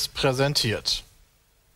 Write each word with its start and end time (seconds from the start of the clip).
Seriös 0.00 0.08
präsentiert. 0.08 1.04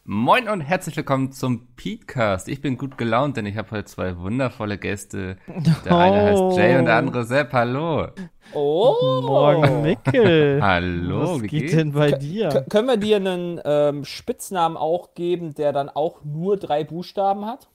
Moin 0.05 0.49
und 0.49 0.61
herzlich 0.63 0.97
willkommen 0.97 1.33
zum 1.33 1.67
Petecast. 1.77 2.49
Ich 2.49 2.63
bin 2.63 2.79
gut 2.79 2.97
gelaunt, 2.97 3.37
denn 3.37 3.45
ich 3.45 3.57
habe 3.57 3.71
heute 3.73 3.85
zwei 3.85 4.17
wundervolle 4.19 4.79
Gäste. 4.79 5.37
Der 5.85 5.95
eine 5.97 6.23
heißt 6.23 6.57
Jay 6.57 6.79
und 6.79 6.87
der 6.87 6.97
andere 6.97 7.25
Sepp. 7.25 7.53
Hallo. 7.53 8.09
Oh, 8.55 9.21
Morgen, 9.23 9.83
Mickel. 9.83 10.59
Hallo, 10.63 11.35
Was 11.35 11.43
wie 11.43 11.49
geht 11.49 11.61
geht's? 11.63 11.75
denn 11.75 11.93
bei 11.93 12.13
K 12.13 12.19
dir? 12.19 12.67
können 12.71 12.89
wir 12.89 12.97
dir 12.97 13.17
einen 13.17 13.61
ähm, 13.65 14.05
Spitznamen 14.05 14.77
auch 14.79 15.15
geben, 15.15 15.55
der 15.55 15.73
dann 15.73 15.91
auch 15.91 16.25
nur 16.25 16.57
drei 16.57 16.83
Buchstaben 16.85 17.45
hat? 17.45 17.69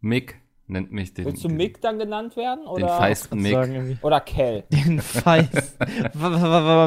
Mick 0.00 0.41
nennt 0.66 0.92
mich 0.92 1.14
den. 1.14 1.26
Willst 1.26 1.44
du 1.44 1.48
Mick 1.48 1.80
dann 1.80 1.98
genannt 1.98 2.36
werden? 2.36 2.60
Den 2.64 2.68
Oder, 2.68 2.88
feisten 2.96 3.40
Mick. 3.40 3.52
Sagen 3.52 3.98
oder 4.02 4.20
Kell? 4.20 4.64
Den 4.70 5.00
Feist. 5.00 5.78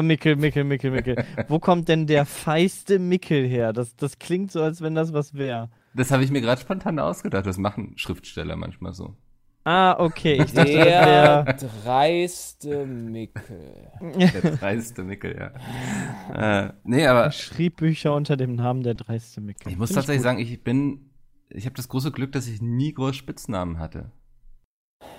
Mickel, 0.02 0.36
Mickel, 0.36 0.64
Mickel, 0.64 0.90
Mickel. 0.90 1.24
Wo 1.48 1.58
kommt 1.58 1.88
denn 1.88 2.06
der 2.06 2.24
feiste 2.26 2.98
Mickel 2.98 3.46
her? 3.46 3.72
Das, 3.72 3.96
das 3.96 4.18
klingt 4.18 4.52
so, 4.52 4.62
als 4.62 4.80
wenn 4.80 4.94
das 4.94 5.12
was 5.12 5.34
wäre. 5.34 5.70
Das 5.94 6.10
habe 6.10 6.24
ich 6.24 6.30
mir 6.30 6.40
gerade 6.40 6.60
spontan 6.60 6.98
ausgedacht. 6.98 7.46
Das 7.46 7.58
machen 7.58 7.92
Schriftsteller 7.96 8.56
manchmal 8.56 8.92
so. 8.92 9.14
Ah, 9.64 9.96
okay. 9.98 10.34
Ich 10.44 10.52
dachte, 10.52 10.70
Der 10.72 10.84
wäre. 10.86 11.56
dreiste 11.82 12.86
Mickel. 12.86 13.90
Der 14.14 14.50
dreiste 14.52 15.02
Mickel, 15.02 15.50
ja. 16.30 16.66
äh, 16.66 16.72
nee, 16.84 17.04
aber 17.04 17.32
Schrieb 17.32 17.78
Bücher 17.78 18.14
unter 18.14 18.36
dem 18.36 18.54
Namen 18.54 18.84
der 18.84 18.94
dreiste 18.94 19.40
Mickel. 19.40 19.72
ich 19.72 19.76
muss 19.76 19.88
Find 19.88 19.96
tatsächlich 19.96 20.18
gut. 20.20 20.24
sagen, 20.24 20.38
ich 20.38 20.62
bin. 20.62 21.05
Ich 21.48 21.64
habe 21.66 21.74
das 21.76 21.88
große 21.88 22.10
Glück, 22.12 22.32
dass 22.32 22.48
ich 22.48 22.60
nie 22.60 22.92
groß 22.92 23.14
Spitznamen 23.16 23.78
hatte. 23.78 24.10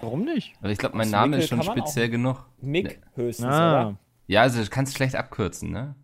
Warum 0.02 0.26
nicht? 0.26 0.56
Aber 0.60 0.70
ich 0.70 0.78
glaube, 0.78 0.98
mein 0.98 1.08
Aus 1.08 1.12
Name 1.12 1.28
Mickel 1.38 1.44
ist 1.44 1.50
schon 1.50 1.64
speziell 1.64 2.10
genug. 2.10 2.46
Mick 2.62 3.02
höchstens, 3.16 3.48
Ah. 3.48 3.88
oder? 3.90 4.00
Ja, 4.28 4.42
also 4.42 4.62
du 4.62 4.70
kannst 4.70 4.96
schlecht 4.96 5.16
abkürzen, 5.16 5.72
ne? 5.72 5.96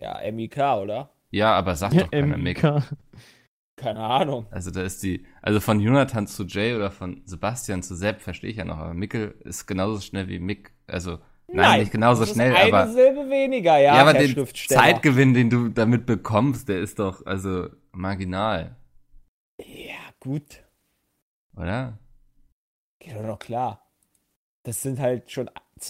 Ja, 0.00 0.18
M-I-K, 0.20 0.80
oder? 0.80 1.10
Ja, 1.30 1.54
aber 1.54 1.76
sag 1.76 1.92
Ja, 1.92 2.02
doch 2.04 2.10
keiner 2.10 2.36
Mick. 2.38 2.62
Keine 3.76 4.00
Ahnung. 4.00 4.46
Also 4.50 4.70
da 4.70 4.82
ist 4.82 5.02
die, 5.02 5.26
also 5.42 5.60
von 5.60 5.80
Jonathan 5.80 6.26
zu 6.26 6.44
Jay 6.44 6.74
oder 6.74 6.90
von 6.90 7.20
Sebastian 7.26 7.82
zu 7.82 7.94
Sepp 7.94 8.22
verstehe 8.22 8.50
ich 8.50 8.56
ja 8.56 8.64
noch, 8.64 8.78
aber 8.78 8.94
Mickel 8.94 9.34
ist 9.44 9.66
genauso 9.66 10.00
schnell 10.00 10.28
wie 10.28 10.38
Mick. 10.38 10.72
Also 10.86 11.18
nein, 11.46 11.80
nicht 11.80 11.92
genauso 11.92 12.22
das 12.22 12.32
schnell, 12.32 12.52
ist 12.52 12.58
eine 12.58 12.72
aber 12.74 12.92
Silbe 12.92 13.28
weniger, 13.28 13.76
ja, 13.78 13.96
ja, 13.96 14.00
aber 14.00 14.14
Herr 14.14 14.34
den. 14.34 14.46
Zeitgewinn, 14.54 15.34
den 15.34 15.50
du 15.50 15.68
damit 15.68 16.06
bekommst, 16.06 16.70
der 16.70 16.80
ist 16.80 16.98
doch 16.98 17.26
also 17.26 17.68
marginal, 17.96 18.76
Ja, 19.58 19.94
gut. 20.20 20.62
oder? 21.56 21.98
Geht 22.98 23.16
doch 23.16 23.22
noch 23.22 23.38
klar. 23.38 23.82
Das 24.62 24.82
sind 24.82 24.98
halt 24.98 25.30
schon 25.30 25.48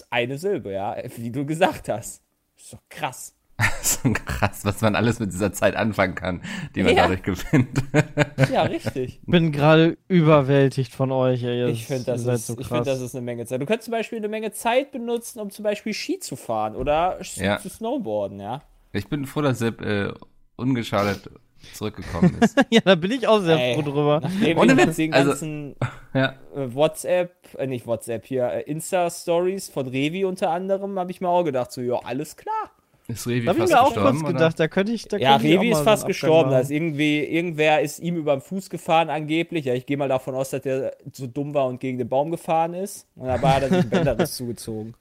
eine 0.09 0.37
Silbe, 0.37 0.71
ja, 0.71 0.95
wie 1.15 1.31
du 1.31 1.45
gesagt 1.45 1.89
hast. 1.89 2.23
Ist 2.55 2.73
doch 2.73 2.81
krass. 2.89 3.33
so 3.81 4.13
krass, 4.13 4.63
was 4.65 4.81
man 4.81 4.95
alles 4.95 5.19
mit 5.19 5.33
dieser 5.33 5.51
Zeit 5.51 5.75
anfangen 5.75 6.13
kann, 6.13 6.43
die 6.75 6.83
man 6.83 6.95
Ja. 6.95 7.03
dadurch 7.07 7.23
gewinnt. 7.23 7.83
Ja, 8.51 8.61
richtig. 8.63 9.19
Bin 9.25 9.51
gerade 9.51 9.97
überwältigt 10.07 10.93
von 10.93 11.11
euch. 11.11 11.41
Ey. 11.43 11.69
Ich 11.71 11.87
finde, 11.87 12.03
das, 12.05 12.23
ist, 12.25 12.47
so 12.47 12.57
ich 12.59 12.67
find, 12.67 12.85
das 12.85 13.01
ist 13.01 13.15
eine 13.15 13.25
Menge 13.25 13.45
Zeit. 13.47 13.59
Du 13.59 13.65
könntest 13.65 13.85
zum 13.85 13.93
Beispiel 13.93 14.19
eine 14.19 14.27
Menge 14.29 14.51
Zeit 14.51 14.91
benutzen, 14.91 15.39
um 15.39 15.49
zum 15.49 15.63
Beispiel 15.63 15.93
Ski 15.93 16.19
zu 16.19 16.35
fahren 16.35 16.75
oder 16.75 17.19
Ja. 17.35 17.57
zu 17.57 17.69
snowboarden, 17.69 18.39
ja. 18.39 18.61
ich 18.91 19.07
bin 19.07 19.25
froh, 19.25 19.41
dass 19.41 19.57
Sepp 19.59 19.81
äh, 19.81 20.13
ungeschadet 20.55 21.31
zurückgekommen 21.73 22.37
ist. 22.41 22.55
ja, 22.69 22.81
da 22.83 22.95
bin 22.95 23.11
ich 23.11 23.27
auch 23.27 23.39
sehr 23.39 23.57
Ey. 23.57 23.75
froh 23.75 23.81
drüber. 23.81 24.19
Nachdem 24.23 24.57
Ohne 24.57 24.77
wir 24.77 24.87
Witz, 24.87 24.95
den 24.97 25.13
also- 25.13 25.29
ganzen 25.31 25.75
ja, 26.13 26.33
äh, 26.55 26.73
WhatsApp, 26.73 27.31
äh, 27.57 27.67
nicht 27.67 27.85
WhatsApp 27.87 28.25
hier, 28.25 28.45
äh, 28.51 28.61
Insta-Stories 28.63 29.69
von 29.69 29.87
Revi 29.87 30.25
unter 30.25 30.49
anderem, 30.51 30.97
habe 30.99 31.11
ich 31.11 31.21
mir 31.21 31.29
auch 31.29 31.43
gedacht, 31.43 31.71
so, 31.71 31.81
ja, 31.81 31.99
alles 32.03 32.35
klar. 32.35 32.71
ist 33.07 33.25
Revi 33.27 33.45
Da 33.45 33.49
habe 33.53 33.59
ich 33.63 33.69
fast 33.69 33.73
mir 33.73 33.81
auch 33.81 33.85
gestorben, 33.93 34.09
kurz 34.19 34.23
oder? 34.23 34.33
gedacht, 34.33 34.59
da 34.59 34.67
könnte 34.67 34.91
ich. 34.91 35.07
Da 35.07 35.17
Ja, 35.17 35.37
ich 35.37 35.43
Revi 35.43 35.69
ist 35.71 35.77
so 35.79 35.83
fast 35.83 36.03
einen 36.03 36.07
gestorben. 36.09 36.51
Da 36.51 36.59
ist 36.59 36.71
irgendwie, 36.71 37.19
irgendwer 37.23 37.81
ist 37.81 37.99
ihm 37.99 38.17
über 38.17 38.35
den 38.35 38.41
Fuß 38.41 38.69
gefahren, 38.69 39.09
angeblich. 39.09 39.65
Ja, 39.65 39.73
ich 39.73 39.85
gehe 39.85 39.97
mal 39.97 40.09
davon 40.09 40.35
aus, 40.35 40.49
dass 40.49 40.61
der 40.61 40.95
so 41.13 41.25
dumm 41.27 41.53
war 41.53 41.67
und 41.67 41.79
gegen 41.79 41.97
den 41.97 42.09
Baum 42.09 42.31
gefahren 42.31 42.73
ist. 42.73 43.07
Und 43.15 43.27
dabei 43.27 43.49
hat 43.53 43.63
er 43.63 43.69
sich 43.69 43.77
ein 43.79 43.89
Bänderriss 43.89 44.33
zugezogen. 44.35 44.93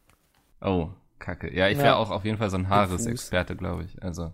Oh, 0.61 0.89
kacke. 1.19 1.53
Ja, 1.55 1.69
ich 1.69 1.79
Ja. 1.79 1.85
wäre 1.85 1.97
auch 1.97 2.11
auf 2.11 2.25
jeden 2.25 2.39
Fall 2.39 2.51
so 2.51 2.57
ein 2.59 2.69
Haaresexperte, 2.69 3.57
glaube 3.57 3.85
ich. 3.85 4.03
Also 4.03 4.31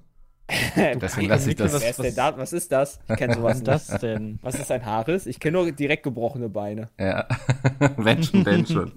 deswegen 0.76 1.28
lasse 1.28 1.50
ich 1.50 1.56
das. 1.56 1.80
Wer 1.80 2.06
ist 2.06 2.18
da? 2.18 2.36
Was 2.36 2.52
ist 2.52 2.70
das? 2.72 2.98
Ich 3.08 3.16
kenne 3.16 3.32
Was 3.32 3.38
sowas 3.38 3.52
ist 3.56 3.66
nicht. 3.66 3.68
das 3.68 4.00
denn? 4.00 4.38
Was 4.42 4.54
ist 4.58 4.70
ein 4.70 4.84
Haares? 4.84 5.26
Ich 5.26 5.40
kenne 5.40 5.58
nur 5.62 5.72
direkt 5.72 6.02
gebrochene 6.02 6.48
Beine. 6.48 6.88
Ja, 6.98 7.26
wenn 7.96 8.22
schon, 8.22 8.44
denn 8.44 8.66
schon. 8.66 8.92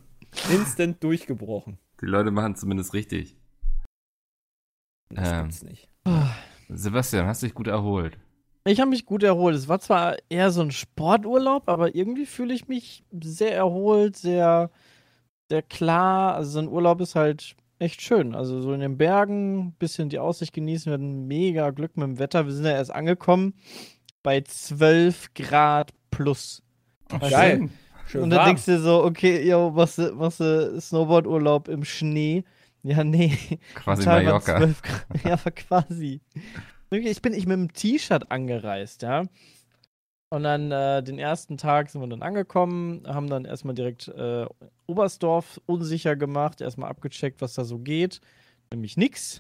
Instant 0.52 1.04
durchgebrochen. 1.04 1.78
Die 2.02 2.06
Leute 2.06 2.32
machen 2.32 2.56
zumindest 2.56 2.94
richtig. 2.94 3.38
Das 5.10 5.30
Ähm. 5.32 5.44
gibt's 5.44 5.64
nicht. 5.64 5.90
Sebastian, 6.70 7.28
hast 7.28 7.44
dich 7.44 7.54
gut 7.54 7.68
erholt? 7.68 8.18
Ich 8.68 8.80
habe 8.80 8.90
mich 8.90 9.06
gut 9.06 9.22
erholt. 9.24 9.56
Es 9.56 9.68
war 9.68 9.80
zwar 9.80 10.16
eher 10.30 10.50
so 10.52 10.62
ein 10.62 10.72
Sporturlaub, 10.72 11.70
aber 11.70 11.94
irgendwie 11.96 12.26
fühle 12.26 12.54
ich 12.54 12.68
mich 12.68 13.04
sehr 13.22 13.56
erholt, 13.56 14.18
sehr, 14.18 14.72
sehr 15.50 15.62
klar. 15.62 16.34
Also 16.34 16.50
so 16.52 16.60
ein 16.60 16.68
Urlaub 16.68 17.00
ist 17.02 17.14
halt 17.16 17.56
echt 17.80 18.02
schön. 18.02 18.36
Also 18.36 18.62
so 18.62 18.74
in 18.74 18.80
den 18.80 18.98
Bergen, 18.98 19.74
bisschen 19.80 20.10
die 20.10 20.20
Aussicht 20.20 20.54
genießen. 20.54 20.86
Wir 20.90 20.94
hatten 20.94 21.28
mega 21.28 21.70
Glück 21.72 21.98
mit 21.98 22.08
dem 22.08 22.20
Wetter. 22.20 22.46
Wir 22.46 22.54
sind 22.54 22.66
ja 22.66 22.72
erst 22.72 22.94
angekommen 22.94 23.54
bei 24.24 24.42
12 24.42 25.34
Grad 25.34 25.92
plus. 26.12 26.64
Weißt 27.10 27.32
Geil. 27.32 27.60
du? 27.60 27.70
Schön 28.08 28.24
Und 28.24 28.30
dann 28.30 28.40
warm. 28.40 28.48
denkst 28.50 28.66
du 28.66 28.72
dir 28.72 28.80
so, 28.80 29.04
okay, 29.04 29.48
yo, 29.48 29.72
machst 29.72 29.98
du, 29.98 30.12
machst 30.14 30.40
du 30.40 30.80
Snowboardurlaub 30.80 31.68
im 31.68 31.84
Schnee? 31.84 32.44
Ja, 32.84 33.04
nee. 33.04 33.36
Quasi 33.74 34.06
Mallorca. 34.06 34.58
12 34.58 34.82
Grad. 34.82 35.06
Ja, 35.26 35.34
aber 35.34 35.52
quasi. 35.52 36.22
Ich 36.92 37.22
bin 37.22 37.34
ich 37.34 37.48
mit 37.48 37.58
dem 37.58 37.74
T-Shirt 37.74 38.32
angereist, 38.32 39.02
ja. 39.02 39.24
Und 40.36 40.44
dann 40.44 40.70
äh, 40.70 41.02
den 41.02 41.18
ersten 41.18 41.56
Tag 41.56 41.90
sind 41.90 42.02
wir 42.02 42.10
dann 42.10 42.22
angekommen, 42.22 43.04
haben 43.08 43.30
dann 43.30 43.46
erstmal 43.46 43.74
direkt 43.74 44.10
äh, 44.10 44.46
Oberstdorf 44.86 45.62
unsicher 45.66 46.18
gemacht, 46.18 46.60
erstmal 46.60 46.90
abgecheckt, 46.90 47.40
was 47.40 47.54
da 47.54 47.64
so 47.64 47.78
geht. 47.80 48.20
Nämlich 48.70 48.98
nix. 48.98 49.40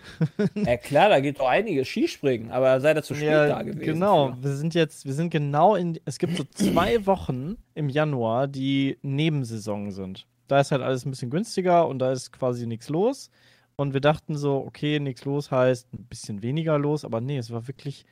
Ja 0.56 0.78
klar, 0.78 1.09
da 1.09 1.19
geht 1.19 1.41
doch 1.41 1.50
einiges 1.50 1.89
Skispringen, 1.89 2.50
aber 2.50 2.79
sei 2.79 2.94
da 2.94 3.03
zu 3.03 3.13
spät 3.13 3.29
da 3.29 3.61
gewesen. 3.63 3.81
genau. 3.81 4.35
für. 4.35 4.44
Wir 4.44 4.56
sind 4.56 4.73
jetzt, 4.73 5.06
wir 5.06 5.11
sind 5.11 5.31
genau 5.31 5.75
in, 5.75 6.00
es 6.06 6.17
gibt 6.17 6.38
so 6.38 6.45
zwei 6.45 7.06
Wochen 7.06 7.57
im 7.73 7.89
Januar, 7.89 8.47
die 8.47 8.97
Nebensaison 9.01 9.91
sind. 9.91 10.25
Da 10.47 10.62
ist 10.62 10.72
halt 10.72 10.81
alles 10.81 11.06
ein 11.06 11.09
bisschen 11.09 11.29
günstiger 11.29 11.89
und 11.89 12.00
da 12.00 12.13
ist 12.13 12.31
quasi 12.31 12.67
nichts 12.67 12.88
los. 12.88 13.31
Und 13.75 13.94
wir 13.94 14.00
dachten 14.00 14.38
so, 14.38 14.63
okay, 14.66 15.01
nichts 15.01 15.25
los 15.25 15.51
heißt 15.51 15.94
ein 15.94 16.06
bisschen 16.06 16.41
weniger 16.41 16.79
los, 16.79 17.03
aber 17.03 17.19
nee, 17.19 17.38
es 17.38 17.51
war 17.51 17.67
wirklich 17.67 18.06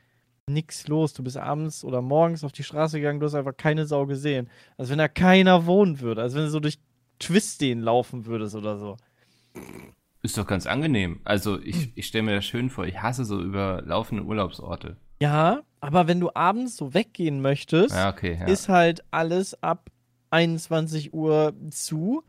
nichts 0.49 0.87
los. 0.87 1.13
Du 1.13 1.23
bist 1.23 1.37
abends 1.37 1.83
oder 1.83 2.01
morgens 2.01 2.43
auf 2.43 2.51
die 2.51 2.63
Straße 2.63 2.97
gegangen, 2.99 3.19
du 3.19 3.25
hast 3.25 3.35
einfach 3.35 3.55
keine 3.55 3.85
Sau 3.85 4.05
gesehen. 4.05 4.49
Als 4.77 4.89
wenn 4.89 4.97
da 4.97 5.07
keiner 5.07 5.65
wohnen 5.65 5.99
würde, 5.99 6.21
als 6.21 6.33
wenn 6.35 6.43
du 6.43 6.49
so 6.49 6.59
durch 6.59 6.79
Twistden 7.19 7.81
laufen 7.81 8.25
würdest 8.25 8.55
oder 8.55 8.77
so. 8.77 8.97
Ist 10.21 10.37
doch 10.37 10.47
ganz 10.47 10.65
angenehm. 10.67 11.19
Also 11.23 11.59
ich, 11.61 11.91
ich 11.95 12.07
stelle 12.07 12.23
mir 12.23 12.35
das 12.35 12.45
schön 12.45 12.69
vor. 12.69 12.85
Ich 12.85 13.01
hasse 13.01 13.25
so 13.25 13.41
überlaufende 13.41 14.23
Urlaubsorte. 14.23 14.97
Ja, 15.21 15.61
aber 15.79 16.07
wenn 16.07 16.19
du 16.19 16.31
abends 16.33 16.75
so 16.75 16.93
weggehen 16.93 17.41
möchtest, 17.41 17.93
Ja, 17.95 18.09
okay. 18.09 18.37
Ja. 18.39 18.47
ist 18.47 18.67
halt 18.69 19.03
alles 19.11 19.61
ab 19.63 19.89
21 20.31 21.13
Uhr 21.13 21.53
zu. 21.69 22.23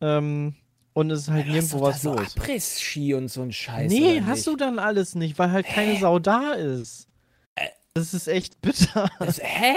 Ähm, 0.00 0.54
und 0.92 1.10
es 1.10 1.22
ist 1.22 1.30
halt 1.30 1.46
nirgendwo 1.46 1.80
was 1.82 2.02
so 2.02 2.14
los. 2.14 2.36
Abriss-Ski 2.36 3.14
und 3.14 3.28
so 3.28 3.42
ein 3.42 3.52
Scheiß. 3.52 3.90
Nee, 3.90 4.18
oder 4.18 4.26
hast 4.26 4.36
nicht? 4.38 4.46
du 4.48 4.56
dann 4.56 4.78
alles 4.78 5.14
nicht, 5.14 5.38
weil 5.38 5.50
halt 5.50 5.66
keine 5.66 5.98
Sau 5.98 6.18
da 6.18 6.52
ist. 6.52 7.08
Das 7.94 8.14
ist 8.14 8.28
echt 8.28 8.60
bitter. 8.60 9.10
Das, 9.18 9.40
hä? 9.42 9.74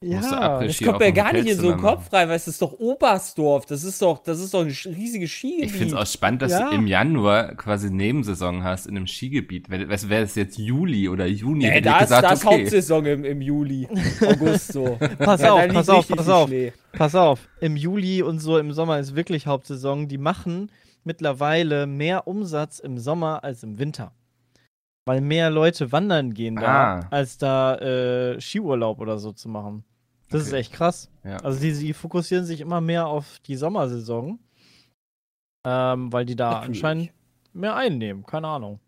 Du 0.00 0.10
ja. 0.10 0.62
Das 0.62 0.78
kommt 0.80 0.98
mir 1.00 1.12
gar 1.12 1.32
nicht 1.32 1.46
in 1.46 1.56
so 1.56 1.68
Hotelzimmer 1.68 1.76
Kopf 1.96 2.12
rein, 2.12 2.28
weil 2.28 2.36
es 2.36 2.46
ist 2.46 2.60
doch 2.60 2.72
Oberstdorf. 2.74 3.64
Das 3.64 3.84
ist 3.84 4.02
doch, 4.02 4.18
das 4.22 4.38
ist 4.38 4.52
doch 4.52 4.60
ein 4.60 4.66
riesiges 4.94 5.30
Skigebiet. 5.30 5.64
Ich 5.64 5.72
finde 5.72 5.94
es 5.94 6.00
auch 6.00 6.06
spannend, 6.06 6.42
dass 6.42 6.52
Ja. 6.52 6.68
du 6.68 6.74
im 6.76 6.86
Januar 6.86 7.54
quasi 7.54 7.90
Nebensaison 7.90 8.62
hast 8.64 8.86
in 8.86 8.98
einem 8.98 9.06
Skigebiet. 9.06 9.70
Wäre 9.70 10.22
es 10.22 10.34
jetzt 10.34 10.58
Juli 10.58 11.08
oder 11.08 11.24
Juni, 11.24 11.64
Ey, 11.64 11.80
da 11.80 11.96
ist, 11.96 12.02
gesagt, 12.02 12.24
da 12.24 12.32
ist 12.34 12.44
okay. 12.44 12.60
Hauptsaison 12.64 13.06
im, 13.06 13.24
im 13.24 13.40
Juli, 13.40 13.88
August 14.20 14.72
so. 14.74 14.98
Pass 15.18 15.40
Ja, 15.40 15.54
auf, 15.54 15.68
pass 15.68 15.88
auf, 15.88 16.06
pass 16.08 16.28
auf. 16.28 16.48
Schnee. 16.48 16.72
Pass 16.92 17.14
auf, 17.14 17.48
im 17.60 17.76
Juli 17.76 18.20
und 18.20 18.40
so 18.40 18.58
im 18.58 18.72
Sommer 18.72 18.98
ist 18.98 19.16
wirklich 19.16 19.46
Hauptsaison. 19.46 20.06
Die 20.08 20.18
machen 20.18 20.70
mittlerweile 21.04 21.86
mehr 21.86 22.28
Umsatz 22.28 22.78
im 22.78 22.98
Sommer 22.98 23.42
als 23.42 23.62
im 23.62 23.78
Winter. 23.78 24.12
Weil 25.06 25.20
mehr 25.20 25.50
Leute 25.50 25.92
wandern 25.92 26.32
gehen 26.32 26.56
da, 26.56 27.00
Ah. 27.00 27.06
als 27.10 27.36
da 27.38 27.76
äh, 27.76 28.40
Skiurlaub 28.40 29.00
oder 29.00 29.18
so 29.18 29.32
zu 29.32 29.48
machen. 29.48 29.84
Das 30.30 30.42
ist 30.42 30.48
Okay. 30.48 30.60
echt 30.60 30.72
krass. 30.72 31.10
Ja. 31.24 31.36
Also 31.38 31.60
die, 31.60 31.72
die 31.72 31.92
fokussieren 31.92 32.44
sich 32.46 32.60
immer 32.60 32.80
mehr 32.80 33.06
auf 33.06 33.38
die 33.46 33.56
Sommersaison, 33.56 34.38
ähm, 35.66 36.12
weil 36.12 36.24
die 36.24 36.36
da 36.36 36.60
anscheinend 36.60 37.10
mehr 37.52 37.76
einnehmen. 37.76 38.24
Keine 38.24 38.48
Ahnung. 38.48 38.80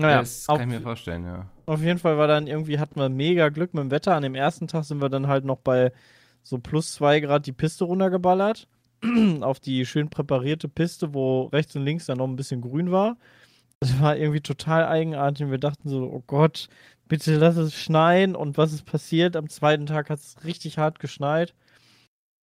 Naja, 0.00 0.20
das 0.20 0.48
auf, 0.48 0.58
kann 0.58 0.70
ich 0.70 0.76
mir 0.78 0.82
vorstellen, 0.82 1.24
ja. 1.24 1.46
auf 1.66 1.82
jeden 1.82 1.98
Fall 1.98 2.16
war 2.16 2.26
dann 2.26 2.46
irgendwie, 2.46 2.78
hatten 2.78 2.98
wir 2.98 3.08
mega 3.10 3.50
Glück 3.50 3.74
mit 3.74 3.82
dem 3.84 3.90
Wetter. 3.90 4.14
An 4.16 4.22
dem 4.22 4.34
ersten 4.34 4.66
Tag 4.68 4.84
sind 4.84 5.02
wir 5.02 5.10
dann 5.10 5.26
halt 5.26 5.44
noch 5.44 5.58
bei 5.58 5.92
so 6.42 6.58
plus 6.58 6.92
zwei 6.92 7.20
Grad 7.20 7.46
die 7.46 7.52
Piste 7.52 7.84
runtergeballert. 7.84 8.68
auf 9.40 9.58
die 9.58 9.84
schön 9.84 10.08
präparierte 10.10 10.68
Piste, 10.68 11.12
wo 11.12 11.42
rechts 11.46 11.74
und 11.74 11.82
links 11.84 12.06
dann 12.06 12.18
noch 12.18 12.26
ein 12.28 12.36
bisschen 12.36 12.60
grün 12.60 12.92
war. 12.92 13.16
Das 13.82 14.00
war 14.00 14.16
irgendwie 14.16 14.40
total 14.40 14.86
eigenartig. 14.86 15.50
Wir 15.50 15.58
dachten 15.58 15.88
so, 15.88 16.04
oh 16.04 16.22
Gott, 16.28 16.68
bitte 17.08 17.36
lass 17.36 17.56
es 17.56 17.74
schneien. 17.74 18.36
Und 18.36 18.56
was 18.56 18.72
ist 18.72 18.86
passiert? 18.86 19.34
Am 19.34 19.48
zweiten 19.48 19.86
Tag 19.86 20.08
hat 20.08 20.20
es 20.20 20.36
richtig 20.44 20.78
hart 20.78 21.00
geschneit. 21.00 21.52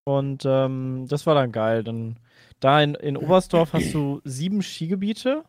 Und 0.02 0.42
ähm, 0.44 1.06
das 1.08 1.26
war 1.26 1.36
dann 1.36 1.52
geil. 1.52 1.84
Dann 1.84 2.18
da 2.58 2.82
in, 2.82 2.96
in 2.96 3.16
Oberstdorf 3.16 3.72
hast 3.72 3.94
du 3.94 4.20
sieben 4.24 4.62
Skigebiete, 4.62 5.44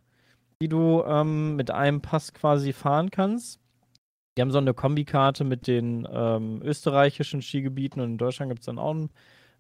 die 0.62 0.70
du 0.70 1.02
ähm, 1.08 1.56
mit 1.56 1.72
einem 1.72 2.02
Pass 2.02 2.36
quasi 2.36 2.72
fahren 2.72 3.10
kannst. 3.10 3.60
Die 4.38 4.44
haben 4.44 4.52
so 4.52 4.60
eine 4.60 4.76
Kombikarte 4.76 5.44
mit 5.44 5.66
den 5.66 6.08
ähm, 6.12 6.62
österreichischen 6.62 7.42
Skigebieten 7.42 8.00
und 8.00 8.12
in 8.12 8.18
Deutschland 8.20 8.52
gibt 8.52 8.60
es 8.60 8.68
dann 8.68 8.78
auch 8.78 8.96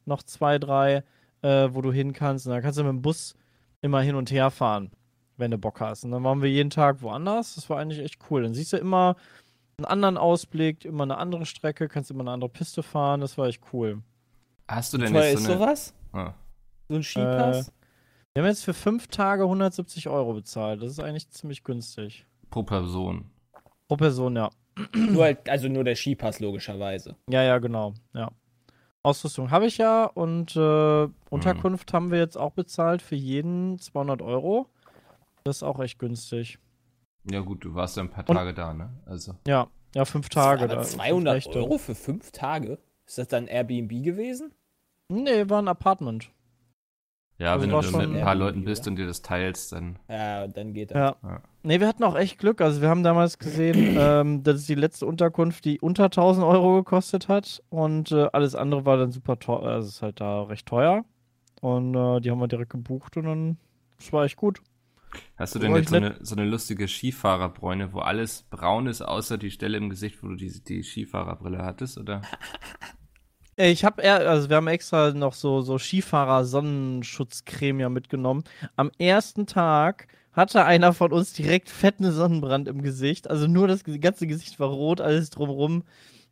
noch 0.05 0.21
zwei, 0.21 0.59
drei, 0.59 1.03
äh, 1.41 1.69
wo 1.71 1.81
du 1.81 1.91
hin 1.91 2.13
kannst. 2.13 2.45
Und 2.45 2.53
da 2.53 2.61
kannst 2.61 2.77
du 2.77 2.83
mit 2.83 2.91
dem 2.91 3.01
Bus 3.01 3.33
immer 3.81 4.01
hin 4.01 4.13
und 4.13 4.29
her 4.29 4.51
fahren, 4.51 4.91
wenn 5.39 5.51
du 5.51 5.57
Bock 5.57 5.79
hast. 5.81 6.03
Und 6.03 6.11
dann 6.11 6.23
waren 6.23 6.41
wir 6.41 6.49
jeden 6.49 6.69
Tag 6.69 7.01
woanders. 7.01 7.55
Das 7.55 7.69
war 7.69 7.79
eigentlich 7.79 7.99
echt 7.99 8.19
cool. 8.29 8.43
Dann 8.43 8.53
siehst 8.53 8.73
du 8.73 8.77
immer 8.77 9.15
einen 9.77 9.85
anderen 9.85 10.17
Ausblick, 10.17 10.85
immer 10.85 11.03
eine 11.03 11.17
andere 11.17 11.45
Strecke, 11.45 11.87
kannst 11.87 12.11
immer 12.11 12.21
eine 12.21 12.31
andere 12.31 12.49
Piste 12.49 12.83
fahren. 12.83 13.21
Das 13.21 13.37
war 13.37 13.47
echt 13.47 13.61
cool. 13.73 14.01
Hast 14.67 14.93
du 14.93 14.97
denn 14.97 15.13
jetzt 15.13 15.33
ist 15.33 15.43
so 15.43 15.51
eine. 15.51 15.59
sowas? 15.59 15.93
Ah. 16.13 16.33
So 16.89 16.95
ein 16.95 17.03
Skipass? 17.03 17.71
Wir 18.33 18.43
haben 18.43 18.49
jetzt 18.49 18.63
für 18.63 18.73
fünf 18.73 19.07
Tage 19.07 19.43
170 19.43 20.07
Euro 20.09 20.33
bezahlt. 20.33 20.81
Das 20.81 20.91
ist 20.91 20.99
eigentlich 20.99 21.29
ziemlich 21.29 21.63
günstig. 21.63 22.25
Pro 22.49 22.63
Person. 22.63 23.25
Pro 23.87 23.97
Person, 23.97 24.35
ja. 24.35 24.49
nur 24.95 25.23
halt, 25.23 25.49
also 25.49 25.67
nur 25.67 25.83
der 25.83 25.95
Skipass, 25.95 26.39
logischerweise. 26.39 27.15
Ja, 27.29 27.43
ja, 27.43 27.57
genau. 27.57 27.93
Ja. 28.13 28.29
Ausrüstung 29.01 29.49
habe 29.49 29.65
ich 29.65 29.77
ja 29.77 30.05
und 30.05 30.55
äh, 30.55 31.07
Unterkunft 31.29 31.93
haben 31.93 32.11
wir 32.11 32.19
jetzt 32.19 32.37
auch 32.37 32.51
bezahlt 32.51 33.01
für 33.01 33.15
jeden 33.15 33.79
200 33.79 34.21
Euro. 34.21 34.67
Das 35.43 35.57
ist 35.57 35.63
auch 35.63 35.79
echt 35.79 35.99
günstig. 35.99 36.59
Ja, 37.29 37.39
gut, 37.41 37.63
du 37.65 37.73
warst 37.75 37.97
ja 37.97 38.03
ein 38.03 38.09
paar 38.09 38.27
Und- 38.29 38.35
Tage 38.35 38.53
da, 38.53 38.73
ne? 38.73 38.89
Also. 39.05 39.35
Ja, 39.47 39.67
ja, 39.95 40.05
fünf 40.05 40.29
Tage. 40.29 40.63
Aber 40.65 40.75
da- 40.75 40.81
200 40.83 41.37
echt, 41.37 41.55
Euro 41.55 41.77
für 41.77 41.95
fünf 41.95 42.31
Tage? 42.31 42.77
Ist 43.05 43.17
das 43.17 43.27
dann 43.27 43.47
Airbnb 43.47 44.03
gewesen? 44.03 44.53
Nee, 45.09 45.49
war 45.49 45.61
ein 45.61 45.67
Apartment. 45.67 46.31
Ja, 47.39 47.53
Also 47.53 47.63
wenn 47.63 47.69
du 47.71 47.97
mit 47.97 48.17
ein 48.17 48.21
paar 48.21 48.35
Leuten 48.35 48.65
bist 48.65 48.81
oder? 48.83 48.89
und 48.91 48.95
dir 48.97 49.07
das 49.07 49.21
teilst, 49.21 49.71
dann. 49.71 49.97
Ja, 50.09 50.45
dann 50.47 50.73
geht 50.73 50.91
das. 50.91 50.97
Ja. 50.97 51.15
Ja. 51.23 51.41
Nee, 51.63 51.79
wir 51.79 51.87
hatten 51.87 52.03
auch 52.03 52.15
echt 52.17 52.37
Glück. 52.37 52.59
Also 52.59 52.81
wir 52.81 52.89
haben 52.89 53.01
damals 53.01 53.39
gesehen, 53.39 53.95
ähm, 53.97 54.43
das 54.43 54.57
ist 54.57 54.69
die 54.69 54.75
letzte 54.75 55.05
Unterkunft, 55.05 55.63
die 55.63 55.79
unter 55.79 56.05
1000 56.05 56.45
Euro 56.45 56.75
gekostet 56.75 57.29
hat. 57.29 57.63
Und 57.69 58.11
äh, 58.11 58.27
alles 58.33 58.55
andere 58.55 58.85
war 58.85 58.97
dann 58.97 59.11
super 59.13 59.39
teuer. 59.39 59.63
Also 59.63 59.87
es 59.87 59.95
ist 59.95 60.01
halt 60.01 60.19
da 60.19 60.43
recht 60.43 60.65
teuer. 60.67 61.05
Und 61.61 61.95
äh, 61.95 62.19
die 62.19 62.29
haben 62.29 62.39
wir 62.39 62.47
direkt 62.49 62.71
gebucht 62.71 63.15
und 63.17 63.23
dann, 63.25 63.57
das 63.97 64.11
war 64.11 64.25
echt 64.25 64.37
gut. 64.37 64.61
Hast 65.37 65.55
du 65.55 65.59
denn 65.59 65.71
War 65.71 65.79
jetzt 65.79 65.87
ich 65.87 65.91
so 65.91 65.95
eine, 65.95 66.17
so 66.21 66.35
eine 66.35 66.45
lustige 66.45 66.87
Skifahrerbräune, 66.87 67.93
wo 67.93 67.99
alles 67.99 68.43
braun 68.49 68.87
ist, 68.87 69.01
außer 69.01 69.37
die 69.37 69.51
Stelle 69.51 69.77
im 69.77 69.89
Gesicht, 69.89 70.21
wo 70.21 70.27
du 70.27 70.35
die, 70.35 70.63
die 70.63 70.83
Skifahrerbrille 70.83 71.59
hattest, 71.59 71.97
oder? 71.97 72.21
Ich 73.61 73.83
habe 73.83 74.01
also 74.09 74.49
wir 74.49 74.55
haben 74.55 74.67
extra 74.67 75.11
noch 75.11 75.33
so, 75.33 75.59
so 75.59 75.77
Skifahrer-Sonnenschutzcreme 75.77 77.81
ja 77.81 77.89
mitgenommen. 77.89 78.45
Am 78.77 78.89
ersten 78.97 79.47
Tag 79.47 80.07
hatte 80.31 80.63
einer 80.63 80.93
von 80.93 81.11
uns 81.11 81.33
direkt 81.33 81.67
fetten 81.67 82.09
Sonnenbrand 82.09 82.69
im 82.69 82.81
Gesicht. 82.81 83.29
Also 83.29 83.47
nur 83.47 83.67
das 83.67 83.83
ganze 83.83 84.27
Gesicht 84.27 84.61
war 84.61 84.69
rot, 84.69 85.01
alles 85.01 85.29
drumrum 85.29 85.83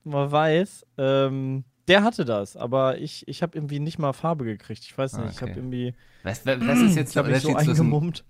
war 0.06 0.32
weiß. 0.32 0.86
Ähm, 0.98 1.66
der 1.90 2.04
hatte 2.04 2.24
das, 2.24 2.56
aber 2.56 3.00
ich, 3.00 3.28
ich 3.28 3.42
habe 3.42 3.58
irgendwie 3.58 3.80
nicht 3.80 4.00
mal 4.00 4.14
Farbe 4.14 4.46
gekriegt. 4.46 4.86
Ich 4.86 4.98
weiß 4.98 5.18
nicht, 5.18 5.32
ich 5.32 5.42
okay. 5.42 5.50
habe 5.50 5.60
irgendwie, 5.60 5.96
Was, 6.24 6.46
was 6.46 6.80
ist 6.80 6.96
jetzt 6.96 7.14
ich 7.16 7.24
mich 7.24 7.42
so 7.42 7.54
zwischen 7.54 7.72
eingemummt. 7.72 8.24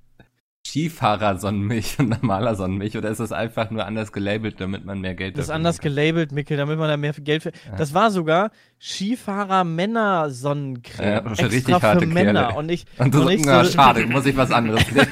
Skifahrer-Sonnenmilch 0.68 1.98
und 2.00 2.10
normaler 2.10 2.56
Sonnenmilch? 2.56 2.98
Oder 2.98 3.10
ist 3.10 3.20
das 3.20 3.32
einfach 3.32 3.70
nur 3.72 3.86
anders 3.86 4.12
gelabelt, 4.12 4.60
damit 4.60 4.86
man 4.86 5.00
mehr 5.02 5.16
Geld 5.16 5.38
Das 5.38 5.46
ist 5.46 5.50
anders 5.52 5.78
bekommt? 5.78 5.96
gelabelt, 5.96 6.32
Mikkel, 6.32 6.58
damit 6.58 6.78
man 6.78 6.88
da 6.90 6.98
mehr 6.98 7.14
Geld 7.14 7.44
für. 7.44 7.52
Das 7.78 7.94
war 7.94 8.12
sogar 8.12 8.52
Skifahrer-Männer-Sonnencreme. 8.80 11.26
Ja, 11.26 11.36
schon 11.36 11.46
richtig 11.46 11.60
extra 11.74 11.80
für 11.80 11.88
harte 11.88 12.06
Männer. 12.06 12.44
Kerle. 12.48 12.58
Und 12.58 12.70
ich, 12.70 12.86
Und 12.98 13.14
du 13.14 13.22
und 13.22 13.30
ich 13.32 13.44
na, 13.46 13.64
so- 13.64 13.72
schade, 13.72 14.06
muss 14.08 14.26
ich 14.26 14.36
was 14.38 14.52
anderes 14.52 14.84
nehmen. 14.92 15.08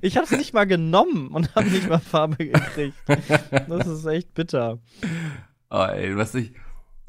Ich 0.00 0.16
habe 0.16 0.24
es 0.24 0.32
nicht 0.32 0.52
mal 0.52 0.66
genommen 0.66 1.28
und 1.28 1.54
habe 1.54 1.68
nicht 1.70 1.88
mal 1.88 1.98
Farbe 2.00 2.36
gekriegt. 2.46 2.96
Das 3.68 3.86
ist 3.86 4.04
echt 4.06 4.34
bitter. 4.34 4.78
oh, 5.70 5.84
ey, 5.84 6.16
was 6.16 6.34
ich, 6.34 6.52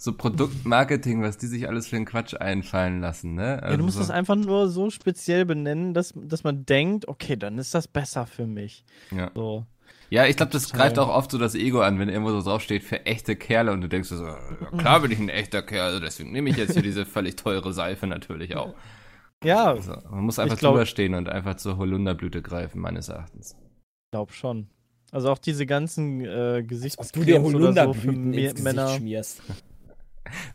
so 0.03 0.11
Produktmarketing, 0.13 1.21
was 1.21 1.37
die 1.37 1.47
sich 1.47 1.67
alles 1.69 1.87
für 1.87 1.95
einen 1.95 2.05
Quatsch 2.05 2.33
einfallen 2.35 2.99
lassen, 2.99 3.35
ne? 3.35 3.59
ja, 3.63 3.77
du 3.77 3.83
musst 3.83 3.95
so, 3.95 4.01
das 4.01 4.09
einfach 4.11 4.35
nur 4.35 4.67
so 4.69 4.89
speziell 4.89 5.45
benennen, 5.45 5.93
dass, 5.93 6.13
dass 6.15 6.43
man 6.43 6.65
denkt, 6.65 7.07
okay, 7.07 7.37
dann 7.37 7.57
ist 7.57 7.73
das 7.73 7.87
besser 7.87 8.25
für 8.25 8.45
mich. 8.45 8.83
ja. 9.11 9.31
So. 9.33 9.65
Ja, 10.09 10.25
ich 10.27 10.35
glaube, 10.37 10.51
das 10.51 10.71
greift 10.71 10.99
auch 10.99 11.07
oft 11.09 11.31
so 11.31 11.39
das 11.39 11.55
Ego 11.55 11.81
an, 11.81 11.97
wenn 11.97 12.07
irgendwo 12.07 12.29
so 12.31 12.41
draufsteht 12.43 12.83
für 12.83 13.03
echte 13.07 13.35
Kerle 13.35 13.71
und 13.71 13.81
du 13.81 13.89
denkst 13.89 14.09
so, 14.09 14.23
ja, 14.23 14.37
klar 14.77 14.99
bin 14.99 15.09
ich 15.09 15.17
ein 15.19 15.29
echter 15.29 15.63
Kerl, 15.63 15.87
also 15.87 15.99
deswegen 15.99 16.31
nehme 16.31 16.49
ich 16.51 16.57
jetzt 16.57 16.73
hier 16.73 16.83
diese 16.83 17.05
völlig 17.05 17.35
teure 17.35 17.73
Seife 17.73 18.05
natürlich 18.05 18.55
auch. 18.55 18.75
Ja, 19.43 19.71
Also, 19.71 19.93
man 20.11 20.23
muss 20.25 20.37
einfach 20.37 20.53
Ich 20.55 20.59
glaub- 20.59 20.73
drüber 20.73 20.85
stehen 20.85 21.15
und 21.15 21.29
einfach 21.29 21.55
zur 21.55 21.77
Holunderblüte 21.77 22.41
greifen, 22.43 22.79
meines 22.79 23.07
Erachtens. 23.09 23.55
glaub 24.11 24.33
schon. 24.33 24.67
Also 25.11 25.31
auch 25.31 25.37
diese 25.39 25.65
ganzen 25.65 26.21
äh, 26.21 26.63
Ob 26.97 27.11
du 27.13 27.23
dir 27.23 27.37
so 27.39 27.43
Holunderblüten 27.45 28.29
Me- 28.31 28.35
ins 28.41 28.51
Gesicht 28.55 28.63
Männer. 28.63 28.89
schmierst. 28.89 29.41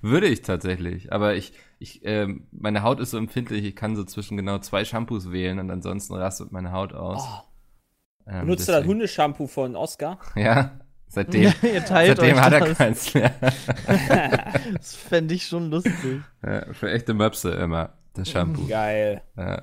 Würde 0.00 0.26
ich 0.26 0.43
tatsächlich, 0.43 1.12
aber 1.12 1.35
ich, 1.35 1.53
ich, 1.79 2.00
ähm, 2.05 2.47
meine 2.53 2.82
Haut 2.82 3.00
ist 3.00 3.11
so 3.12 3.19
empfindlich, 3.19 3.65
ich 3.65 3.76
kann 3.76 3.97
so 3.97 4.05
zwischen 4.05 4.37
genau 4.37 4.59
zwei 4.59 4.85
Shampoos 4.85 5.31
wählen 5.31 5.59
und 5.59 5.70
ansonsten 5.70 6.15
rastet 6.15 6.53
meine 6.53 6.73
Haut 6.73 6.93
aus. 6.94 7.23
Oh, 7.23 8.31
Ähm, 8.31 8.41
benutzt 8.43 8.67
du 8.69 8.73
das 8.73 8.85
Hundershampoo 8.85 9.47
von 9.47 9.76
Oscar? 9.76 10.19
Ja, 10.35 10.81
seitdem, 11.09 11.43
Ja, 11.43 11.53
ihr 11.62 11.85
teilt 11.85 12.17
seitdem 12.19 12.37
euch 12.37 12.43
hat 12.43 12.53
er 12.55 12.61
das. 12.61 12.79
keins 12.79 13.15
mehr. 13.15 13.32
Das 14.75 14.95
fände 14.95 15.35
ich 15.35 15.47
schon 15.47 15.71
lustig. 15.71 15.95
ja, 16.45 16.73
für 16.73 16.90
echte 16.90 17.14
Möpse 17.14 17.50
immer, 17.52 17.95
das 18.14 18.31
Shampoo. 18.31 18.66
Geil. 18.66 19.23
Ja. 19.37 19.62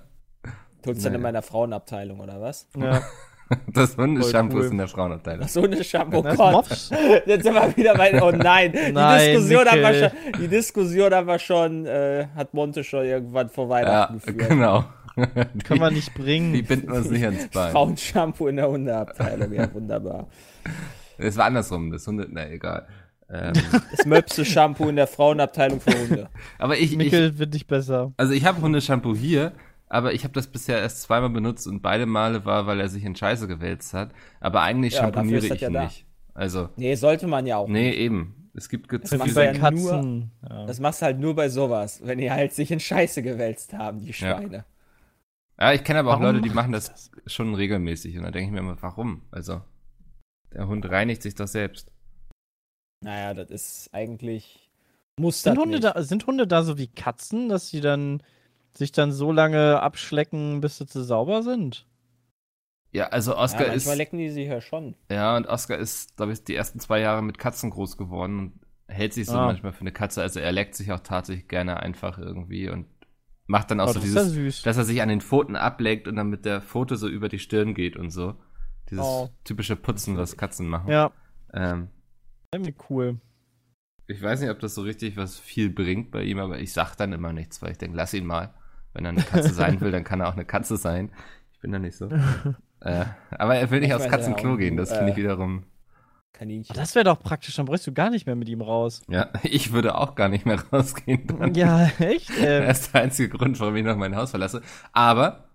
Tut's 0.84 1.02
dann 1.02 1.12
Naja. 1.14 1.16
in 1.16 1.22
meiner 1.22 1.42
Frauenabteilung, 1.42 2.20
oder 2.20 2.40
was? 2.42 2.68
Ja. 2.78 3.02
Das 3.72 3.96
Hundeshampoo 3.98 4.58
cool. 4.58 4.64
ist 4.66 4.72
in 4.72 4.78
der 4.80 4.88
Frauenabteilung. 4.88 5.48
So 5.48 5.64
eine 5.64 5.84
Shampoo, 5.84 6.22
Das 6.24 6.36
Gott. 6.38 6.68
Jetzt 7.26 7.44
sind 7.44 7.54
wir 7.54 7.78
wieder 7.78 7.94
bei, 7.96 8.22
oh 8.22 8.32
nein, 8.32 8.72
die 8.72 8.92
Nein, 8.92 9.34
Diskussion 9.34 9.66
haben 9.68 9.82
wir 9.82 9.94
schon, 9.94 10.12
die 10.42 10.48
Diskussion 10.48 11.14
haben 11.14 11.28
wir 11.28 11.40
schon, 11.40 11.86
äh, 11.86 12.28
hat 12.36 12.54
Monte 12.56 12.84
schon 12.84 13.06
irgendwann 13.06 13.50
vor 13.50 13.66
Ja, 13.66 13.70
Weihnachten 13.70 14.14
geführt. 14.20 14.50
genau. 14.50 14.86
Kann 15.64 15.78
man 15.78 15.94
nicht 15.94 16.14
bringen. 16.14 16.54
Die 16.54 16.62
binden 16.64 16.92
uns 16.92 17.10
nicht 17.10 17.24
ans 17.24 17.48
Bein. 17.50 17.72
Frauenshampoo 17.72 18.48
in 18.48 18.56
der 18.58 18.68
Hundeabteilung, 18.68 19.54
ja, 19.54 19.72
wunderbar. 19.74 20.28
Es 21.18 21.38
war 21.38 21.46
andersrum, 21.46 21.92
das 21.92 22.06
Hunde, 22.08 22.28
na 22.30 22.50
egal. 22.50 22.88
Ähm, 23.30 23.54
Das 23.96 24.06
Möpse-Shampoo 24.06 24.90
in 24.90 24.98
der 24.98 25.08
Frauenabteilung 25.08 25.80
für 25.80 25.98
Hunde. 25.98 26.30
aber 26.60 26.78
ich, 26.78 26.92
ich, 26.92 26.98
Mikkel 26.98 27.38
wird 27.40 27.54
nicht 27.54 27.68
besser. 27.68 28.12
also 28.18 28.34
ich 28.34 28.46
habe 28.46 28.62
Hundeshampoo 28.62 29.16
hier, 29.16 29.54
aber 29.88 30.14
ich 30.14 30.24
habe 30.24 30.34
das 30.34 30.48
bisher 30.48 30.80
erst 30.80 31.02
zweimal 31.04 31.30
benutzt 31.30 31.68
und 31.68 31.82
beide 31.82 32.06
Male 32.06 32.46
war, 32.46 32.66
weil 32.68 32.80
er 32.80 32.90
sich 32.90 33.04
in 33.04 33.16
Scheiße 33.16 33.48
gewälzt 33.48 33.94
hat. 33.94 34.12
Aber 34.40 34.62
eigentlich 34.62 34.94
Ja, 34.94 35.02
schamponiere 35.02 35.42
das 35.48 35.52
ich 35.56 35.62
ja 35.62 35.68
ihn 35.70 35.74
da. 35.74 35.84
nicht. 35.86 36.06
Also, 36.34 36.70
Nee, 36.76 36.96
sollte 36.96 37.28
man 37.28 37.46
ja 37.46 37.58
auch. 37.58 37.68
nee, 37.68 37.92
eben. 37.92 38.50
Es 38.54 38.70
gibt 38.70 38.88
ge- 38.90 39.02
zu 39.02 39.20
viele 39.20 39.46
ja 39.46 39.52
nur- 39.52 39.62
Katzen. 39.62 40.32
Ja. 40.50 40.66
Das 40.66 40.80
machst 40.80 41.02
du 41.02 41.06
halt 41.06 41.20
nur 41.20 41.36
bei 41.36 41.50
sowas, 41.50 42.02
wenn 42.06 42.20
die 42.20 42.32
halt 42.32 42.54
sich 42.54 42.72
in 42.72 42.80
Scheiße 42.80 43.22
gewälzt 43.22 43.74
haben, 43.74 44.00
die 44.00 44.14
Schweine. 44.14 44.66
Ja, 45.60 45.74
ich 45.74 45.84
kenne 45.84 46.00
aber 46.00 46.10
auch 46.12 46.20
Warum 46.22 46.36
Leute, 46.36 46.42
die 46.42 46.54
machen 46.54 46.72
das 46.72 47.12
schon 47.28 47.54
regelmäßig. 47.56 48.18
Und 48.18 48.24
da 48.24 48.32
denke 48.32 48.48
ich 48.48 48.52
mir 48.54 48.60
immer, 48.60 48.82
warum? 48.82 49.22
Also, 49.32 49.62
der 50.54 50.68
Hund 50.68 50.90
reinigt 50.90 51.22
sich 51.22 51.36
doch 51.36 51.48
selbst. 51.48 51.92
Naja, 53.04 53.34
das 53.34 53.50
ist 53.52 53.90
eigentlich. 53.94 54.70
Muss 55.20 55.42
das 55.44 55.54
Sind 55.54 55.62
Hunde, 55.62 55.80
nicht. 55.80 55.84
da, 55.96 56.02
sind 56.02 56.28
Hunde 56.28 56.48
da 56.48 56.64
so 56.64 56.78
wie 56.78 56.88
Katzen, 56.88 57.48
dass 57.50 57.70
sie 57.70 57.80
dann 57.82 58.22
sich 58.78 58.92
dann 58.92 59.12
so 59.12 59.32
lange 59.32 59.82
abschlecken, 59.82 60.62
bis 60.62 60.78
sie 60.78 60.86
zu 60.88 61.04
sauber 61.04 61.44
sind? 61.44 61.88
Ja, 62.92 63.08
also 63.08 63.32
Ja, 63.32 63.38
Oscar 63.40 63.66
ist. 63.68 63.86
manchmal 63.86 63.98
lecken 63.98 64.18
die 64.20 64.30
sich 64.30 64.48
ja 64.48 64.62
schon. 64.62 64.96
Ja, 65.12 65.36
und 65.36 65.48
Oscar 65.48 65.78
ist, 65.78 66.16
glaube 66.16 66.32
ich, 66.34 66.44
die 66.44 66.56
ersten 66.56 66.80
zwei 66.80 67.00
Jahre 67.02 67.22
mit 67.22 67.38
Katzen 67.38 67.70
groß 67.70 67.98
geworden 67.98 68.40
und 68.40 68.60
hält 68.88 69.14
sich 69.14 69.26
so 69.26 69.34
Ah. 69.38 69.48
manchmal 69.48 69.74
für 69.74 69.82
eine 69.82 69.92
Katze. 69.92 70.22
Also 70.22 70.40
er 70.40 70.52
leckt 70.52 70.76
sich 70.76 70.92
auch 70.92 71.02
tatsächlich 71.02 71.48
gerne 71.48 71.80
einfach 71.82 72.18
irgendwie 72.18 72.70
und 72.70 72.88
macht 73.48 73.70
dann 73.72 73.80
auch 73.80 73.90
Oh, 73.90 73.94
so 73.94 74.00
das 74.00 74.08
ist 74.10 74.16
ja 74.16 74.22
dieses, 74.24 74.34
süß. 74.36 74.62
dass 74.64 74.78
er 74.78 74.86
sich 74.86 75.02
an 75.02 75.10
den 75.10 75.22
Pfoten 75.22 75.56
ableckt 75.56 76.08
und 76.08 76.16
dann 76.16 76.30
mit 76.30 76.46
der 76.46 76.62
Pfote 76.62 76.96
so 76.96 77.08
über 77.10 77.28
die 77.30 77.40
Stirn 77.40 77.74
geht 77.74 77.98
und 77.98 78.12
so. 78.12 78.36
Dieses 78.90 79.04
Oh. 79.06 79.30
typische 79.44 79.76
Putzen, 79.76 80.18
was 80.18 80.38
Katzen 80.38 80.68
machen. 80.68 80.90
Ja, 80.92 81.12
Ähm, 81.54 81.90
irgendwie 82.54 82.76
cool. 82.90 83.20
ich 84.08 84.22
weiß 84.22 84.40
nicht, 84.42 84.50
ob 84.52 84.60
das 84.60 84.74
so 84.76 84.82
richtig 84.84 85.18
was 85.18 85.38
viel 85.40 85.70
bringt 85.70 86.12
bei 86.12 86.24
ihm, 86.24 86.38
aber 86.40 86.60
ich 86.60 86.72
sag 86.72 86.96
dann 86.96 87.12
immer 87.12 87.34
nichts, 87.34 87.62
weil 87.62 87.72
ich 87.72 87.78
denke, 87.78 87.98
lass 87.98 88.14
ihn 88.14 88.26
mal. 88.26 88.54
Wenn 88.96 89.06
er 89.06 89.10
eine 89.10 89.22
Katze 89.22 89.54
sein 89.54 89.82
will, 89.82 89.92
dann 89.92 90.06
kann 90.06 90.22
er 90.22 90.30
auch 90.30 90.34
eine 90.34 90.46
Katze 90.46 90.78
sein. 90.78 91.12
Ich 91.52 91.60
bin 91.60 91.72
da 91.72 91.80
nicht 91.80 91.98
so. 91.98 92.10
äh, 92.80 93.06
aber 93.32 93.56
er 93.56 93.70
will 93.70 93.82
nicht 93.82 93.90
Ich 93.90 93.96
aufs 93.96 94.08
Katzenklo 94.08 94.56
gehen, 94.56 94.78
das 94.78 94.92
äh, 94.92 94.96
finde 94.96 95.12
ich 95.12 95.18
wiederum. 95.18 95.66
Kaninchen. 96.32 96.74
Oh, 96.76 96.80
das 96.80 96.96
wäre 96.96 97.04
doch 97.06 97.22
praktisch, 97.22 97.56
dann 97.56 97.66
bräuchst 97.66 97.88
du 97.88 97.94
gar 97.94 98.10
nicht 98.10 98.26
mehr 98.26 98.36
mit 98.36 98.48
ihm 98.50 98.62
raus. 98.62 99.02
Ja, 99.10 99.30
ich 99.44 99.74
würde 99.74 99.96
auch 99.96 100.16
gar 100.16 100.30
nicht 100.30 100.46
mehr 100.46 100.62
rausgehen. 100.72 101.28
Dann. 101.28 101.54
Ja, 101.56 101.88
echt? 102.00 102.30
Das 102.30 102.38
Ähm, 102.40 102.70
ist 102.70 102.94
der 102.94 103.02
einzige 103.02 103.30
Grund, 103.30 103.60
warum 103.60 103.76
ich 103.76 103.84
noch 103.84 103.98
mein 103.98 104.16
Haus 104.16 104.32
verlasse. 104.32 104.62
Aber 104.94 105.50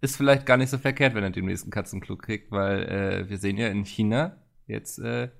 ist 0.00 0.16
vielleicht 0.16 0.46
gar 0.46 0.56
nicht 0.56 0.70
so 0.70 0.78
verkehrt, 0.78 1.14
wenn 1.14 1.24
er 1.24 1.30
den 1.30 1.46
nächsten 1.46 1.70
Katzenklo 1.70 2.16
kriegt, 2.16 2.52
weil 2.52 2.82
äh, 2.84 3.28
wir 3.28 3.38
sehen 3.38 3.56
ja 3.56 3.68
in 3.68 3.84
China, 3.84 4.36
jetzt 4.66 4.98
äh, 5.00 5.30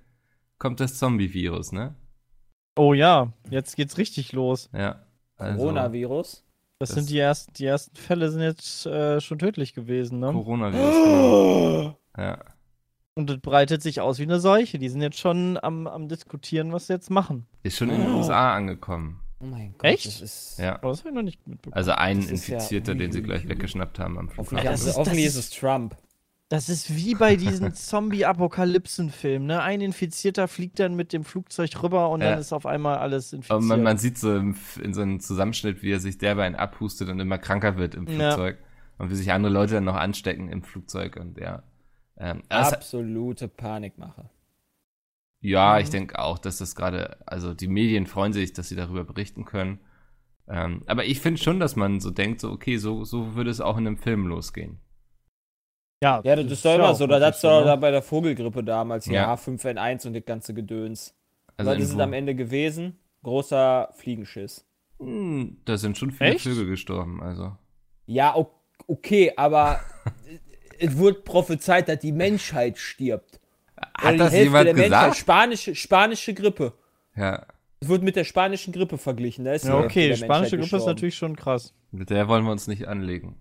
kommt 0.58 0.80
das 0.80 0.98
Zombie-Virus, 0.98 1.72
ne? 1.72 1.94
Oh 2.76 2.94
ja, 2.94 3.32
jetzt 3.50 3.76
geht's 3.76 3.98
richtig 3.98 4.32
los. 4.32 4.70
Ja. 4.72 5.06
Also, 5.36 5.58
Coronavirus. 5.58 6.43
Das, 6.84 6.90
Das- 6.90 6.96
sind 7.06 7.10
die 7.10 7.18
ersten, 7.18 7.52
die 7.54 7.66
ersten 7.66 7.96
Fälle 7.96 8.30
sind 8.30 8.40
jetzt 8.42 8.86
äh, 8.86 9.20
schon 9.20 9.38
tödlich 9.38 9.74
gewesen, 9.74 10.20
ne? 10.20 10.32
Coronavirus. 10.32 10.94
genau. 10.94 11.98
Ja. 12.16 12.38
Und 13.16 13.28
das 13.30 13.38
breitet 13.38 13.82
sich 13.82 14.00
aus 14.00 14.18
wie 14.18 14.22
eine 14.24 14.40
Seuche. 14.40 14.78
Die 14.78 14.88
sind 14.88 15.00
jetzt 15.02 15.18
schon 15.18 15.58
am, 15.62 15.86
am 15.86 16.08
diskutieren, 16.08 16.72
was 16.72 16.86
sie 16.88 16.92
jetzt 16.94 17.10
machen. 17.10 17.46
Ist 17.62 17.76
schon 17.76 17.90
in 17.90 18.00
den 18.00 18.10
USA 18.10 18.54
angekommen. 18.54 19.20
Oh 19.40 19.46
mein 19.46 19.72
Gott. 19.78 19.84
Echt? 19.90 20.06
Das 20.06 20.20
ist, 20.20 20.58
Ja. 20.58 20.76
Aber 20.76 20.90
das 20.90 21.00
habe 21.00 21.10
ich 21.10 21.14
noch 21.14 21.22
nicht 21.22 21.46
mitbekommen. 21.46 21.74
Also 21.74 21.92
ein 21.92 22.18
ist 22.20 22.48
ja- 22.48 22.54
Infizierter, 22.56 22.94
den 22.94 23.12
sie 23.12 23.22
gleich 23.22 23.48
weggeschnappt 23.48 23.98
haben 23.98 24.18
am 24.18 24.28
Flughafen. 24.28 24.58
Ja, 24.64 24.72
ist, 24.72 24.82
das 24.84 24.90
ist- 24.90 24.96
hoffentlich 24.96 25.26
das 25.26 25.34
ist 25.36 25.52
es 25.52 25.58
Trump. 25.60 25.96
Das 26.50 26.68
ist 26.68 26.94
wie 26.94 27.14
bei 27.14 27.36
diesen 27.36 27.72
Zombie-Apokalypsen-Filmen, 27.74 29.46
ne? 29.46 29.62
Ein 29.62 29.80
Infizierter 29.80 30.46
fliegt 30.46 30.78
dann 30.78 30.94
mit 30.94 31.12
dem 31.12 31.24
Flugzeug 31.24 31.82
rüber 31.82 32.10
und 32.10 32.20
Ja. 32.20 32.30
dann 32.30 32.38
ist 32.38 32.52
auf 32.52 32.66
einmal 32.66 32.98
alles 32.98 33.32
infiziert. 33.32 33.52
Aber 33.56 33.64
man, 33.64 33.82
man 33.82 33.98
sieht 33.98 34.18
so 34.18 34.36
im, 34.36 34.54
in 34.82 34.92
so 34.94 35.00
einem 35.02 35.20
Zusammenschnitt, 35.20 35.82
wie 35.82 35.90
er 35.92 36.00
sich 36.00 36.18
derweil 36.18 36.46
einen 36.46 36.56
abhustet 36.56 37.08
und 37.08 37.18
immer 37.18 37.38
kranker 37.38 37.76
wird 37.76 37.94
im 37.94 38.06
Ja. 38.06 38.32
Flugzeug. 38.32 38.58
Und 38.98 39.10
wie 39.10 39.16
sich 39.16 39.32
andere 39.32 39.52
Leute 39.52 39.74
dann 39.74 39.84
noch 39.84 39.96
anstecken 39.96 40.48
im 40.50 40.62
Flugzeug 40.62 41.16
und 41.16 41.38
ja. 41.38 41.64
Ähm, 42.16 42.42
Absolute 42.48 43.48
Panikmache. 43.48 44.30
ja, 45.40 45.74
Mhm. 45.74 45.80
ich 45.80 45.90
denke 45.90 46.18
auch, 46.18 46.38
dass 46.38 46.58
das 46.58 46.76
gerade, 46.76 47.18
also 47.26 47.54
die 47.54 47.66
Medien 47.68 48.06
freuen 48.06 48.32
sich, 48.32 48.52
dass 48.52 48.68
sie 48.68 48.76
darüber 48.76 49.02
berichten 49.04 49.44
können. 49.44 49.80
Ähm, 50.46 50.82
aber 50.86 51.06
ich 51.06 51.20
finde 51.20 51.42
schon, 51.42 51.58
dass 51.58 51.74
man 51.74 52.00
so 52.00 52.10
denkt, 52.10 52.40
so, 52.40 52.50
okay, 52.52 52.76
so, 52.76 53.02
so 53.04 53.34
würde 53.34 53.50
es 53.50 53.60
auch 53.60 53.76
in 53.78 53.86
einem 53.86 53.96
Film 53.96 54.26
losgehen. 54.26 54.78
Ja, 56.02 56.20
Ja, 56.24 56.36
das 56.36 56.46
ist 56.50 56.64
doch 56.64 56.74
immer 56.74 56.94
so. 56.94 57.06
Da 57.06 57.14
wirklich 57.14 57.26
hat's 57.28 57.40
doch 57.40 57.64
da 57.64 57.76
bei 57.76 57.90
der 57.90 58.02
Vogelgrippe 58.02 58.62
damals 58.64 59.06
Ja. 59.06 59.32
H5N1 59.34 60.06
und 60.06 60.14
das 60.14 60.24
ganze 60.24 60.54
Gedöns. 60.54 61.14
Also 61.56 61.70
Was 61.70 61.78
ist 61.78 61.92
es 61.92 61.98
am 61.98 62.12
Ende 62.12 62.34
gewesen? 62.34 62.98
Großer 63.22 63.88
Fliegenschiss. 63.94 64.66
Hm, 64.98 65.58
da 65.64 65.76
sind 65.78 65.96
schon 65.96 66.10
viele 66.10 66.30
Echt? 66.34 66.42
Vögel 66.44 66.66
gestorben, 66.66 67.22
also. 67.22 67.56
Ja, 68.06 68.34
okay, 68.86 69.32
aber 69.36 69.80
es 70.78 70.96
wurde 70.98 71.20
prophezeit, 71.20 71.88
dass 71.88 72.00
die 72.00 72.12
Menschheit 72.12 72.76
stirbt. 72.78 73.40
Oder 73.98 74.04
Hat 74.08 74.14
die 74.14 74.18
das 74.18 74.32
Hälfte 74.32 74.44
jemand 74.44 74.66
der 74.66 74.74
Menschheit. 74.74 74.90
gesagt? 74.90 75.16
Spanische, 75.16 75.74
spanische 75.74 76.34
Grippe. 76.34 76.72
Ja, 77.16 77.46
Es 77.80 77.88
wird 77.88 78.02
mit 78.02 78.16
der 78.16 78.24
spanischen 78.24 78.72
Grippe 78.72 78.98
verglichen. 78.98 79.44
Da 79.44 79.52
ist 79.52 79.64
die 79.64 79.68
Ja, 79.68 79.78
okay, 79.78 80.08
der 80.08 80.16
spanische 80.16 80.50
Grippe 80.56 80.64
ist 80.64 80.70
gestorben. 80.72 80.86
natürlich 80.86 81.14
schon 81.16 81.36
krass. 81.36 81.74
mit 81.92 82.10
der 82.10 82.28
wollen 82.28 82.44
wir 82.44 82.52
uns 82.52 82.66
nicht 82.66 82.86
anlegen. 82.88 83.36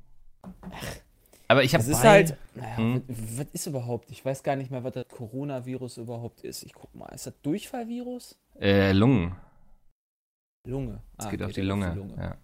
Aber 1.47 1.63
ich 1.63 1.73
habe 1.73 1.83
Es 1.83 1.89
ist 1.89 2.03
halt, 2.03 2.37
naja, 2.55 2.77
Hm? 2.77 3.03
was, 3.07 3.37
was 3.39 3.47
ist 3.53 3.67
überhaupt? 3.67 4.09
Ich 4.11 4.23
weiß 4.23 4.43
gar 4.43 4.55
nicht 4.55 4.71
mehr, 4.71 4.83
was 4.83 4.93
das 4.93 5.07
Coronavirus 5.09 5.97
überhaupt 5.97 6.41
ist. 6.41 6.63
Ich 6.63 6.73
guck 6.73 6.93
mal, 6.95 7.07
ist 7.09 7.27
das 7.27 7.33
Durchfallvirus? 7.41 8.39
äh, 8.59 8.91
Lungen. 8.93 9.35
Lunge. 10.65 11.01
Es 11.17 11.25
Ah, 11.25 11.31
geht 11.31 11.41
auf 11.41 11.47
geht 11.49 11.57
die 11.57 11.61
ja 11.61 11.67
Lunge. 11.67 12.15
Ja. 12.17 12.37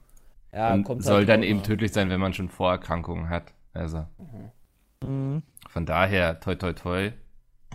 Ja, 0.52 0.74
Und 0.74 0.84
kommt 0.84 1.04
soll 1.04 1.18
halt 1.20 1.30
dann 1.30 1.44
eben 1.44 1.64
tödlich 1.64 1.94
sein, 1.94 2.10
wenn 2.10 2.20
man 2.20 2.34
schon 2.34 2.50
Vorerkrankungen 2.50 3.30
hat. 3.30 3.54
Also 3.74 4.06
Mhm. 5.02 5.44
von 5.70 5.86
daher, 5.86 6.40
toi 6.40 6.56
toi 6.56 6.74
toi, 6.74 7.12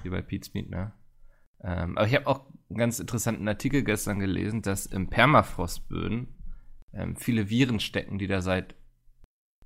wie 0.02 0.11
bei 0.11 0.21
Pete's 0.23 0.52
Meat, 0.54 0.69
ne? 0.71 0.93
Ähm, 1.62 1.97
aber 1.97 2.07
ich 2.07 2.14
habe 2.14 2.26
auch 2.26 2.43
einen 2.69 2.78
ganz 2.78 2.99
interessanten 2.99 3.49
Artikel 3.49 3.85
gestern 3.85 4.19
gelesen, 4.19 4.61
dass 4.61 4.87
im 4.87 5.09
Permafrostböden 5.09 6.28
ähm, 6.93 7.16
viele 7.16 7.49
Viren 7.49 7.81
stecken, 7.81 8.19
die 8.19 8.26
da 8.26 8.43
seit 8.43 8.75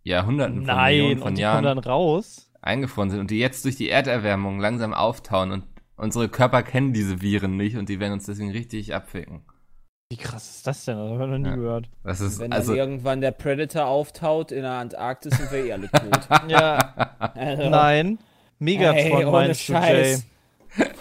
Jahrhunderten 0.08 0.56
von 0.56 0.64
Nein, 0.66 0.96
Millionen 0.96 1.18
von 1.20 1.28
und 1.28 1.34
die 1.38 1.42
Jahren 1.42 1.64
kommen 1.64 1.76
dann 1.82 1.92
raus. 1.92 2.50
eingefroren 2.60 3.10
sind 3.10 3.20
und 3.20 3.30
die 3.30 3.38
jetzt 3.38 3.64
durch 3.64 3.76
die 3.76 3.88
Erderwärmung 3.90 4.60
langsam 4.60 4.92
auftauen 4.94 5.52
und 5.52 5.64
unsere 5.96 6.28
Körper 6.28 6.62
kennen 6.62 6.92
diese 6.92 7.20
Viren 7.22 7.56
nicht 7.56 7.76
und 7.76 7.88
die 7.88 8.00
werden 8.00 8.12
uns 8.14 8.26
deswegen 8.26 8.50
richtig 8.50 8.94
abficken. 8.94 9.42
Wie 10.10 10.16
krass 10.16 10.48
ist 10.56 10.66
das 10.66 10.84
denn? 10.86 10.96
Das 10.96 11.10
habe 11.10 11.24
ich 11.24 11.30
noch 11.30 11.38
nie 11.38 11.48
Ja. 11.50 11.56
gehört. 11.56 11.90
Das 12.02 12.20
ist 12.22 12.38
Wenn 12.38 12.52
also 12.52 12.72
dann 12.72 12.78
irgendwann 12.78 13.20
der 13.20 13.30
Predator 13.32 13.86
auftaut 13.86 14.52
in 14.52 14.62
der 14.62 14.72
Antarktis, 14.72 15.36
sind 15.36 15.52
wir 15.52 15.64
eh 15.66 15.72
alle 15.74 15.90
tot. 15.90 16.28
Ja, 16.48 16.76
Also, 17.34 17.68
nein. 17.68 18.18
Megatron 18.58 18.96
Ey, 18.96 19.12
ohne 19.26 19.30
meinst 19.30 19.68
du, 19.68 19.72
Jay. 19.74 19.80
Scheiß. 19.82 20.26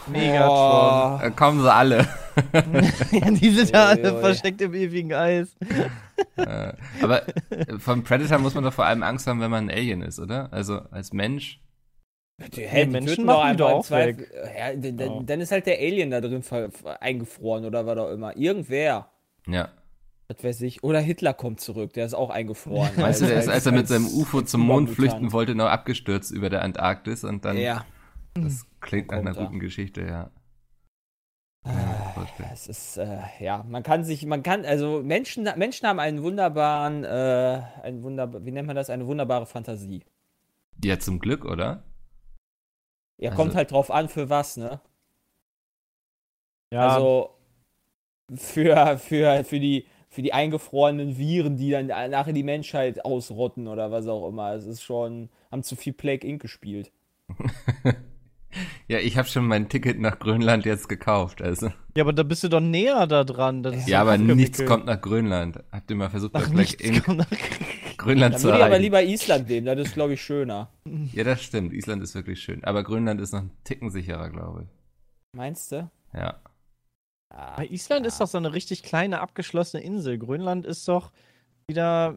Megatron. 0.08 1.20
da 1.22 1.30
kommen 1.36 1.62
sie 1.62 1.74
alle. 1.74 2.08
Ja, 3.12 3.32
die 3.32 3.50
sind 3.50 3.72
ja 3.72 3.86
alle 3.88 4.20
versteckt 4.20 4.62
im 4.62 4.74
ewigen 4.74 5.14
Eis. 5.14 5.56
Äh, 6.36 6.74
aber 7.02 7.28
äh, 7.52 7.78
vom 7.80 8.04
Predator 8.04 8.40
muss 8.40 8.54
man 8.56 8.64
doch 8.64 8.74
vor 8.74 8.86
allem 8.86 9.04
Angst 9.04 9.28
haben, 9.28 9.40
wenn 9.42 9.52
man 9.52 9.70
ein 9.70 9.76
Alien 9.76 10.02
ist, 10.02 10.20
oder? 10.20 10.52
Also 10.52 10.80
als 10.92 11.14
Mensch. 11.14 11.62
Die, 12.56 12.62
hey, 12.62 12.86
die 12.86 12.92
Menschen 12.92 13.26
machen 13.26 13.58
doch 13.58 13.72
auch 13.72 13.86
Zweifel- 13.86 14.20
weg. 14.20 14.32
Ja, 14.58 14.74
dann, 14.76 15.00
Ja. 15.00 15.24
dann 15.24 15.42
ist 15.42 15.52
halt 15.52 15.66
der 15.66 15.80
Alien 15.80 16.12
da 16.12 16.22
drin 16.22 16.44
eingefroren 17.00 17.66
oder 17.66 17.86
was 17.86 17.98
auch 17.98 18.12
immer. 18.12 18.38
Irgendwer. 18.38 19.10
Ja. 19.48 19.70
Das 20.28 20.44
weiß 20.44 20.62
ich. 20.62 20.84
Oder 20.84 21.00
Hitler 21.00 21.34
kommt 21.34 21.62
zurück, 21.62 21.94
der 21.94 22.06
ist 22.06 22.14
auch 22.14 22.30
eingefroren. 22.30 22.92
Weißt 22.98 23.22
du, 23.22 23.26
der 23.28 23.40
ist, 23.40 23.48
als 23.48 23.66
er 23.66 23.72
mit 23.72 23.88
seinem 23.88 24.06
UFO 24.08 24.42
zum 24.42 24.62
Mond 24.62 24.90
flüchten 24.90 25.32
wollte, 25.32 25.56
noch 25.56 25.68
abgestürzt 25.68 26.32
über 26.32 26.50
der 26.50 26.62
Antarktis 26.64 27.24
und 27.24 27.44
dann. 27.46 27.58
Ja. 27.58 27.86
Das 28.36 28.66
klingt 28.82 29.10
nach 29.10 29.18
einer 29.18 29.36
er. 29.36 29.46
guten 29.46 29.60
Geschichte, 29.60 30.02
ja. 30.02 30.30
Ah, 31.66 32.07
vorstellen. 32.28 32.50
Es 32.54 32.68
ist, 32.68 32.98
äh, 32.98 33.20
ja, 33.40 33.64
man 33.68 33.84
kann 33.84 34.04
sich, 34.04 34.26
man 34.26 34.44
kann, 34.44 34.66
also 34.66 35.02
Menschen, 35.04 35.48
Menschen 35.58 35.88
haben 35.88 36.00
einen 36.00 36.24
wunderbaren, 36.24 37.04
äh, 37.04 37.62
einen 37.84 38.04
wunderbar, 38.04 38.46
wie 38.46 38.52
nennt 38.52 38.68
man 38.68 38.76
das, 38.76 38.90
eine 38.90 39.08
wunderbare 39.08 39.46
Fantasie. 39.46 40.04
Ja, 40.84 41.00
zum 41.00 41.20
Glück, 41.20 41.46
oder? 41.46 41.84
Ja, 43.18 43.32
Also- 43.32 43.42
kommt 43.42 43.56
halt 43.56 43.72
drauf 43.72 43.90
an, 43.92 44.10
für 44.10 44.30
was, 44.30 44.58
ne? 44.58 44.80
Ja, 46.72 46.88
Also 46.90 47.32
für, 48.36 48.98
für, 48.98 49.44
für 49.44 49.60
die 49.60 49.88
für 50.10 50.22
die 50.22 50.34
eingefrorenen 50.34 51.18
Viren, 51.18 51.58
die 51.58 51.70
dann 51.70 51.88
nachher 51.88 52.34
die 52.34 52.42
Menschheit 52.44 53.04
ausrotten 53.06 53.68
oder 53.68 53.92
was 53.92 54.08
auch 54.08 54.28
immer. 54.30 54.54
Es 54.54 54.66
ist 54.66 54.82
schon, 54.82 55.30
haben 55.52 55.64
zu 55.64 55.76
viel 55.76 55.94
Plague 55.94 56.28
Inc. 56.28 56.42
gespielt. 56.42 56.92
Ja, 58.88 59.00
ich 59.00 59.18
habe 59.18 59.28
schon 59.28 59.46
mein 59.46 59.68
Ticket 59.70 60.00
nach 60.00 60.20
Grönland 60.20 60.66
jetzt 60.66 60.88
gekauft, 60.90 61.42
also. 61.42 61.68
ja, 61.96 62.04
aber 62.04 62.14
da 62.14 62.24
bist 62.24 62.44
du 62.44 62.48
doch 62.50 62.62
näher 62.62 63.06
da 63.06 63.24
dran. 63.24 63.62
Das 63.62 63.76
ist 63.76 63.88
Ja, 63.88 64.02
aber 64.02 64.18
nichts 64.18 64.64
kommt 64.66 64.86
nach 64.86 65.00
Grönland. 65.02 65.60
Habt 65.72 65.90
ihr 65.92 65.96
mal 65.98 66.10
versucht, 66.10 66.32
Ach, 66.34 66.42
nach 66.42 66.48
Black 66.50 66.58
nichts 66.58 66.84
Ink 66.84 67.04
kommt 67.06 67.18
nach 67.20 67.28
Grönland 67.98 68.36
Dann 68.36 68.42
zu 68.42 68.48
würde 68.48 68.58
ich 68.60 68.64
aber 68.64 68.72
erreichen? 68.76 68.84
lieber 68.84 69.04
Island 69.04 69.50
nehmen, 69.50 69.66
das 69.66 69.80
ist, 69.88 69.94
glaube 69.94 70.14
ich, 70.14 70.22
schöner. 70.22 70.72
Ja, 71.14 71.24
das 71.24 71.44
stimmt. 71.44 71.74
Island 71.74 72.02
ist 72.04 72.16
wirklich 72.16 72.42
schön. 72.42 72.64
Aber 72.64 72.84
Grönland 72.84 73.20
ist 73.20 73.34
noch 73.34 73.42
ein 73.42 73.52
Ticken 73.64 73.90
sicherer, 73.92 74.30
glaube 74.30 74.64
ich. 74.64 74.70
Meinst 75.38 75.72
du? 75.74 75.90
Ja. 76.14 76.40
Ah, 77.30 77.58
Bei 77.58 77.68
Island 77.68 78.06
ja. 78.06 78.08
ist 78.08 78.22
doch 78.22 78.28
so 78.28 78.38
eine 78.38 78.54
richtig 78.54 78.82
kleine, 78.84 79.20
abgeschlossene 79.20 79.84
Insel. 79.84 80.18
Grönland 80.18 80.66
ist 80.66 80.88
doch 80.88 81.12
wieder, 81.68 82.16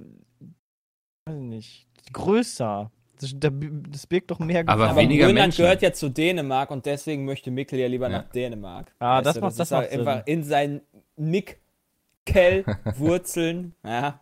weiß 1.26 1.36
ich 1.36 1.42
nicht, 1.42 1.88
größer. 2.12 2.92
Das, 3.20 3.34
da- 3.38 3.50
das 3.52 4.06
birgt 4.06 4.30
doch 4.30 4.38
mehr 4.38 4.62
Aber 4.66 4.88
Aber 4.90 5.00
weniger 5.00 5.26
Grönland 5.26 5.48
Menschen. 5.48 5.62
gehört 5.62 5.82
ja 5.82 5.92
zu 5.92 6.08
Dänemark 6.08 6.70
und 6.70 6.86
deswegen 6.86 7.24
möchte 7.26 7.50
Mikkel 7.50 7.78
ja 7.78 7.86
lieber 7.86 8.08
Ja. 8.10 8.18
nach 8.18 8.24
Dänemark. 8.30 8.92
Ah, 8.98 9.20
das 9.22 9.34
du, 9.34 9.40
macht- 9.42 9.58
das 9.58 9.68
ist 9.68 9.72
halt 9.72 9.84
macht 9.84 9.90
Sinn. 9.98 10.08
einfach 10.08 10.26
in 10.26 10.42
seinen 10.44 10.80
Nick-Kell-Wurzeln, 11.16 13.74
ja, 13.84 14.20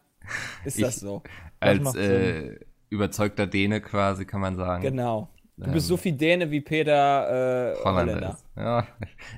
ist 0.65 0.81
das 0.83 0.97
Ich- 0.97 1.01
so. 1.01 1.23
Als 1.61 1.81
macht 1.83 1.97
äh, 1.97 2.59
überzeugter 2.89 3.47
Däne 3.47 3.81
quasi, 3.81 4.25
kann 4.25 4.41
man 4.41 4.57
sagen. 4.57 4.83
Genau. 4.83 5.29
Du 5.57 5.67
Ähm, 5.67 5.73
bist 5.73 5.89
so 5.89 5.97
viel 5.97 6.13
Däne 6.13 6.51
wie 6.53 6.61
Peter 6.61 7.73
äh, 7.73 7.77
Holländer. 7.85 8.15
Holländer. 8.15 8.31
Ist. 8.31 8.45
Ja. 8.57 8.87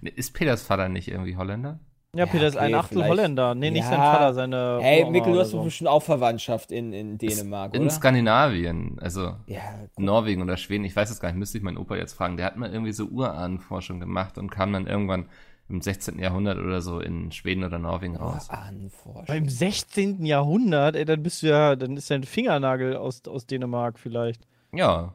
Ist 0.16 0.34
Peters 0.34 0.62
Vater 0.62 0.88
nicht 0.90 1.08
irgendwie 1.08 1.36
Holländer? 1.36 1.78
Ja, 2.16 2.26
Peter 2.26 2.48
ist 2.48 2.56
ein 2.56 2.66
okay, 2.70 2.74
Achtel 2.74 2.94
vielleicht. 2.96 3.10
Holländer. 3.10 3.54
Nee, 3.54 3.70
nicht 3.70 3.84
Ja. 3.84 3.88
sein 3.90 3.98
Vater, 3.98 4.34
seine. 4.34 4.78
Hey, 4.80 5.00
Uroma 5.02 5.12
Mikkel, 5.12 5.32
du 5.32 5.38
hast 5.40 5.50
so. 5.50 5.62
bestimmt 5.62 5.88
auch 5.88 6.02
Verwandtschaft 6.02 6.72
in, 6.72 6.92
in 6.92 7.18
Dänemark, 7.18 7.72
In 7.74 7.82
oder? 7.82 7.90
Skandinavien, 7.90 8.98
also 9.00 9.36
Ja, 9.46 9.60
Norwegen 9.96 10.42
oder 10.42 10.56
Schweden, 10.56 10.84
ich 10.84 10.96
weiß 10.96 11.08
es 11.10 11.20
gar 11.20 11.28
nicht, 11.28 11.38
müsste 11.38 11.58
ich 11.58 11.62
meinen 11.64 11.78
Opa 11.78 11.94
jetzt 11.94 12.14
fragen. 12.14 12.36
Der 12.36 12.46
hat 12.46 12.56
mal 12.56 12.72
irgendwie 12.72 12.92
so 12.92 13.04
Urahnenforschung 13.06 14.00
gemacht 14.00 14.38
und 14.38 14.50
kam 14.50 14.72
dann 14.72 14.88
irgendwann 14.88 15.26
im 15.68 15.80
16. 15.80 16.18
Jahrhundert 16.18 16.58
oder 16.58 16.80
so 16.80 16.98
in 16.98 17.30
Schweden 17.30 17.62
oder 17.62 17.78
Norwegen 17.78 18.16
raus. 18.16 18.50
Anforschung. 18.50 19.26
Beim 19.26 19.48
16. 19.48 20.24
Jahrhundert, 20.26 20.96
ey, 20.96 21.04
dann 21.04 21.22
bist 21.22 21.44
du 21.44 21.46
ja, 21.46 21.76
dann 21.76 21.96
ist 21.96 22.10
dein 22.10 22.24
Fingernagel 22.24 22.96
aus, 22.96 23.22
aus 23.28 23.46
Dänemark 23.46 24.00
vielleicht. 24.00 24.42
Ja, 24.72 25.12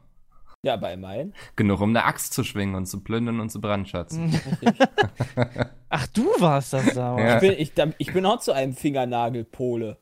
Ja, 0.66 0.74
aber 0.74 0.92
immerhin. 0.92 1.32
genug 1.54 1.80
um 1.80 1.90
eine 1.90 2.04
Axt 2.04 2.34
zu 2.34 2.42
schwingen 2.42 2.74
und 2.74 2.86
zu 2.86 3.00
plündern 3.04 3.38
und 3.38 3.50
zu 3.50 3.60
brandschatzen. 3.60 4.40
Ach, 5.88 6.06
du 6.08 6.26
warst 6.40 6.72
das 6.72 6.92
da. 6.92 7.16
Ja. 7.16 7.34
Ich 7.36 7.40
bin, 7.40 7.52
ich, 7.56 7.72
ich 7.98 8.12
bin 8.12 8.26
auch 8.26 8.40
zu 8.40 8.50
einem 8.52 8.74
Fingernagel-Pole. 8.74 9.96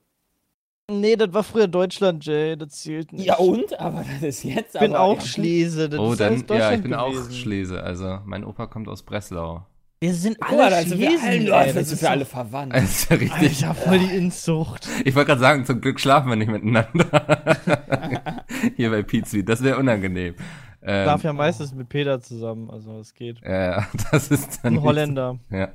Nee, 0.91 1.17
das 1.17 1.35
war 1.35 1.43
früher 1.43 1.69
Deutschland, 1.69 2.25
Jay, 2.25 2.57
das 2.57 2.71
zählt 2.71 3.13
nicht. 3.13 3.27
Ja 3.27 3.37
und? 3.37 3.79
Aber 3.79 4.05
das 4.11 4.23
ist 4.23 4.45
jetzt 4.45 4.75
Ich 4.75 4.81
bin 4.81 4.95
aber, 4.95 5.05
auch 5.05 5.17
ja, 5.19 5.27
Schlese. 5.27 5.91
Das 5.91 6.01
Oh, 6.01 6.13
ist 6.13 6.21
dann, 6.21 6.45
ja, 6.49 6.73
ich 6.73 6.83
bin 6.83 6.95
auch 6.95 7.11
gewesen. 7.11 7.33
Schlese. 7.33 7.83
Also, 7.83 8.21
mein 8.25 8.43
Opa 8.43 8.67
kommt 8.67 8.89
aus 8.89 9.03
Breslau. 9.03 9.67
Wir 10.01 10.13
sind 10.13 10.39
Guck 10.39 10.49
alle 10.51 10.59
mal, 10.59 10.71
da 10.71 10.83
sind 10.83 10.99
wir 10.99 11.19
Schlesen, 11.19 11.53
alle, 11.53 11.67
ey, 11.69 11.73
das 11.73 11.89
sind 11.89 12.03
wir 12.03 12.11
alle 12.11 12.25
verwandt. 12.27 12.75
Das 12.75 12.85
ist 12.85 13.11
ja 13.11 13.17
richtig. 13.17 13.67
Alter, 13.67 13.75
voll 13.81 13.99
die 13.99 14.15
Inzucht. 14.15 14.87
Ich 15.05 15.15
wollte 15.15 15.29
gerade 15.29 15.41
sagen, 15.41 15.65
zum 15.65 15.81
Glück 15.81 15.99
schlafen 15.99 16.29
wir 16.29 16.37
nicht 16.37 16.51
miteinander. 16.51 16.85
Hier 18.77 18.91
bei 18.91 19.03
Pizza. 19.03 19.43
Das 19.43 19.63
wäre 19.63 19.79
unangenehm. 19.79 20.35
Ähm, 20.83 21.07
Darf 21.07 21.23
ja 21.23 21.33
meistens 21.33 21.73
mit 21.75 21.89
Peter 21.89 22.21
zusammen, 22.21 22.71
also 22.71 22.99
es 23.01 23.15
geht. 23.15 23.41
Ja, 23.43 23.87
das 24.13 24.29
ist 24.29 24.61
dann. 24.63 24.75
Ein 24.75 24.83
Holländer. 24.83 25.39
So, 25.51 25.57
ja. 25.57 25.69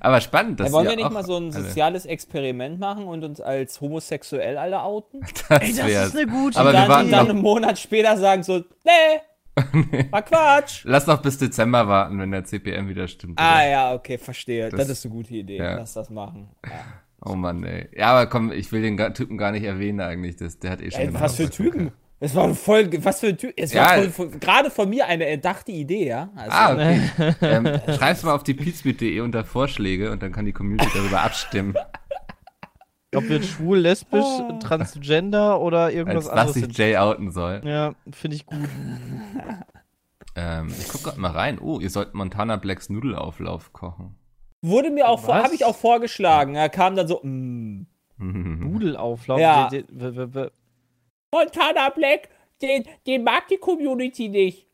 Aber 0.00 0.20
spannend, 0.20 0.58
dass 0.58 0.68
Ja, 0.68 0.72
wollen 0.72 0.88
wir 0.88 0.96
nicht 0.96 1.04
auch 1.04 1.10
mal 1.12 1.24
so 1.24 1.36
ein 1.36 1.52
soziales 1.52 2.04
Experiment 2.04 2.80
machen 2.80 3.04
und 3.04 3.22
uns 3.22 3.40
als 3.40 3.80
homosexuell 3.80 4.58
alle 4.58 4.82
outen? 4.82 5.20
Das 5.48 5.60
Ey, 5.62 5.74
das 5.74 5.86
wär's. 5.86 6.08
ist 6.08 6.16
eine 6.16 6.26
gute 6.32 6.58
Aber 6.58 6.70
und 6.70 6.74
wir 6.74 6.80
dann, 6.80 6.88
warten 6.88 7.04
und 7.06 7.12
dann 7.12 7.30
einen 7.30 7.40
Monat 7.42 7.78
später 7.78 8.16
sagen 8.16 8.42
so, 8.42 8.58
nee, 8.84 10.06
war 10.10 10.22
Quatsch. 10.22 10.82
Lass 10.84 11.06
noch 11.06 11.20
bis 11.22 11.38
Dezember 11.38 11.86
warten, 11.86 12.18
wenn 12.18 12.30
der 12.32 12.42
CPM 12.44 12.88
wieder 12.88 13.06
stimmt. 13.06 13.38
Ah 13.38 13.56
oder? 13.58 13.68
ja, 13.68 13.94
okay, 13.94 14.18
verstehe. 14.18 14.68
Das, 14.70 14.80
Das- 14.80 14.88
ist 14.88 15.04
eine 15.04 15.14
gute 15.14 15.34
Idee. 15.34 15.58
ja. 15.58 15.76
Lass 15.76 15.92
das 15.92 16.10
machen. 16.10 16.48
Ja. 16.66 16.72
Oh 17.24 17.34
Mann, 17.34 17.62
ey. 17.64 17.88
Ja, 17.96 18.08
aber 18.12 18.26
komm, 18.26 18.50
ich 18.52 18.72
will 18.72 18.82
den 18.82 18.96
Typen 19.14 19.38
gar 19.38 19.52
nicht 19.52 19.64
erwähnen 19.64 20.00
eigentlich. 20.00 20.36
Das, 20.36 20.58
der 20.58 20.70
hat 20.72 20.80
eh 20.82 20.90
schon 20.90 21.00
Ey, 21.00 21.14
was 21.14 21.36
für. 21.36 21.48
Typen. 21.50 21.92
Es 22.18 22.34
war 22.36 22.54
voll, 22.54 22.88
was 23.04 23.18
für 23.20 23.28
ein 23.28 23.36
Typ. 23.38 23.52
Es 23.56 23.72
Ja. 23.72 23.82
war 23.82 23.88
voll, 23.98 24.10
voll, 24.10 24.30
gerade 24.38 24.70
von 24.70 24.88
mir 24.88 25.06
eine 25.06 25.26
erdachte 25.26 25.72
Idee, 25.72 26.06
ja. 26.08 26.30
Also, 26.36 26.50
Ah, 26.52 26.72
okay. 26.72 27.00
ähm, 27.40 27.80
schreib's 27.96 28.22
mal 28.22 28.32
auf 28.34 28.44
die 28.44 28.54
pizmeet.de 28.54 29.20
unter 29.20 29.44
Vorschläge 29.44 30.10
und 30.12 30.22
dann 30.22 30.30
kann 30.32 30.44
die 30.44 30.52
Community 30.52 30.88
darüber 30.94 31.22
abstimmen, 31.22 31.74
Ob 33.14 33.24
wir 33.28 33.36
jetzt 33.36 33.48
schwul, 33.50 33.78
lesbisch, 33.78 34.22
Oh. 34.24 34.58
transgender 34.60 35.60
oder 35.60 35.92
irgendwas 35.92 36.26
als 36.28 36.32
was 36.34 36.38
anderes 36.38 36.54
sich 36.54 36.62
sind. 36.64 36.78
Jay 36.78 36.96
outen 36.96 37.30
soll. 37.32 37.60
Ja, 37.64 37.94
finde 38.12 38.36
ich 38.36 38.46
gut. 38.46 38.58
Ähm, 40.34 40.68
ich 40.78 40.88
guck 40.88 41.02
grad 41.02 41.18
mal 41.18 41.30
rein. 41.32 41.58
Oh, 41.60 41.78
ihr 41.80 41.90
sollt 41.90 42.14
Montana 42.14 42.56
Blacks 42.56 42.88
Nudelauflauf 42.88 43.72
kochen. 43.72 44.14
Wurde 44.64 44.90
mir 44.90 45.08
auch, 45.08 45.26
habe 45.26 45.54
ich 45.54 45.64
auch 45.64 45.76
vorgeschlagen. 45.76 46.54
Er 46.54 46.68
kam 46.68 46.94
dann 46.96 47.08
so, 47.08 47.20
mm, 47.22 47.86
Nudelauflauf. 48.18 49.40
Ja. 49.40 49.68
Montana 51.32 51.88
Black, 51.90 52.28
den, 52.60 52.84
den 53.06 53.24
mag 53.24 53.48
die 53.48 53.56
Community 53.56 54.28
nicht. 54.28 54.66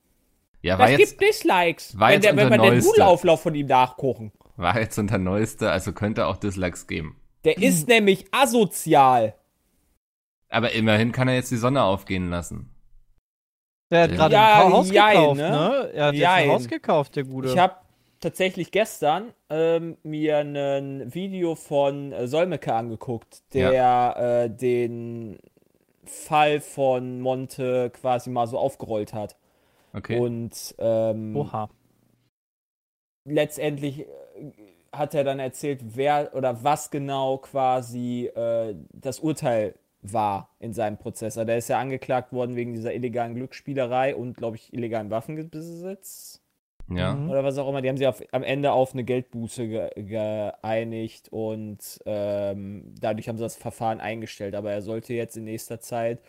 Ja, 0.61 0.78
war 0.78 0.88
Das 0.88 0.99
jetzt, 0.99 1.18
gibt 1.18 1.23
Dislikes, 1.30 1.99
war 1.99 2.11
wenn, 2.11 2.21
der, 2.21 2.37
wenn 2.37 2.50
wir 2.50 2.59
den. 2.59 2.78
Nudelauflauf 2.80 3.40
von 3.42 3.54
ihm 3.54 3.66
nachgucken. 3.66 4.33
war 4.57 4.78
jetzt 4.78 4.99
unter 4.99 5.18
Neueste, 5.18 5.71
also 5.71 5.92
könnte 5.92 6.26
auch 6.26 6.37
Dislikes 6.37 6.87
geben. 6.87 7.16
Der 7.45 7.57
ist 7.59 7.87
nämlich 7.88 8.26
asozial. 8.33 9.35
Aber 10.50 10.73
immerhin 10.73 11.12
kann 11.12 11.28
er 11.28 11.35
jetzt 11.37 11.50
die 11.52 11.57
Sonne 11.57 11.83
aufgehen 11.85 12.28
lassen. 12.28 12.71
Der 13.90 14.02
hat 14.02 14.11
Ja. 14.11 14.16
gerade 14.16 14.35
Ja, 14.35 14.66
ein 14.66 14.73
Haus 14.73 14.90
jein, 14.90 15.16
gekauft, 15.16 15.37
ne? 15.38 15.50
ne? 15.50 15.90
Er 15.95 16.07
hat 16.07 16.14
jetzt 16.14 16.26
ein 16.26 16.38
Jein. 16.45 16.50
Haus 16.50 16.68
gekauft, 16.68 17.16
der 17.16 17.25
Gute. 17.25 17.49
Ich 17.49 17.57
habe 17.59 17.76
tatsächlich 18.21 18.71
gestern 18.71 19.33
ähm, 19.51 19.97
mir 20.03 20.39
ein 20.39 21.13
Video 21.15 21.55
von 21.55 22.13
äh, 22.13 22.27
Solmecke 22.27 22.75
angeguckt, 22.75 23.43
der 23.55 24.45
äh, 24.45 24.51
den 24.51 25.39
Fall 26.05 26.61
von 26.61 27.21
Monte 27.21 27.91
quasi 27.91 28.31
mal 28.31 28.47
so 28.47 28.59
aufgerollt 28.59 29.13
hat. 29.13 29.37
Okay. 29.93 30.19
Und 30.19 30.75
ähm, 30.79 31.37
Oha. 31.37 31.71
letztendlich 33.25 34.01
äh, 34.01 34.07
hat 34.93 35.15
er 35.15 35.25
dann 35.25 35.39
erzählt, 35.39 35.81
wer 35.97 36.35
oder 36.35 36.65
was 36.65 36.91
genau 36.91 37.39
quasi 37.39 38.27
äh, 38.27 38.75
das 38.93 39.21
Urteil 39.21 39.75
war 40.00 40.54
in 40.61 40.73
seinem 40.73 40.97
Prozess. 40.97 41.37
Also 41.37 41.47
der 41.47 41.59
ist 41.59 41.69
ja 41.69 41.78
angeklagt 41.78 42.33
worden 42.33 42.57
wegen 42.57 42.73
dieser 42.73 42.95
illegalen 42.95 43.35
Glücksspielerei 43.35 44.15
und, 44.15 44.37
glaube 44.37 44.57
ich, 44.57 44.73
illegalen 44.73 45.11
Waffenbesitz 45.11 46.41
ja. 46.91 47.15
Mhm. 47.15 47.31
oder 47.31 47.45
was 47.45 47.59
auch 47.59 47.69
immer. 47.69 47.83
Die 47.83 47.89
haben 47.89 47.97
sich 47.97 48.07
auf, 48.07 48.23
am 48.33 48.43
Ende 48.43 48.73
auf 48.73 48.93
eine 48.93 49.05
Geldbuße 49.05 49.69
ge 49.69 49.91
geeinigt 49.97 51.29
und 51.31 51.79
ähm, 52.07 52.95
dadurch 53.01 53.29
haben 53.29 53.37
sie 53.37 53.45
das 53.45 53.57
Verfahren 53.57 54.01
eingestellt. 54.01 54.55
Aber 54.55 54.73
er 54.73 54.83
sollte 54.83 55.15
jetzt 55.15 55.37
in 55.37 55.45
nächster 55.45 55.81
Zeit 55.81 56.21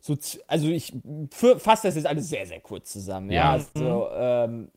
so, 0.00 0.16
also 0.46 0.68
ich 0.68 0.92
fasse 1.32 1.88
das 1.88 1.96
jetzt 1.96 2.06
alles 2.06 2.28
sehr, 2.28 2.46
sehr 2.46 2.60
kurz 2.60 2.92
zusammen. 2.92 3.30
Ja, 3.30 3.40
Ja. 3.40 3.52
also 3.52 4.08
ähm, 4.14 4.68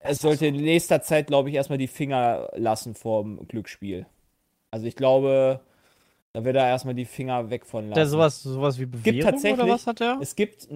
es 0.00 0.18
sollte 0.18 0.46
in 0.46 0.56
nächster 0.56 1.00
Zeit, 1.00 1.28
glaube 1.28 1.48
ich, 1.48 1.54
erstmal 1.54 1.78
die 1.78 1.86
Finger 1.86 2.50
lassen 2.56 2.94
vom 2.94 3.46
Glücksspiel. 3.46 4.06
Also 4.72 4.86
ich 4.86 4.96
glaube, 4.96 5.60
da 6.32 6.44
wird 6.44 6.56
er 6.56 6.66
erstmal 6.66 6.94
die 6.94 7.04
Finger 7.04 7.50
weg 7.50 7.64
von 7.66 7.84
lassen. 7.84 7.94
Der 7.94 8.06
sowas, 8.06 8.42
sowas 8.42 8.80
wie 8.80 8.86
Bewährung 8.86 9.20
tatsächlich- 9.30 9.62
oder 9.62 9.72
was 9.74 9.86
hat 9.86 10.00
der? 10.00 10.18
Es 10.20 10.34
gibt. 10.34 10.66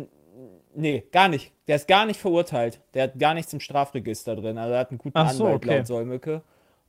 Nee, 0.77 1.05
gar 1.11 1.29
nicht. 1.29 1.53
Der 1.69 1.77
ist 1.77 1.89
gar 1.89 2.05
nicht 2.05 2.21
verurteilt. 2.21 2.81
Der 2.95 3.05
hat 3.05 3.19
gar 3.19 3.35
nichts 3.35 3.53
im 3.53 3.61
Strafregister 3.61 4.37
drin. 4.37 4.59
Also 4.59 4.75
er 4.75 4.81
hat 4.81 4.91
einen 4.91 4.99
guten 4.99 5.17
Ach 5.17 5.31
so, 5.31 5.47
Anwalt 5.47 5.65
okay. 5.65 5.77
laut 5.79 5.87
Solmecke. 5.87 6.43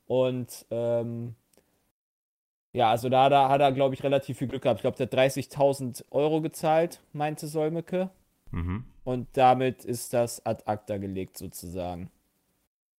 Und 0.08 0.65
ähm, 0.71 1.36
ja, 2.73 2.91
also 2.91 3.10
da, 3.10 3.30
da 3.30 3.50
hat 3.50 3.62
er, 3.62 3.71
glaube 3.71 3.95
ich, 3.95 4.04
relativ 4.04 4.38
viel 4.38 4.47
Glück 4.47 4.63
gehabt. 4.63 4.80
Ich 4.80 4.82
glaube, 4.82 4.97
der 4.97 5.08
hat 5.08 5.32
30.000 5.32 6.04
Euro 6.12 6.41
gezahlt, 6.41 7.02
meinte 7.13 7.47
Solmecke. 7.47 8.10
Mhm. 8.52 8.84
Und 9.04 9.30
damit 9.34 9.86
ist 9.86 10.13
das 10.13 10.45
ad 10.45 10.63
acta 10.65 10.97
gelegt, 10.97 11.38
sozusagen. 11.38 12.12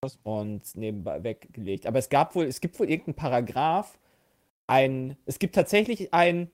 Was? 0.01 0.19
Und 0.23 0.75
nebenbei 0.75 1.23
weggelegt. 1.23 1.87
Aber 1.87 1.99
es 1.99 2.09
gab 2.09 2.35
wohl, 2.35 2.47
es 2.47 2.61
gibt 2.61 2.81
wohl 2.81 2.89
irgendeinen 2.89 3.17
Paragraph, 3.17 3.99
ein, 4.67 5.17
es 5.27 5.39
gibt 5.39 5.55
tatsächlich 5.55 6.15
ein 6.15 6.51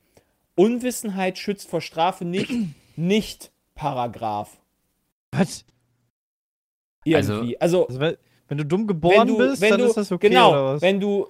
Unwissenheit 0.57 1.39
schützt 1.39 1.69
vor 1.69 1.81
Strafe 1.81 2.25
nicht, 2.25 2.51
nicht 2.97 3.51
Paragraph. 3.75 4.59
Was? 5.33 5.65
Irgendwie. 7.05 7.61
Also, 7.61 7.87
Also, 7.87 8.01
wenn, 8.01 8.17
wenn 8.49 8.59
du 8.59 8.65
dumm 8.65 8.87
geboren 8.87 9.21
wenn 9.21 9.27
du, 9.29 9.39
bist, 9.39 9.61
wenn 9.63 9.71
dann 9.71 9.81
du, 9.81 9.87
ist 9.87 9.97
das 9.97 10.13
okay, 10.13 10.29
genau, 10.29 10.51
oder 10.53 10.65
was? 10.75 10.83
wenn 10.83 11.01
du, 11.01 11.29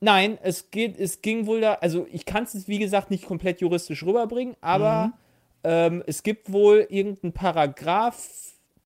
nein, 0.00 0.38
es 0.42 0.70
geht, 0.70 0.98
es 0.98 1.20
ging 1.22 1.46
wohl 1.46 1.60
da, 1.60 1.74
also 1.74 2.06
ich 2.10 2.24
kann 2.24 2.44
es 2.44 2.68
wie 2.68 2.78
gesagt 2.78 3.10
nicht 3.10 3.26
komplett 3.26 3.60
juristisch 3.60 4.02
rüberbringen, 4.04 4.56
aber 4.60 5.06
Mhm. 5.06 5.12
ähm, 5.64 6.04
es 6.06 6.22
gibt 6.22 6.52
wohl 6.52 6.86
irgendeinen 6.88 7.32
Paragraph, 7.32 8.28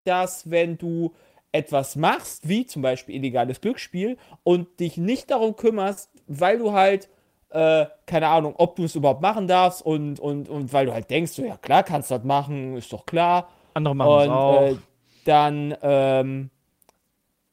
dass 0.05 0.51
wenn 0.51 0.77
du 0.77 1.15
etwas 1.53 1.95
machst, 1.95 2.49
wie 2.49 2.67
zum 2.67 2.83
Beispiel 2.83 3.15
illegales 3.15 3.61
Glücksspiel 3.61 4.17
und 4.43 4.81
dich 4.81 4.97
nicht 4.97 5.31
darum 5.31 5.55
kümmerst, 5.55 6.11
weil 6.27 6.59
du 6.59 6.73
halt 6.73 7.09
äh, 7.55 7.87
keine 8.07 8.27
Ahnung, 8.29 8.55
ob 8.59 8.75
du 8.77 8.85
es 8.85 8.97
überhaupt 8.97 9.23
machen 9.23 9.47
darfst 9.47 9.81
und, 9.81 10.19
und, 10.19 10.49
und 10.49 10.73
weil 10.73 10.87
du 10.87 10.93
halt 10.93 11.09
denkst, 11.09 11.33
so, 11.33 11.45
ja 11.45 11.57
klar, 11.57 11.85
kannst 11.85 12.11
du 12.11 12.17
das 12.17 12.25
machen, 12.25 12.77
ist 12.77 12.93
doch 12.93 13.07
klar. 13.07 13.49
Andere 13.75 13.95
machen 13.95 14.11
es 14.11 14.27
Und 14.27 14.33
auch. 14.33 14.63
äh, 14.63 14.77
dann 15.25 15.77
ähm, 15.81 16.51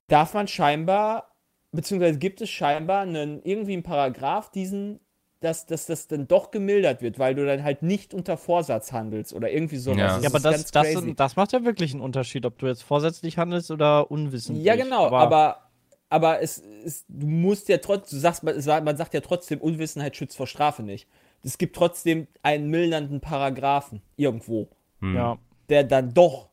darf 0.08 0.34
man 0.34 0.48
scheinbar, 0.48 1.36
beziehungsweise 1.72 2.18
gibt 2.18 2.42
es 2.42 2.50
scheinbar 2.50 3.02
einen, 3.02 3.44
irgendwie 3.44 3.74
einen 3.74 3.84
Paragraph, 3.84 4.50
diesen, 4.50 5.00
dass, 5.40 5.68
dass 5.68 5.86
das 5.86 6.08
dann 6.08 6.28
doch 6.28 6.50
gemildert 6.50 7.04
wird, 7.04 7.20
weil 7.20 7.36
du 7.36 7.46
dann 7.46 7.64
halt 7.64 7.84
nicht 7.84 8.16
unter 8.16 8.38
Vorsatz 8.38 8.92
handelst 8.92 9.34
oder 9.34 9.52
irgendwie 9.52 9.78
sowas. 9.78 10.00
Ja. 10.00 10.16
Das 10.16 10.24
ja, 10.24 10.30
aber 10.30 10.40
das, 10.40 10.72
das, 10.72 10.88
das 11.16 11.36
macht 11.36 11.54
ja 11.54 11.64
wirklich 11.64 11.94
einen 11.94 12.02
Unterschied, 12.02 12.46
ob 12.48 12.58
du 12.58 12.66
jetzt 12.66 12.82
vorsätzlich 12.82 13.38
handelst 13.38 13.70
oder 13.70 14.10
unwissentlich. 14.10 14.66
Ja, 14.66 14.76
genau, 14.76 15.06
aber, 15.06 15.20
aber, 15.20 15.71
es, 16.42 16.62
es, 16.86 17.06
du 17.08 17.26
musst 17.28 17.70
ja 17.70 17.78
trotzdem, 17.78 18.18
du 18.18 18.22
sagst, 18.22 18.44
man, 18.44 18.56
es 18.56 18.68
war- 18.68 18.82
man 18.82 18.98
sagt 18.98 19.14
ja 19.14 19.22
trotzdem, 19.22 19.60
Unwissenheit 19.62 20.16
schützt 20.16 20.36
vor 20.38 20.46
Strafe 20.48 20.84
nicht. 20.84 21.08
Es 21.44 21.58
gibt 21.58 21.76
trotzdem 21.76 22.28
einen 22.44 22.70
mildernden 22.70 23.22
Paragraphen 23.22 24.02
irgendwo, 24.18 24.70
Hm. 25.00 25.16
Ja. 25.16 25.38
der 25.70 25.84
dann 25.86 26.14
doch 26.14 26.50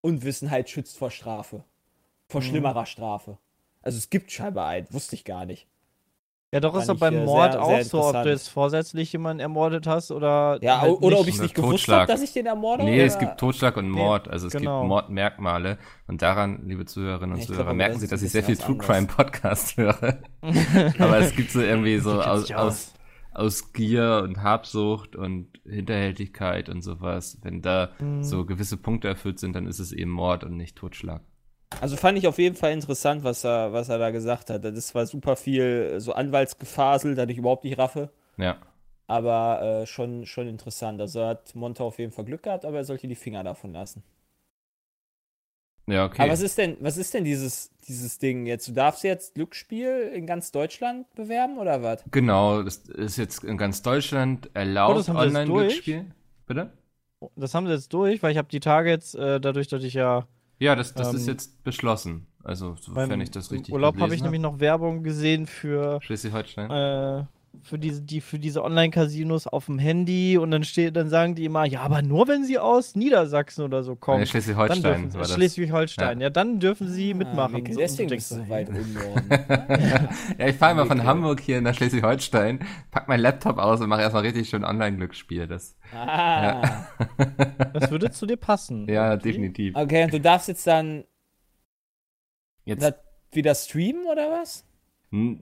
Unwissenheit 0.00 0.68
schützt 0.68 0.98
vor 0.98 1.10
Strafe. 1.10 1.64
Vor 2.28 2.40
Mhm. 2.40 2.44
schlimmerer 2.46 2.86
Strafe. 2.86 3.38
Also 3.82 3.98
es 3.98 4.10
gibt 4.10 4.30
scheinbar 4.32 4.66
einen, 4.68 4.86
wusste 4.92 5.14
ich 5.14 5.24
gar 5.24 5.44
nicht. 5.46 5.66
Ja, 6.54 6.60
doch 6.60 6.78
ist 6.78 6.86
doch 6.86 6.98
beim 6.98 7.14
äh, 7.16 7.24
Mord 7.24 7.52
sehr- 7.52 7.62
auch 7.62 7.68
sehr 7.70 7.84
so, 7.86 8.02
ob 8.04 8.22
du 8.24 8.28
jetzt 8.28 8.48
vorsätzlich 8.48 9.10
jemanden 9.12 9.40
ermordet 9.40 9.86
hast 9.86 10.10
oder. 10.10 10.58
Ja, 10.60 10.82
halt 10.82 10.92
oder 11.00 11.18
ob 11.20 11.26
ich 11.26 11.36
es 11.36 11.40
nicht 11.40 11.54
gewusst 11.54 11.70
Totschlag. 11.86 12.00
habe, 12.02 12.12
dass 12.12 12.22
ich 12.22 12.32
den 12.34 12.44
ermorde. 12.44 12.84
Nee, 12.84 12.96
oder? 12.96 13.04
es 13.06 13.18
gibt 13.18 13.38
Totschlag 13.38 13.76
und 13.78 13.88
Mord, 13.88 14.28
also 14.28 14.48
es 14.48 14.52
Genau. 14.52 14.80
gibt 14.82 14.88
Mordmerkmale. 14.88 15.78
Und 16.08 16.20
daran, 16.20 16.60
liebe 16.66 16.84
Zuhörerinnen 16.84 17.32
und 17.36 17.40
Ich 17.40 17.46
Zuhörer, 17.46 17.64
glaub, 17.64 17.76
merken 17.76 17.98
Sie, 18.00 18.06
dass 18.06 18.20
ich 18.22 18.30
sehr 18.30 18.42
viel 18.44 18.58
True 18.58 18.76
Crime 18.76 19.06
Podcast 19.06 19.76
höre. 19.78 20.18
aber 20.98 21.18
es 21.20 21.34
gibt 21.34 21.52
so 21.52 21.60
irgendwie 21.62 21.96
so 21.98 22.20
aus, 22.22 22.50
aus, 22.52 22.92
aus 23.32 23.72
Gier 23.72 24.20
und 24.22 24.42
Habsucht 24.42 25.16
und 25.16 25.48
Hinterhältigkeit 25.64 26.68
und 26.68 26.82
sowas. 26.82 27.38
Wenn 27.42 27.62
da 27.62 27.88
Mhm. 27.98 28.22
so 28.22 28.44
gewisse 28.44 28.76
Punkte 28.76 29.08
erfüllt 29.08 29.38
sind, 29.38 29.56
dann 29.56 29.66
ist 29.66 29.78
es 29.78 29.90
eben 29.90 30.10
Mord 30.10 30.44
und 30.44 30.58
nicht 30.58 30.76
Totschlag. 30.76 31.22
Also 31.80 31.96
fand 31.96 32.18
ich 32.18 32.26
auf 32.26 32.38
jeden 32.38 32.56
Fall 32.56 32.72
interessant, 32.72 33.24
was 33.24 33.44
er, 33.44 33.72
was 33.72 33.88
er 33.88 33.98
da 33.98 34.10
gesagt 34.10 34.50
hat. 34.50 34.64
Das 34.64 34.94
war 34.94 35.06
super 35.06 35.36
viel 35.36 35.94
so 35.98 36.12
Anwaltsgefasel, 36.12 37.14
das 37.14 37.28
ich 37.28 37.38
überhaupt 37.38 37.64
nicht 37.64 37.78
raffe. 37.78 38.10
Ja. 38.36 38.56
Aber 39.06 39.62
äh, 39.82 39.86
schon, 39.86 40.26
schon 40.26 40.48
interessant. 40.48 41.00
Also 41.00 41.24
hat 41.24 41.54
Monte 41.54 41.82
auf 41.82 41.98
jeden 41.98 42.12
Fall 42.12 42.24
Glück 42.24 42.44
gehabt, 42.44 42.64
aber 42.64 42.78
er 42.78 42.84
sollte 42.84 43.08
die 43.08 43.14
Finger 43.14 43.42
davon 43.44 43.72
lassen. 43.72 44.02
Ja, 45.86 46.04
okay. 46.06 46.22
Aber 46.22 46.32
was 46.32 46.40
ist 46.40 46.58
denn, 46.58 46.76
was 46.80 46.96
ist 46.96 47.12
denn 47.12 47.24
dieses, 47.24 47.70
dieses 47.88 48.18
Ding 48.18 48.46
jetzt? 48.46 48.68
Du 48.68 48.72
darfst 48.72 49.02
jetzt 49.02 49.34
Glücksspiel 49.34 50.12
in 50.14 50.26
ganz 50.26 50.52
Deutschland 50.52 51.12
bewerben 51.14 51.58
oder 51.58 51.82
was? 51.82 52.04
genau, 52.10 52.62
das 52.62 52.76
ist 52.76 53.16
jetzt 53.16 53.42
in 53.42 53.58
ganz 53.58 53.82
Deutschland 53.82 54.46
Oh, 54.46 54.58
erlaubt, 54.58 54.98
das 55.00 55.08
haben 55.08 55.16
wir 55.16 55.24
jetzt 55.24 55.36
Online-Glücksspiel. 55.36 56.04
Bitte? 56.46 56.72
Das 57.36 57.54
haben 57.54 57.66
sie 57.66 57.72
jetzt 57.72 57.92
durch, 57.92 58.22
weil 58.22 58.32
ich 58.32 58.38
habe 58.38 58.48
die 58.48 58.60
Tage 58.60 58.90
jetzt, 58.90 59.14
äh, 59.14 59.40
dadurch, 59.40 59.68
dass 59.68 59.82
ich 59.82 59.94
ja 59.94 60.26
Ja, 60.58 60.76
das, 60.76 60.94
das 60.94 61.10
Ähm, 61.10 61.16
ist 61.16 61.26
jetzt 61.26 61.64
beschlossen. 61.64 62.26
Also, 62.44 62.76
sofern 62.80 63.20
ich 63.20 63.30
das 63.30 63.50
richtig 63.50 63.72
Urlaub 63.72 63.98
habe 64.00 64.14
ich 64.14 64.22
nämlich 64.22 64.40
noch 64.40 64.58
Werbung 64.60 65.02
gesehen 65.02 65.46
für 65.46 66.00
Schleswig-Holstein. 66.02 66.70
äh, 66.70 67.24
für 67.62 67.78
diese, 67.78 68.00
die, 68.02 68.20
für 68.20 68.38
diese 68.38 68.64
Online-Casinos 68.64 69.46
auf 69.46 69.66
dem 69.66 69.78
Handy 69.78 70.38
und 70.38 70.50
dann 70.50 70.64
steht, 70.64 70.96
dann 70.96 71.08
sagen 71.08 71.34
die 71.34 71.44
immer, 71.44 71.64
ja, 71.66 71.80
aber 71.82 72.00
nur 72.02 72.26
wenn 72.26 72.44
sie 72.44 72.58
aus 72.58 72.96
Niedersachsen 72.96 73.62
oder 73.64 73.82
so 73.84 73.94
kommen. 73.94 74.18
Ja, 74.18 74.24
Dann 74.24 74.30
Schleswig-Holstein. 74.30 75.10
Schleswig-Holstein, 75.24 76.20
ja. 76.20 76.30
dann 76.30 76.58
dürfen 76.60 76.88
sie 76.88 77.12
Ah, 77.12 77.16
mitmachen. 77.16 77.64
So- 77.72 77.78
deswegen 77.78 78.08
so 78.08 78.14
bist 78.14 78.30
du 78.30 78.34
so 78.36 78.48
weit 78.48 78.68
im 78.70 78.92
Norden. 78.94 79.28
Ja, 80.38 80.46
ich 80.48 80.56
fahre 80.56 80.72
immer 80.72 80.86
von 80.86 80.98
Okay. 80.98 81.06
Hamburg 81.06 81.40
hier 81.40 81.60
nach 81.60 81.74
Schleswig-Holstein, 81.74 82.60
pack 82.90 83.06
meinen 83.08 83.20
Laptop 83.20 83.58
aus 83.58 83.80
und 83.80 83.88
mache 83.88 84.00
erstmal 84.00 84.22
richtig 84.22 84.48
schön 84.48 84.64
Online-Glücksspiel. 84.64 85.46
Das, 85.46 85.76
Ah. 85.94 86.86
Das 87.74 87.90
würde 87.90 88.10
zu 88.10 88.26
dir 88.26 88.36
passen. 88.38 88.88
ja, 88.88 89.10
irgendwie. 89.12 89.28
definitiv. 89.28 89.76
Okay, 89.76 90.04
und 90.04 90.12
du 90.14 90.20
darfst 90.20 90.48
jetzt 90.48 90.66
dann 90.66 91.04
Jetzt, 92.64 92.94
wieder 93.32 93.54
streamen 93.54 94.06
oder 94.10 94.30
was? 94.30 94.64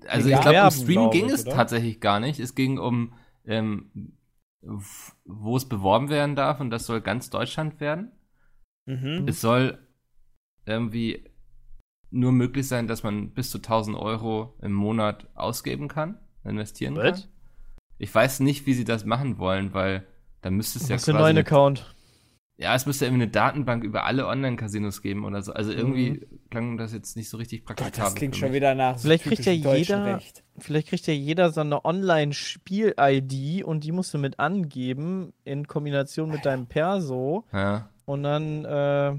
Also 0.09 0.29
ich 0.29 0.41
glaube, 0.41 0.63
um 0.63 0.71
Stream 0.71 0.87
glaub 0.87 1.13
ging 1.13 1.31
es 1.31 1.47
oder? 1.47 1.55
tatsächlich 1.55 2.01
gar 2.01 2.19
nicht. 2.19 2.41
Es 2.41 2.55
ging 2.55 2.79
um, 2.79 3.13
ähm, 3.47 4.17
wo 4.61 5.57
es 5.57 5.69
beworben 5.69 6.11
werden 6.11 6.35
darf 6.35 6.61
und 6.61 6.71
das 6.71 6.87
soll 6.87 7.01
ganz 7.01 7.31
Deutschland 7.31 7.81
werden. 7.81 8.11
Mhm. 8.87 9.27
Es 9.29 9.41
soll 9.41 9.79
irgendwie 10.67 11.25
nur 12.11 12.33
möglich 12.33 12.67
sein, 12.67 12.89
dass 12.89 13.05
man 13.05 13.31
bis 13.31 13.51
zu 13.51 13.59
1000 13.59 13.97
Euro 13.97 14.57
im 14.61 14.73
Monat 14.73 15.29
ausgeben 15.37 15.87
kann, 15.87 16.19
investieren 16.45 16.97
What? 16.97 17.05
kann. 17.05 17.23
Ich 17.99 18.13
weiß 18.13 18.41
nicht, 18.41 18.67
wie 18.67 18.75
sie 18.75 18.85
das 18.85 19.05
machen 19.05 19.39
wollen, 19.39 19.73
weil 19.73 20.07
da 20.41 20.51
müsste 20.51 20.79
es 20.79 20.89
ja 20.89 20.97
quasi 20.97 21.11
einen 21.13 21.21
neuen 21.21 21.39
Account? 21.39 21.95
Ja, 22.63 22.75
es 22.75 22.85
müsste 22.85 23.07
irgendwie 23.07 23.23
eine 23.23 23.31
Datenbank 23.33 23.83
über 23.85 24.05
alle 24.05 24.27
Online-Casinos 24.27 25.01
geben 25.01 25.25
oder 25.25 25.41
so. 25.41 25.53
Also 25.55 25.73
irgendwie 25.73 26.11
Mhm. 26.11 26.41
klang 26.51 26.77
das 26.77 26.93
jetzt 26.93 27.17
nicht 27.17 27.31
so 27.31 27.39
richtig 27.39 27.65
Gott, 27.65 27.77
praktikabel. 27.79 28.05
das 28.05 28.15
klingt 28.15 28.37
schon 28.37 28.53
wieder 28.53 28.75
nach 28.75 28.99
so 28.99 29.05
Vielleicht 29.09 29.25
kriegt 29.25 29.45
ja 29.47 29.53
jeder- 29.53 30.05
Recht. 30.17 30.43
Vielleicht 30.59 30.89
kriegt 30.89 31.07
ja 31.07 31.15
jeder 31.15 31.51
so 31.53 31.63
eine 31.63 31.83
Online-Spiel-ID 31.87 33.65
und 33.65 33.85
die 33.85 33.93
musst 33.93 34.13
du 34.13 34.19
mit 34.19 34.39
angeben 34.39 35.33
in 35.45 35.67
Kombination 35.67 36.31
mit 36.31 36.45
deinem 36.45 36.67
Perso 36.67 37.45
Ja. 37.53 37.89
und 38.05 38.23
dann 38.25 38.65
äh, 38.67 39.19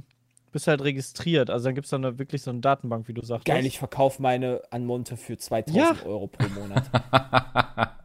bist 0.52 0.68
du 0.68 0.70
halt 0.72 0.84
registriert. 0.84 1.50
Also 1.50 1.66
dann 1.66 1.76
gibt 1.76 1.86
es 1.86 1.92
dann 1.92 2.06
eine, 2.06 2.20
wirklich 2.20 2.44
so 2.44 2.52
eine 2.52 2.60
Datenbank, 2.60 3.08
wie 3.08 3.14
du 3.14 3.24
sagst. 3.26 3.46
Geil, 3.46 3.66
ich 3.66 3.80
verkaufe 3.80 4.22
meine 4.22 4.62
Anmonte 4.70 5.18
für 5.18 5.38
2000 5.38 5.76
Ja. 5.84 5.96
Euro 6.06 6.28
pro 6.28 6.48
Monat. 6.60 6.84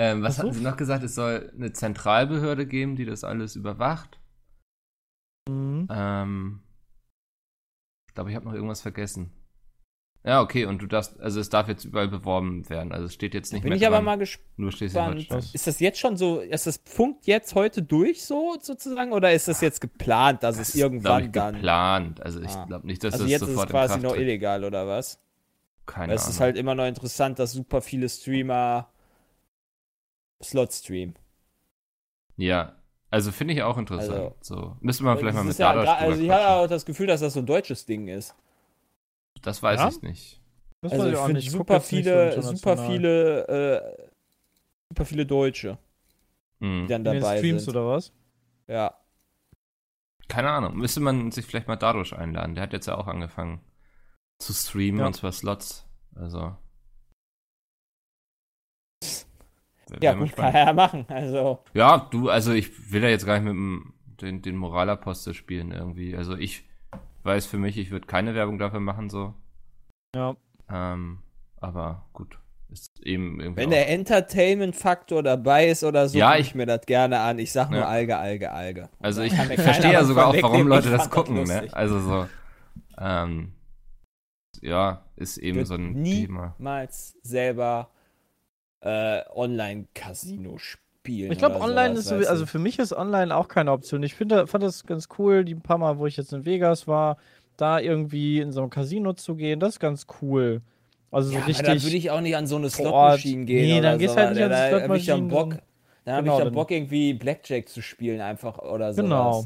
ähm, 0.00 0.22
was 0.22 0.36
so. 0.36 0.42
hatten 0.42 0.52
sie 0.54 0.62
noch 0.62 0.76
gesagt? 0.76 1.02
Es 1.04 1.14
soll 1.14 1.52
eine 1.54 1.72
Zentralbehörde 1.72 2.66
geben, 2.66 2.96
die 2.96 3.04
das 3.04 3.24
alles 3.24 3.56
überwacht. 3.56 4.18
Mhm. 5.48 5.88
Ähm, 5.90 6.60
ich 8.08 8.14
glaube, 8.14 8.30
ich 8.30 8.36
habe 8.36 8.46
noch 8.46 8.54
irgendwas 8.54 8.80
vergessen. 8.82 9.32
Ja, 10.22 10.42
okay, 10.42 10.66
und 10.66 10.82
du 10.82 10.86
darfst, 10.86 11.18
also 11.18 11.40
es 11.40 11.48
darf 11.48 11.66
jetzt 11.68 11.86
überall 11.86 12.08
beworben 12.08 12.68
werden. 12.68 12.92
Also 12.92 13.06
es 13.06 13.14
steht 13.14 13.32
jetzt 13.32 13.54
nicht 13.54 13.62
Bin 13.62 13.70
mehr 13.70 13.78
ich 13.78 13.86
aber 13.86 13.96
dran, 13.96 14.04
mal 14.04 14.18
gespannt. 14.18 15.30
Ist 15.54 15.66
das 15.66 15.80
jetzt 15.80 15.98
schon 15.98 16.18
so, 16.18 16.40
ist 16.40 16.66
das 16.66 16.76
Punkt 16.78 17.26
jetzt 17.26 17.54
heute 17.54 17.82
durch 17.82 18.22
so 18.24 18.58
sozusagen 18.60 19.12
oder 19.12 19.32
ist 19.32 19.48
das 19.48 19.62
jetzt 19.62 19.80
geplant, 19.80 20.42
dass 20.42 20.58
Das 20.58 20.68
es 20.68 20.74
ist, 20.74 20.80
irgendwann 20.80 21.24
ich, 21.24 21.30
dann. 21.32 21.54
geplant. 21.54 22.20
Also 22.22 22.42
ich 22.42 22.50
Ah. 22.50 22.66
glaube 22.66 22.86
nicht, 22.86 23.02
dass 23.02 23.14
Also 23.14 23.24
das 23.24 23.30
jetzt 23.30 23.42
ist 23.42 23.48
sofort 23.48 23.68
es 23.68 23.72
quasi 23.72 23.98
noch 24.00 24.14
illegal 24.14 24.62
oder 24.64 24.86
was? 24.86 25.22
Keine 25.86 26.08
Weil 26.08 26.16
es 26.16 26.24
Ahnung. 26.24 26.34
ist 26.34 26.40
halt 26.40 26.56
immer 26.58 26.74
noch 26.74 26.86
interessant, 26.86 27.38
dass 27.38 27.52
super 27.52 27.80
viele 27.80 28.06
Streamer 28.10 28.90
Slot 30.42 30.72
streamen. 30.72 31.14
ja, 32.36 32.76
also 33.10 33.32
finde 33.32 33.54
ich 33.54 33.62
auch 33.62 33.76
interessant. 33.76 34.10
Also- 34.12 34.36
so 34.40 34.76
müsste 34.80 35.02
man 35.04 35.18
vielleicht 35.18 35.36
mal 35.36 35.44
mit 35.44 35.58
ja, 35.58 35.72
drüber 35.74 35.98
Also 35.98 36.22
ich 36.22 36.30
habe 36.30 36.46
auch 36.62 36.66
das 36.68 36.84
Gefühl, 36.86 37.06
dass 37.08 37.20
das 37.20 37.32
so 37.34 37.40
ein 37.40 37.46
deutsches 37.46 37.84
Ding 37.84 38.06
ist. 38.08 38.34
Das 39.42 39.62
weiß 39.62 39.80
Ja? 39.80 39.88
ich 39.88 40.02
nicht. 40.02 40.40
Das 40.80 40.92
Also 40.92 41.04
weiß 41.04 41.12
ich 41.12 41.18
auch 41.18 41.26
finde 41.26 41.40
super 41.42 41.80
so 41.80 41.86
viele, 41.86 42.42
super 42.42 42.76
viele, 42.86 43.48
äh, 43.48 44.06
super 44.90 45.04
viele 45.04 45.26
Deutsche, 45.26 45.76
Hm. 46.60 46.82
die 46.82 46.86
dann 46.92 47.04
In 47.04 47.12
den 47.12 47.20
dabei 47.22 47.38
Streams 47.38 47.64
sind. 47.64 47.76
oder 47.76 47.86
was? 47.88 48.12
Ja. 48.68 48.94
Keine 50.28 50.50
Ahnung. 50.50 50.76
Müsste 50.76 51.00
man 51.00 51.32
sich 51.32 51.44
vielleicht 51.44 51.66
mal 51.66 51.74
Dadosch 51.76 52.12
einladen. 52.12 52.54
Der 52.54 52.62
hat 52.62 52.72
jetzt 52.72 52.86
ja 52.86 52.96
auch 52.96 53.08
angefangen 53.08 53.60
zu 54.38 54.52
streamen 54.52 55.00
Ja. 55.00 55.06
und 55.08 55.14
zwar 55.14 55.32
Slots. 55.32 55.84
Also. 56.14 56.54
Ja, 60.02 60.12
gut, 60.14 60.20
kann 60.36 60.50
spannend. 60.50 60.54
er 60.54 60.66
ja 60.66 60.72
machen. 60.72 61.04
Also, 61.08 61.58
Ja, 61.74 62.06
du, 62.10 62.28
also 62.28 62.52
ich 62.52 62.92
will 62.92 63.02
ja 63.02 63.08
jetzt 63.08 63.26
gar 63.26 63.34
nicht 63.34 63.44
mit 63.44 63.52
dem, 63.54 63.92
den, 64.20 64.42
den 64.42 64.56
Moralapostel 64.56 65.34
spielen 65.34 65.72
irgendwie. 65.72 66.16
Also 66.16 66.36
ich 66.36 66.64
weiß 67.24 67.46
für 67.46 67.58
mich, 67.58 67.76
ich 67.78 67.90
würde 67.90 68.06
keine 68.06 68.34
Werbung 68.34 68.58
dafür 68.58 68.80
machen, 68.80 69.10
so. 69.10 69.34
Ja. 70.14 70.36
Ähm, 70.70 71.18
aber 71.58 72.06
gut. 72.12 72.38
Ist 72.72 73.00
eben 73.04 73.40
irgendwie. 73.40 73.62
wenn 73.62 73.70
der 73.70 73.88
Entertainment-Faktor 73.88 75.24
dabei 75.24 75.66
ist 75.68 75.82
oder 75.82 76.08
so, 76.08 76.16
Ja, 76.16 76.36
ich- 76.36 76.54
mir 76.54 76.66
das 76.66 76.86
gerne 76.86 77.18
an. 77.18 77.38
Ich 77.40 77.50
sag 77.50 77.68
nur 77.70 77.80
Ja. 77.80 77.88
Alge, 77.88 78.16
Alge, 78.16 78.52
Alge. 78.52 78.88
Also 79.00 79.20
Da 79.20 79.26
ich 79.26 79.34
kann 79.34 79.46
verstehe 79.56 79.92
ja 79.92 80.04
sogar 80.04 80.28
auch, 80.28 80.36
warum. 80.40 80.68
Leute 80.68 80.88
das 80.90 81.10
gucken, 81.10 81.42
ne? 81.42 81.66
Also 81.72 81.98
so. 81.98 82.28
Ähm, 82.96 83.52
ja, 84.60 85.04
ist 85.16 85.38
eben 85.38 85.64
so 85.64 85.74
ein 85.74 86.04
Thema. 86.04 86.54
niemals 86.58 87.16
selber 87.22 87.90
äh, 88.80 89.22
Online-Casino 89.34 90.58
spielen. 90.58 91.32
Ich 91.32 91.38
glaube, 91.38 91.60
online 91.60 91.96
sowas, 91.96 92.22
ist, 92.22 92.28
also 92.28 92.46
für 92.46 92.58
mich 92.58 92.78
ist 92.78 92.92
online 92.92 93.34
auch 93.34 93.48
keine 93.48 93.72
Option. 93.72 94.02
Ich 94.02 94.14
finde, 94.14 94.46
fand 94.46 94.64
das 94.64 94.84
ganz 94.84 95.08
cool, 95.18 95.44
die 95.44 95.54
paar 95.54 95.78
Mal, 95.78 95.98
wo 95.98 96.06
ich 96.06 96.16
jetzt 96.16 96.32
in 96.32 96.44
Vegas 96.44 96.86
war, 96.86 97.16
da 97.56 97.78
irgendwie 97.78 98.40
in 98.40 98.52
so 98.52 98.62
ein 98.62 98.70
Casino 98.70 99.12
zu 99.12 99.34
gehen, 99.34 99.60
das 99.60 99.74
ist 99.74 99.80
ganz 99.80 100.06
cool. 100.22 100.62
Also 101.10 101.30
so 101.30 101.34
ja, 101.36 101.42
aber 101.42 101.52
dann 101.52 101.64
richtig. 101.66 101.84
würde 101.84 101.96
ich 101.96 102.10
auch 102.10 102.20
nicht 102.20 102.36
an 102.36 102.46
so 102.46 102.56
eine 102.56 102.70
Slot-Maschine 102.70 103.44
gehen. 103.44 103.66
Nee, 103.66 103.80
dann 103.80 103.98
gehst 103.98 104.14
so, 104.14 104.20
halt 104.20 104.34
nicht 104.34 104.42
an 104.44 104.50
die 104.50 104.54
da 104.56 104.80
hab 104.88 104.94
ich 104.96 105.06
ja 105.06 105.16
Slot-Maschinen, 105.16 105.28
Bock. 105.28 105.50
dann- 105.50 105.60
habe 106.14 106.22
Genau, 106.24 106.38
ich 106.38 106.44
ja 106.44 106.50
Bock, 106.50 106.70
irgendwie 106.70 107.14
Blackjack 107.14 107.68
zu 107.68 107.82
spielen, 107.82 108.20
einfach 108.20 108.58
oder 108.58 108.92
so. 108.94 109.02
genau. 109.02 109.44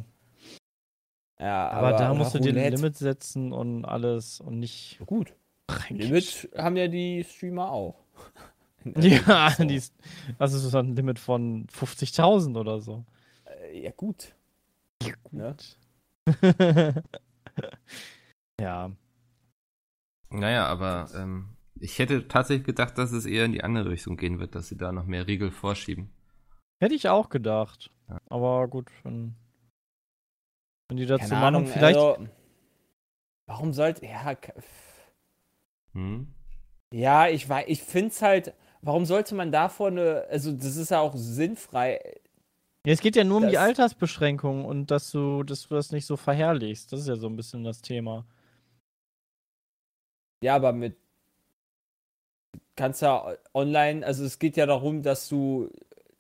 Ja, 1.41 1.69
Aber, 1.71 1.91
da 1.93 2.11
oder 2.11 2.15
musst 2.15 2.35
du 2.35 2.39
dir 2.39 2.55
ein. 2.55 2.73
Limit 2.73 2.97
setzen 2.97 3.53
und 3.53 3.85
alles 3.85 4.41
und 4.41 4.61
nicht 4.61 5.01
Gut. 5.05 5.35
Limit 5.91 6.49
haben 6.57 6.77
ja 6.77 6.87
die 6.89 7.25
Streamer 7.29 7.71
auch. 7.73 8.04
Ja, 8.97 9.51
So. 9.57 9.65
die 9.65 9.77
ist, 9.77 9.95
also 10.39 10.59
so 10.59 10.79
ein 10.79 10.95
Limit 10.95 11.19
von 11.19 11.67
50.000 11.69 12.59
oder 12.59 12.81
so. 12.81 13.05
Äh, 13.45 13.85
Ja, 13.85 13.91
gut. 13.93 14.35
Ne? 15.31 15.57
ja. 18.61 18.91
Naja, 20.31 20.67
aber 20.67 21.09
ähm, 21.15 21.49
ich 21.79 21.99
hätte 21.99 22.29
tatsächlich 22.29 22.67
gedacht, 22.67 22.99
dass 22.99 23.13
es 23.13 23.27
eher 23.27 23.45
in 23.45 23.53
die 23.53 23.63
andere 23.65 23.91
Richtung 23.91 24.17
gehen 24.17 24.39
wird, 24.39 24.55
dass 24.55 24.69
sie 24.69 24.77
da 24.77 24.93
noch 24.93 25.07
mehr 25.07 25.27
Riegel 25.27 25.51
vorschieben. 25.51 26.11
Hätte 26.81 26.95
ich 26.95 27.09
auch 27.09 27.29
gedacht. 27.29 27.91
Ja. 28.09 28.21
Aber 28.29 28.69
gut, 28.69 28.91
wenn, 29.03 29.35
wenn 30.89 30.97
die 30.97 31.07
dazu 31.07 31.35
Ahnung, 31.35 31.67
vielleicht. 31.67 31.99
Also, 31.99 32.29
warum 33.47 33.73
sollte. 33.73 34.07
Ja, 34.07 34.35
Hm? 35.93 36.33
ja 36.93 37.29
ich 37.29 37.49
weiß, 37.49 37.67
ich 37.69 37.83
finde 37.83 38.09
es 38.09 38.23
halt. 38.23 38.55
Warum 38.85 39.07
sollte 39.07 39.35
man 39.35 39.51
davor 39.51 39.89
eine. 39.89 40.27
Also, 40.29 40.53
das 40.53 40.77
ist 40.77 40.91
ja 40.91 41.01
auch 41.01 41.15
sinnfrei. 41.17 42.21
Ja, 42.87 42.93
es 42.93 43.01
geht 43.01 43.17
ja 43.17 43.25
nur 43.25 43.39
um 43.39 43.49
die 43.49 43.57
Altersbeschränkung 43.57 44.67
und 44.67 44.91
dass 44.91 45.11
du, 45.11 45.43
dass 45.43 45.67
du 45.67 45.75
das 45.75 45.91
nicht 45.91 46.05
so 46.05 46.19
verherrlichst. 46.19 46.93
Das 46.93 47.01
ist 47.01 47.09
ja 47.09 47.17
so 47.17 47.29
ein 47.29 47.37
bisschen 47.37 47.65
das 47.65 47.81
Thema. 47.81 48.27
Ja, 50.43 50.57
aber 50.57 50.75
mit. 50.75 50.99
Kannst 52.77 53.01
ja 53.01 53.35
online. 53.55 54.05
Also, 54.05 54.23
es 54.25 54.39
geht 54.39 54.57
ja 54.59 54.67
darum, 54.67 55.03
dass 55.03 55.31
du. 55.31 55.71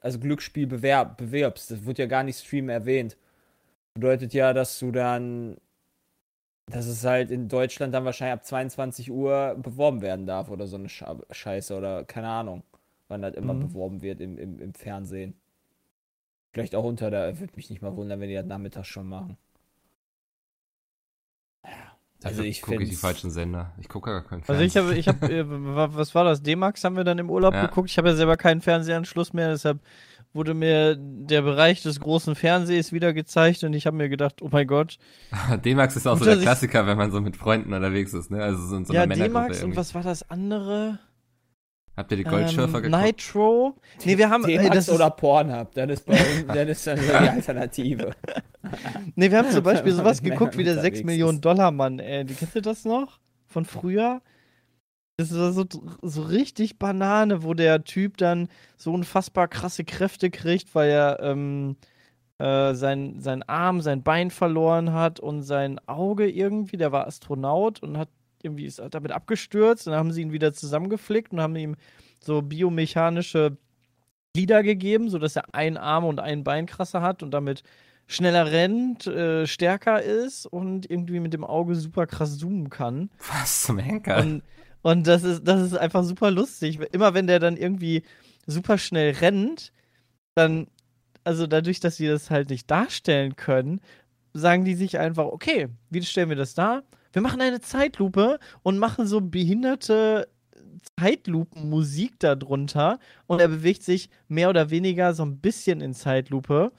Also, 0.00 0.18
Glücksspiel 0.18 0.66
bewerb, 0.66 1.18
bewirbst. 1.18 1.70
Das 1.70 1.84
wird 1.84 1.98
ja 1.98 2.06
gar 2.06 2.22
nicht 2.22 2.38
Stream 2.38 2.70
erwähnt. 2.70 3.18
Bedeutet 3.92 4.32
ja, 4.32 4.54
dass 4.54 4.78
du 4.78 4.90
dann. 4.90 5.58
Dass 6.66 6.86
es 6.86 7.04
halt 7.04 7.30
in 7.30 7.48
Deutschland 7.48 7.92
dann 7.94 8.04
wahrscheinlich 8.04 8.32
ab 8.40 8.44
22 8.44 9.10
Uhr 9.10 9.54
beworben 9.60 10.00
werden 10.00 10.26
darf 10.26 10.48
oder 10.50 10.66
so 10.66 10.76
eine 10.76 10.88
Scheiße 10.88 11.76
oder 11.76 12.04
keine 12.04 12.28
Ahnung, 12.28 12.62
wann 13.08 13.20
das 13.22 13.34
immer 13.34 13.52
Mhm. 13.54 13.60
beworben 13.68 14.02
wird 14.02 14.20
im, 14.20 14.38
im, 14.38 14.58
im 14.58 14.74
Fernsehen. 14.74 15.34
Vielleicht 16.52 16.74
auch 16.74 16.84
unter 16.84 17.10
der, 17.10 17.38
würde 17.38 17.52
mich 17.56 17.68
nicht 17.68 17.82
mal 17.82 17.94
wundern, 17.96 18.20
wenn 18.20 18.28
die 18.28 18.34
das 18.34 18.46
nachmittags 18.46 18.88
schon 18.88 19.08
machen. 19.08 19.36
Also 22.22 22.42
ich 22.42 22.62
gucke 22.62 22.82
ich 22.82 22.88
die 22.88 22.96
falschen 22.96 23.30
Sender. 23.30 23.72
Ich 23.78 23.88
gucke 23.88 24.10
gar 24.10 24.22
keinen 24.24 24.42
Also 24.46 24.62
ich 24.62 24.76
habe, 24.78 24.94
ich 24.94 25.08
habe, 25.08 25.30
äh, 25.30 25.44
wa- 25.46 25.90
was 25.92 26.14
war 26.14 26.24
das? 26.24 26.42
D-Max 26.42 26.82
haben 26.82 26.96
wir 26.96 27.04
dann 27.04 27.18
im 27.18 27.28
Urlaub 27.28 27.52
Ja. 27.52 27.66
geguckt. 27.66 27.90
Ich 27.90 27.98
habe 27.98 28.08
ja 28.08 28.14
selber 28.14 28.38
keinen 28.38 28.62
Fernsehanschluss 28.62 29.34
mehr, 29.34 29.50
deshalb 29.50 29.80
wurde 30.34 30.52
mir 30.52 30.96
der 30.98 31.42
Bereich 31.42 31.82
des 31.82 32.00
großen 32.00 32.34
Fernsehs 32.34 32.92
wieder 32.92 33.12
gezeigt 33.12 33.62
und 33.64 33.72
ich 33.72 33.86
habe 33.86 33.96
mir 33.96 34.08
gedacht, 34.08 34.42
oh 34.42 34.48
mein 34.50 34.66
Gott. 34.66 34.98
D-Max 35.64 35.96
ist 35.96 36.06
auch 36.06 36.18
so 36.18 36.24
der 36.24 36.36
Klassiker, 36.36 36.86
wenn 36.86 36.98
man 36.98 37.12
so 37.12 37.20
mit 37.20 37.36
Freunden 37.36 37.72
unterwegs 37.72 38.12
ist, 38.12 38.30
ne? 38.30 38.42
Also 38.42 38.66
so 38.66 38.76
in 38.76 38.84
so 38.84 38.92
einer 38.92 39.02
ja, 39.02 39.06
Männergruppe 39.06 39.46
D-Max 39.46 39.62
und 39.62 39.76
was 39.76 39.94
war 39.94 40.02
das 40.02 40.28
andere? 40.28 40.98
Habt 41.96 42.10
ihr 42.10 42.16
die 42.16 42.24
Goldschürfer 42.24 42.78
ähm, 42.78 42.82
geguckt? 42.82 43.04
Nitro? 43.04 43.76
Nee, 44.04 44.18
wir 44.18 44.28
haben, 44.28 44.42
D-Max 44.42 44.74
das 44.74 44.90
oder 44.90 45.10
Pornhub, 45.10 45.72
dann 45.74 45.90
ist, 45.90 46.04
bei 46.04 46.14
uns, 46.14 46.46
dann 46.48 46.66
ist 46.66 46.84
dann 46.84 46.98
so 46.98 47.04
die 47.04 47.12
Alternative. 47.12 48.10
nee, 49.14 49.30
wir 49.30 49.38
haben 49.38 49.50
zum 49.50 49.62
Beispiel 49.62 49.92
sowas 49.94 50.20
geguckt 50.20 50.58
wie 50.58 50.64
der 50.64 50.74
Männern 50.74 50.82
6 50.82 50.98
unterwegs 50.98 51.06
Millionen. 51.06 51.40
Dollar 51.40 51.70
Mann. 51.70 52.00
Ey, 52.00 52.24
kennst 52.24 52.56
du 52.56 52.60
das 52.60 52.84
noch? 52.84 53.20
Von 53.46 53.64
früher? 53.64 54.20
Das 55.16 55.32
war 55.36 55.52
so, 55.52 55.64
so 56.02 56.22
richtig 56.22 56.78
Banane, 56.78 57.44
wo 57.44 57.54
der 57.54 57.84
Typ 57.84 58.16
dann 58.16 58.48
so 58.76 58.92
unfassbar 58.92 59.46
krasse 59.46 59.84
Kräfte 59.84 60.30
kriegt, 60.30 60.74
weil 60.74 60.90
er 60.90 61.20
ähm, 61.20 61.76
äh, 62.38 62.74
sein, 62.74 63.20
sein 63.20 63.44
Arm, 63.44 63.80
sein 63.80 64.02
Bein 64.02 64.30
verloren 64.30 64.92
hat 64.92 65.20
und 65.20 65.42
sein 65.42 65.78
Auge 65.86 66.28
irgendwie, 66.28 66.76
der 66.76 66.90
war 66.90 67.06
Astronaut 67.06 67.80
und 67.80 67.96
hat 67.96 68.08
irgendwie 68.42 68.66
ist 68.66 68.82
damit 68.90 69.12
abgestürzt 69.12 69.86
und 69.86 69.92
dann 69.92 70.00
haben 70.00 70.12
sie 70.12 70.20
ihn 70.20 70.32
wieder 70.32 70.52
zusammengeflickt 70.52 71.32
und 71.32 71.40
haben 71.40 71.56
ihm 71.56 71.76
so 72.20 72.42
biomechanische 72.42 73.56
Glieder 74.34 74.62
gegeben, 74.62 75.08
sodass 75.08 75.36
er 75.36 75.54
ein 75.54 75.76
Arm 75.76 76.04
und 76.04 76.20
ein 76.20 76.44
Bein 76.44 76.66
krasser 76.66 77.02
hat 77.02 77.22
und 77.22 77.30
damit 77.30 77.62
schneller 78.06 78.50
rennt, 78.50 79.06
äh, 79.06 79.46
stärker 79.46 80.02
ist 80.02 80.46
und 80.46 80.90
irgendwie 80.90 81.20
mit 81.20 81.32
dem 81.32 81.44
Auge 81.44 81.74
super 81.74 82.06
krass 82.06 82.36
zoomen 82.36 82.68
kann. 82.68 83.10
Was 83.30 83.62
zum 83.62 83.78
Henker? 83.78 84.18
Und, 84.18 84.42
und 84.84 85.06
das 85.06 85.24
ist, 85.24 85.44
das 85.44 85.62
ist 85.62 85.74
einfach 85.78 86.04
super 86.04 86.30
lustig. 86.30 86.78
Immer 86.92 87.14
wenn 87.14 87.26
der 87.26 87.38
dann 87.38 87.56
irgendwie 87.56 88.02
super 88.46 88.76
schnell 88.76 89.12
rennt, 89.14 89.72
dann, 90.34 90.66
also 91.24 91.46
dadurch, 91.46 91.80
dass 91.80 91.96
sie 91.96 92.06
das 92.06 92.30
halt 92.30 92.50
nicht 92.50 92.70
darstellen 92.70 93.34
können, 93.34 93.80
sagen 94.34 94.66
die 94.66 94.74
sich 94.74 94.98
einfach, 94.98 95.24
okay, 95.24 95.68
wie 95.88 96.02
stellen 96.02 96.28
wir 96.28 96.36
das 96.36 96.52
dar? 96.52 96.82
Wir 97.14 97.22
machen 97.22 97.40
eine 97.40 97.62
Zeitlupe 97.62 98.38
und 98.62 98.76
machen 98.76 99.06
so 99.06 99.22
behinderte 99.22 100.28
Zeitlupenmusik 101.00 102.18
darunter 102.18 102.98
und 103.26 103.40
er 103.40 103.48
bewegt 103.48 103.82
sich 103.84 104.10
mehr 104.28 104.50
oder 104.50 104.68
weniger 104.68 105.14
so 105.14 105.24
ein 105.24 105.38
bisschen 105.38 105.80
in 105.80 105.94
Zeitlupe, 105.94 106.72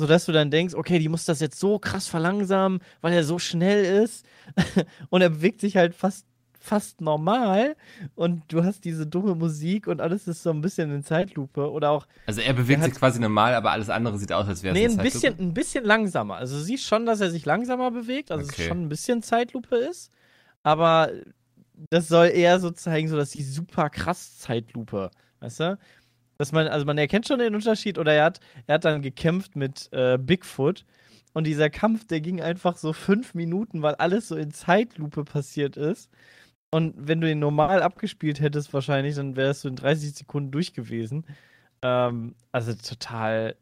sodass 0.00 0.26
du 0.26 0.32
dann 0.32 0.52
denkst, 0.52 0.74
okay, 0.74 1.00
die 1.00 1.08
muss 1.08 1.24
das 1.24 1.40
jetzt 1.40 1.58
so 1.58 1.80
krass 1.80 2.06
verlangsamen, 2.06 2.78
weil 3.00 3.14
er 3.14 3.24
so 3.24 3.40
schnell 3.40 4.04
ist 4.04 4.24
und 5.10 5.22
er 5.22 5.30
bewegt 5.30 5.60
sich 5.60 5.76
halt 5.76 5.96
fast 5.96 6.24
fast 6.60 7.00
normal 7.00 7.74
und 8.14 8.42
du 8.48 8.62
hast 8.64 8.84
diese 8.84 9.06
dumme 9.06 9.34
Musik 9.34 9.86
und 9.86 10.00
alles 10.00 10.28
ist 10.28 10.42
so 10.42 10.50
ein 10.50 10.60
bisschen 10.60 10.94
in 10.94 11.02
Zeitlupe 11.02 11.70
oder 11.70 11.90
auch 11.90 12.06
also 12.26 12.40
er 12.42 12.52
bewegt 12.52 12.80
er 12.80 12.84
sich 12.86 12.94
quasi 12.94 13.18
normal, 13.18 13.54
aber 13.54 13.72
alles 13.72 13.90
andere 13.90 14.18
sieht 14.18 14.32
aus, 14.32 14.46
als 14.46 14.62
wäre 14.62 14.74
es 14.74 14.80
Nee, 14.80 14.86
ein 14.86 14.98
bisschen, 14.98 15.38
ein 15.38 15.54
bisschen 15.54 15.84
langsamer. 15.84 16.36
Also 16.36 16.56
du 16.56 16.62
siehst 16.62 16.84
schon, 16.84 17.06
dass 17.06 17.20
er 17.20 17.30
sich 17.30 17.44
langsamer 17.46 17.90
bewegt, 17.90 18.30
also 18.30 18.44
Okay. 18.44 18.62
es 18.62 18.68
schon 18.68 18.82
ein 18.84 18.88
bisschen 18.88 19.22
Zeitlupe 19.22 19.76
ist, 19.76 20.10
aber 20.62 21.10
das 21.90 22.08
soll 22.08 22.28
eher 22.28 22.60
so 22.60 22.70
zeigen, 22.70 23.08
so 23.08 23.16
dass 23.16 23.30
die 23.30 23.42
super 23.42 23.88
krass 23.90 24.38
Zeitlupe, 24.38 25.10
weißt 25.40 25.60
du? 25.60 25.78
Dass 26.38 26.52
man, 26.52 26.68
also 26.68 26.86
man 26.86 26.98
erkennt 26.98 27.26
schon 27.26 27.38
den 27.38 27.54
Unterschied 27.54 27.98
oder 27.98 28.12
er 28.14 28.24
hat, 28.24 28.40
er 28.66 28.74
hat 28.76 28.84
dann 28.84 29.02
gekämpft 29.02 29.56
mit 29.56 29.88
äh, 29.92 30.18
Bigfoot 30.18 30.84
und 31.32 31.46
dieser 31.46 31.70
Kampf, 31.70 32.06
der 32.06 32.20
ging 32.20 32.40
einfach 32.40 32.76
so 32.76 32.92
fünf 32.92 33.34
Minuten, 33.34 33.82
weil 33.82 33.94
alles 33.96 34.28
so 34.28 34.36
in 34.36 34.50
Zeitlupe 34.52 35.24
passiert 35.24 35.76
ist. 35.76 36.10
Und 36.70 36.94
wenn 36.96 37.20
du 37.20 37.30
ihn 37.30 37.40
normal 37.40 37.82
abgespielt 37.82 38.40
hättest, 38.40 38.72
wahrscheinlich, 38.72 39.16
dann 39.16 39.36
wärst 39.36 39.64
du 39.64 39.68
in 39.68 39.76
30 39.76 40.14
Sekunden 40.14 40.52
durch 40.52 40.72
gewesen. 40.72 41.24
Ähm, 41.82 42.34
also 42.52 42.74
total, 42.74 43.56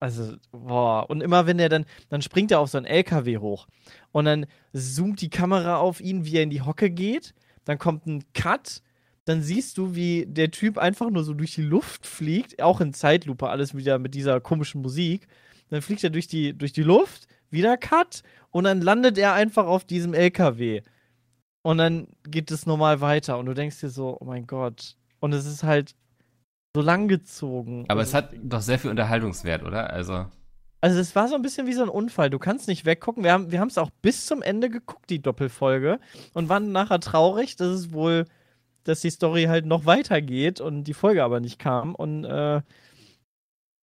also, 0.00 0.34
boah. 0.50 1.08
Und 1.08 1.22
immer 1.22 1.46
wenn 1.46 1.60
er 1.60 1.68
dann, 1.68 1.86
dann 2.08 2.22
springt 2.22 2.50
er 2.50 2.60
auf 2.60 2.70
so 2.70 2.78
einen 2.78 2.86
LKW 2.86 3.38
hoch. 3.38 3.68
Und 4.10 4.24
dann 4.24 4.46
zoomt 4.72 5.20
die 5.20 5.30
Kamera 5.30 5.76
auf 5.76 6.00
ihn, 6.00 6.24
wie 6.24 6.36
er 6.36 6.42
in 6.42 6.50
die 6.50 6.62
Hocke 6.62 6.90
geht. 6.90 7.34
Dann 7.64 7.78
kommt 7.78 8.06
ein 8.06 8.24
Cut. 8.34 8.82
Dann 9.26 9.42
siehst 9.42 9.78
du, 9.78 9.94
wie 9.94 10.26
der 10.26 10.50
Typ 10.50 10.76
einfach 10.76 11.10
nur 11.10 11.22
so 11.22 11.34
durch 11.34 11.54
die 11.54 11.62
Luft 11.62 12.04
fliegt. 12.04 12.60
Auch 12.60 12.80
in 12.80 12.92
Zeitlupe, 12.94 13.48
alles 13.48 13.76
wieder 13.76 14.00
mit 14.00 14.14
dieser 14.14 14.40
komischen 14.40 14.82
Musik. 14.82 15.28
Dann 15.68 15.82
fliegt 15.82 16.02
er 16.02 16.10
durch 16.10 16.26
die, 16.26 16.56
durch 16.56 16.72
die 16.72 16.82
Luft, 16.82 17.28
wieder 17.50 17.76
Cut. 17.76 18.22
Und 18.50 18.64
dann 18.64 18.80
landet 18.80 19.18
er 19.18 19.34
einfach 19.34 19.66
auf 19.66 19.84
diesem 19.84 20.14
LKW. 20.14 20.82
Und 21.62 21.78
dann 21.78 22.08
geht 22.24 22.50
es 22.50 22.66
normal 22.66 23.00
weiter. 23.00 23.38
Und 23.38 23.46
du 23.46 23.54
denkst 23.54 23.80
dir 23.80 23.90
so, 23.90 24.16
oh 24.20 24.24
mein 24.24 24.46
Gott. 24.46 24.96
Und 25.20 25.32
es 25.32 25.46
ist 25.46 25.62
halt 25.62 25.94
so 26.74 26.80
lang 26.82 27.08
gezogen. 27.08 27.84
Aber 27.88 28.00
Also- 28.00 28.10
es 28.10 28.14
hat 28.14 28.32
doch 28.42 28.60
sehr 28.62 28.78
viel 28.78 28.90
Unterhaltungswert, 28.90 29.62
oder? 29.62 29.90
Also, 29.90 30.26
also 30.80 30.98
es 30.98 31.14
war 31.14 31.28
so 31.28 31.34
ein 31.34 31.42
bisschen 31.42 31.66
wie 31.66 31.74
so 31.74 31.82
ein 31.82 31.88
Unfall. 31.90 32.30
Du 32.30 32.38
kannst 32.38 32.68
nicht 32.68 32.86
weggucken. 32.86 33.22
Wir 33.24 33.32
haben 33.32 33.50
wir 33.52 33.62
es 33.62 33.76
auch 33.76 33.90
bis 34.02 34.24
zum 34.26 34.40
Ende 34.40 34.70
geguckt, 34.70 35.10
die 35.10 35.20
Doppelfolge, 35.20 36.00
und 36.32 36.48
waren 36.48 36.72
nachher 36.72 37.00
traurig, 37.00 37.56
dass 37.56 37.68
es 37.68 37.92
wohl, 37.92 38.24
dass 38.84 39.00
die 39.02 39.10
Story 39.10 39.44
halt 39.44 39.66
noch 39.66 39.84
weitergeht 39.84 40.60
und 40.62 40.84
die 40.84 40.94
Folge 40.94 41.22
aber 41.22 41.40
nicht 41.40 41.58
kam. 41.58 41.94
Und 41.94 42.24
äh, 42.24 42.62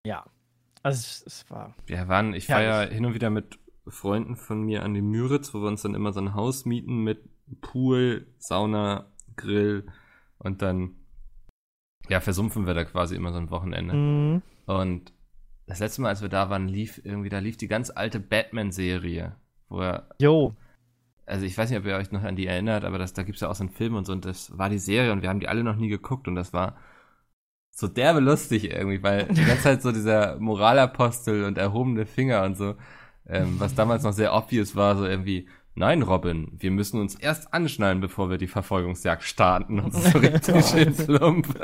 ja, 0.07 0.25
also 0.81 0.97
es, 0.99 1.23
es 1.27 1.49
war. 1.51 1.75
wir 1.85 2.07
waren, 2.07 2.33
ich 2.33 2.49
war 2.49 2.61
ja 2.63 2.81
hin 2.81 3.05
und 3.05 3.13
wieder 3.13 3.29
mit 3.29 3.59
Freunden 3.85 4.35
von 4.35 4.63
mir 4.63 4.81
an 4.83 4.93
die 4.95 5.01
Müritz, 5.01 5.53
wo 5.53 5.59
wir 5.61 5.67
uns 5.67 5.83
dann 5.83 5.93
immer 5.93 6.13
so 6.13 6.19
ein 6.21 6.33
Haus 6.33 6.65
mieten 6.65 7.03
mit 7.03 7.19
Pool, 7.61 8.27
Sauna, 8.37 9.05
Grill 9.35 9.85
und 10.37 10.61
dann, 10.61 10.95
ja, 12.09 12.19
versumpfen 12.19 12.67
wir 12.67 12.73
da 12.73 12.83
quasi 12.83 13.15
immer 13.15 13.31
so 13.31 13.39
ein 13.39 13.51
Wochenende. 13.51 13.93
Mhm. 13.93 14.41
Und 14.65 15.13
das 15.65 15.79
letzte 15.79 16.01
Mal, 16.01 16.09
als 16.09 16.21
wir 16.21 16.29
da 16.29 16.49
waren, 16.49 16.67
lief 16.67 17.01
irgendwie, 17.03 17.29
da 17.29 17.39
lief 17.39 17.57
die 17.57 17.67
ganz 17.67 17.89
alte 17.89 18.19
Batman-Serie, 18.19 19.35
wo 19.69 19.81
er, 19.81 20.09
Jo, 20.19 20.55
also 21.27 21.45
ich 21.45 21.57
weiß 21.57 21.69
nicht, 21.69 21.79
ob 21.79 21.85
ihr 21.85 21.97
euch 21.97 22.11
noch 22.11 22.23
an 22.23 22.37
die 22.37 22.47
erinnert, 22.47 22.85
aber 22.85 22.97
das, 22.97 23.13
da 23.13 23.23
gibt's 23.23 23.41
ja 23.41 23.49
auch 23.49 23.55
so 23.55 23.63
einen 23.63 23.73
Film 23.73 23.95
und 23.95 24.05
so, 24.05 24.13
und 24.13 24.23
das 24.23 24.57
war 24.57 24.69
die 24.69 24.79
Serie 24.79 25.11
und 25.11 25.21
wir 25.21 25.29
haben 25.29 25.41
die 25.41 25.49
alle 25.49 25.63
noch 25.63 25.75
nie 25.75 25.89
geguckt 25.89 26.27
und 26.27 26.35
das 26.35 26.53
war 26.53 26.77
so 27.69 27.87
derbe 27.87 28.21
lustig 28.21 28.71
irgendwie, 28.71 29.03
weil 29.03 29.25
die 29.27 29.43
ganze 29.43 29.63
Zeit 29.63 29.81
so 29.81 29.91
dieser 29.91 30.39
Moralapostel 30.39 31.43
und 31.43 31.57
erhobene 31.57 32.05
Finger 32.05 32.43
und 32.43 32.57
so, 32.57 32.75
ähm, 33.27 33.59
was 33.59 33.75
damals 33.75 34.03
noch 34.03 34.13
sehr 34.13 34.33
obvious 34.33 34.75
war, 34.75 34.95
so 34.97 35.05
irgendwie, 35.05 35.49
nein, 35.77 36.01
Robin, 36.01 36.51
wir 36.57 36.71
müssen 36.71 36.99
uns 36.99 37.15
erst 37.15 37.53
anschnallen, 37.53 38.01
bevor 38.01 38.29
wir 38.29 38.37
die 38.37 38.47
Verfolgungsjagd 38.47 39.23
starten 39.23 39.79
und 39.79 39.93
so 39.93 40.17
richtig 40.17 40.65
schön 40.65 40.93
plump. 40.95 41.47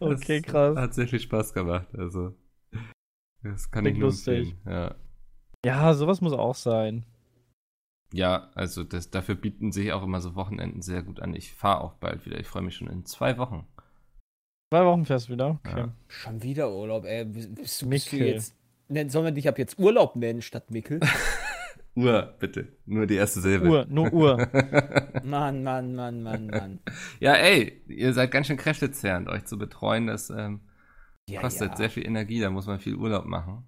okay, 0.00 0.42
krass. 0.42 0.76
Hat 0.76 0.94
sehr 0.94 1.08
viel 1.08 1.20
Spaß 1.20 1.52
gemacht, 1.52 1.88
also. 1.96 2.34
Das 3.42 3.70
kann 3.70 3.84
Klingt 3.84 3.96
ich 3.96 4.00
nur 4.00 4.10
lustig. 4.10 4.50
empfehlen. 4.50 4.60
Ja. 4.66 4.94
Ja, 5.64 5.94
sowas 5.94 6.20
muss 6.20 6.32
auch 6.32 6.54
sein. 6.54 7.04
Ja, 8.12 8.50
also 8.54 8.84
das, 8.84 9.10
dafür 9.10 9.36
bieten 9.36 9.72
sich 9.72 9.92
auch 9.92 10.02
immer 10.02 10.20
so 10.20 10.34
Wochenenden 10.34 10.82
sehr 10.82 11.02
gut 11.02 11.20
an. 11.20 11.34
Ich 11.34 11.52
fahre 11.52 11.80
auch 11.82 11.94
bald 11.94 12.26
wieder. 12.26 12.38
Ich 12.38 12.46
freue 12.46 12.62
mich 12.62 12.76
schon 12.76 12.88
in 12.88 13.04
zwei 13.06 13.38
Wochen. 13.38 13.66
Zwei 14.72 14.84
Wochen 14.84 15.04
fährst 15.04 15.28
du 15.28 15.32
wieder? 15.34 15.60
Okay. 15.64 15.80
Ja. 15.80 15.92
Schon 16.08 16.42
wieder 16.42 16.72
Urlaub, 16.72 17.04
ey. 17.04 17.24
Bist, 17.24 17.54
bist 17.54 17.82
du 17.82 17.86
Mickel. 17.86 18.20
jetzt. 18.26 18.56
Sollen 18.88 19.24
wir 19.24 19.32
dich 19.32 19.48
ab 19.48 19.58
jetzt 19.58 19.78
Urlaub 19.78 20.16
nennen 20.16 20.42
statt 20.42 20.70
Mickel? 20.70 21.00
Uhr, 21.94 22.34
bitte. 22.38 22.76
Nur 22.86 23.06
die 23.06 23.16
erste 23.16 23.40
Silbe. 23.40 23.68
Uhr, 23.68 23.86
nur 23.88 24.12
Uhr. 24.12 24.36
Mann, 25.24 25.62
Mann, 25.62 25.94
Mann, 25.94 26.22
Mann, 26.22 26.46
Mann. 26.46 26.78
ja, 27.20 27.34
ey, 27.34 27.82
ihr 27.86 28.12
seid 28.14 28.30
ganz 28.30 28.46
schön 28.46 28.56
kräftezehrend. 28.56 29.28
Euch 29.28 29.44
zu 29.44 29.58
betreuen, 29.58 30.06
das 30.06 30.30
ähm, 30.30 30.60
Ja, 31.28 31.40
kostet 31.40 31.72
ja. 31.72 31.76
sehr 31.76 31.90
viel 31.90 32.06
Energie. 32.06 32.40
Da 32.40 32.50
muss 32.50 32.66
man 32.66 32.78
viel 32.80 32.94
Urlaub 32.96 33.26
machen. 33.26 33.66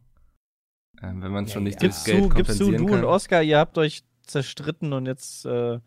Ähm, 1.02 1.20
wenn 1.22 1.32
man 1.32 1.44
Ja, 1.46 1.52
schon 1.52 1.64
nicht 1.64 1.82
ja. 1.82 1.88
das 1.88 2.04
Gibst 2.04 2.06
Geld 2.06 2.18
du, 2.24 2.28
gibst 2.36 2.60
du, 2.60 2.64
kompensieren 2.64 2.86
du 2.86 2.94
und 2.94 3.00
kann. 3.02 3.10
Oscar, 3.10 3.42
ihr 3.42 3.58
habt 3.58 3.76
euch 3.78 4.04
zerstritten 4.26 4.94
und 4.94 5.04
jetzt 5.04 5.44
äh, 5.44 5.78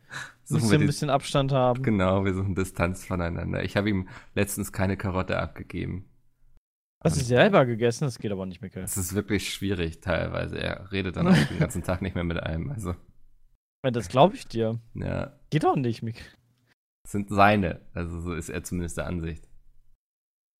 Suchen 0.43 0.61
müsst 0.61 0.65
wir 0.65 0.71
ihr 0.73 0.77
ein 0.77 0.81
die- 0.81 0.85
bisschen 0.85 1.09
Abstand 1.09 1.51
haben. 1.51 1.81
Genau, 1.81 2.23
wir 2.23 2.35
suchen 2.35 2.53
Distanz 2.53 3.03
voneinander. 3.05 3.63
Ich 3.63 3.75
habe 3.75 3.89
ihm 3.89 4.07
letztens 4.35 4.71
keine 4.71 4.95
Karotte 4.95 5.39
abgegeben. 5.39 6.05
Hast 7.03 7.15
du 7.17 7.23
selber 7.23 7.65
gegessen? 7.65 8.05
Das 8.05 8.17
geht 8.19 8.31
aber 8.31 8.45
nicht, 8.45 8.61
Mikkel. 8.61 8.83
Es 8.83 8.97
ist 8.97 9.13
wirklich 9.13 9.53
schwierig 9.53 10.01
teilweise. 10.01 10.57
Er 10.59 10.91
redet 10.91 11.15
dann 11.15 11.27
auch 11.27 11.47
den 11.47 11.59
ganzen 11.59 11.83
Tag 11.83 12.01
nicht 12.01 12.15
mehr 12.15 12.23
mit 12.23 12.41
einem. 12.41 12.71
Also, 12.71 12.95
Ja, 13.85 13.91
Das 13.91 14.09
glaube 14.09 14.35
ich 14.35 14.47
dir. 14.47 14.79
ja, 14.95 15.39
Geht 15.49 15.65
auch 15.65 15.75
nicht, 15.75 16.01
Mikkel. 16.01 16.25
es 17.05 17.11
sind 17.11 17.29
seine. 17.29 17.81
Also 17.93 18.19
so 18.19 18.33
ist 18.33 18.49
er 18.49 18.63
zumindest 18.63 18.97
der 18.97 19.05
Ansicht. 19.07 19.47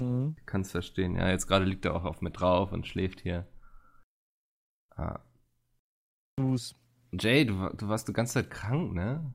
Mhm. 0.01 0.35
Ich 0.39 0.45
kann 0.45 0.61
es 0.61 0.71
verstehen. 0.71 1.15
Ja, 1.15 1.29
jetzt 1.29 1.47
gerade 1.47 1.65
liegt 1.65 1.85
er 1.85 1.95
auch 1.95 2.05
auf 2.05 2.21
mir 2.21 2.31
drauf 2.31 2.71
und 2.71 2.85
schläft 2.87 3.19
hier. 3.21 3.47
Ah. 4.95 5.19
Du's. 6.39 6.75
Jay, 7.13 7.45
du, 7.45 7.69
du 7.75 7.87
warst 7.89 8.07
die 8.07 8.13
ganze 8.13 8.33
Zeit 8.35 8.51
krank, 8.51 8.93
ne? 8.93 9.33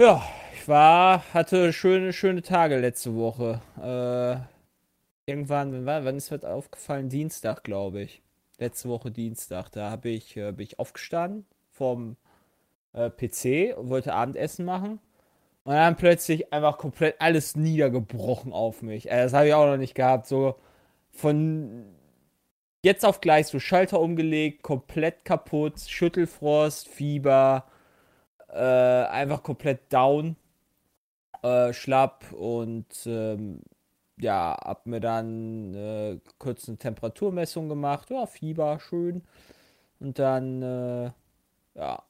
Ja, 0.00 0.22
ich 0.54 0.68
war, 0.68 1.24
hatte 1.34 1.72
schöne, 1.72 2.12
schöne 2.12 2.42
Tage 2.42 2.78
letzte 2.78 3.14
Woche. 3.14 3.60
Äh, 3.76 4.51
irgendwann, 5.26 5.86
wann, 5.86 6.04
wann 6.04 6.16
ist 6.16 6.30
das 6.32 6.44
aufgefallen? 6.44 7.08
Dienstag, 7.08 7.64
glaube 7.64 8.02
ich. 8.02 8.22
Letzte 8.58 8.88
Woche 8.88 9.10
Dienstag. 9.10 9.70
Da 9.70 9.90
habe 9.90 10.08
ich, 10.10 10.36
äh, 10.36 10.52
bin 10.52 10.66
ich 10.66 10.78
aufgestanden 10.78 11.46
vom 11.70 12.16
äh, 12.92 13.10
PC 13.10 13.76
und 13.76 13.88
wollte 13.88 14.14
Abendessen 14.14 14.64
machen. 14.64 15.00
Und 15.64 15.74
dann 15.74 15.96
plötzlich 15.96 16.52
einfach 16.52 16.78
komplett 16.78 17.20
alles 17.20 17.56
niedergebrochen 17.56 18.52
auf 18.52 18.82
mich. 18.82 19.10
Äh, 19.10 19.22
das 19.24 19.32
habe 19.32 19.48
ich 19.48 19.54
auch 19.54 19.66
noch 19.66 19.76
nicht 19.76 19.94
gehabt. 19.94 20.26
So 20.26 20.56
von 21.10 21.86
jetzt 22.82 23.04
auf 23.04 23.20
gleich 23.20 23.46
so 23.46 23.58
Schalter 23.60 24.00
umgelegt, 24.00 24.62
komplett 24.62 25.24
kaputt, 25.24 25.80
Schüttelfrost, 25.80 26.88
Fieber, 26.88 27.66
äh, 28.48 28.58
einfach 28.58 29.42
komplett 29.42 29.92
down, 29.92 30.36
äh, 31.42 31.72
schlapp 31.72 32.32
und 32.32 32.86
ähm, 33.06 33.60
ja, 34.18 34.56
hab 34.62 34.86
mir 34.86 35.00
dann 35.00 35.74
äh, 35.74 36.20
kurz 36.38 36.68
eine 36.68 36.78
Temperaturmessung 36.78 37.68
gemacht, 37.68 38.10
ja, 38.10 38.26
Fieber, 38.26 38.78
schön. 38.80 39.22
Und 40.00 40.18
dann, 40.18 40.62
äh, 40.62 41.10
ja, 41.74 42.02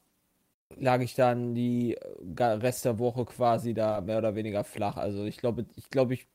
lag 0.77 1.01
ich 1.01 1.15
dann 1.15 1.55
die 1.55 1.97
ga- 2.35 2.55
Rest 2.55 2.85
der 2.85 2.99
Woche 2.99 3.25
quasi 3.25 3.73
da 3.73 4.01
mehr 4.01 4.17
oder 4.17 4.35
weniger 4.35 4.63
flach. 4.63 4.97
Also 4.97 5.25
ich 5.25 5.37
glaube, 5.37 5.65
ich 5.75 5.89
glaube, 5.89 6.13
ich 6.15 6.27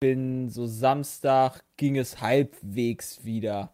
bin 0.00 0.48
so 0.50 0.66
Samstag 0.66 1.64
ging 1.76 1.96
es 1.96 2.20
halbwegs 2.20 3.24
wieder. 3.24 3.72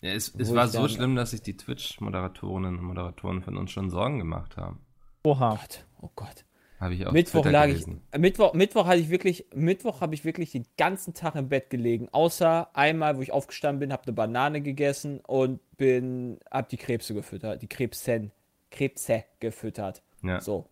Ja, 0.00 0.10
es, 0.12 0.34
es 0.36 0.52
war 0.54 0.68
so 0.68 0.88
schlimm, 0.88 1.14
dass 1.14 1.30
sich 1.30 1.42
die 1.42 1.56
Twitch-Moderatorinnen 1.56 2.78
und 2.78 2.84
Moderatoren 2.84 3.42
von 3.42 3.56
uns 3.56 3.70
schon 3.70 3.90
Sorgen 3.90 4.18
gemacht 4.18 4.56
haben. 4.56 4.80
Oha. 5.24 5.56
Gott, 5.56 5.86
oh 6.00 6.10
Gott. 6.16 6.44
Habe 6.82 6.94
ich 6.94 7.06
auf 7.06 7.12
Mittwoch 7.12 7.42
Twitter 7.42 7.52
lag 7.52 7.66
gelesen. 7.66 8.02
ich, 8.12 8.18
Mittwoch, 8.18 8.54
Mittwoch 8.54 8.86
hatte 8.86 8.98
ich 8.98 9.08
wirklich, 9.08 9.46
Mittwoch 9.54 10.00
habe 10.00 10.14
ich 10.14 10.24
wirklich 10.24 10.50
den 10.50 10.66
ganzen 10.76 11.14
Tag 11.14 11.36
im 11.36 11.48
Bett 11.48 11.70
gelegen, 11.70 12.08
außer 12.10 12.70
einmal, 12.74 13.16
wo 13.16 13.22
ich 13.22 13.32
aufgestanden 13.32 13.78
bin, 13.78 13.92
habe 13.92 14.02
eine 14.02 14.12
Banane 14.14 14.60
gegessen 14.62 15.20
und 15.20 15.60
bin, 15.76 16.38
habe 16.50 16.66
die 16.68 16.76
Krebse 16.76 17.14
gefüttert, 17.14 17.62
die 17.62 17.68
Krebsen, 17.68 18.32
Krebse 18.72 19.22
gefüttert. 19.38 20.02
Ja. 20.24 20.40
So, 20.40 20.66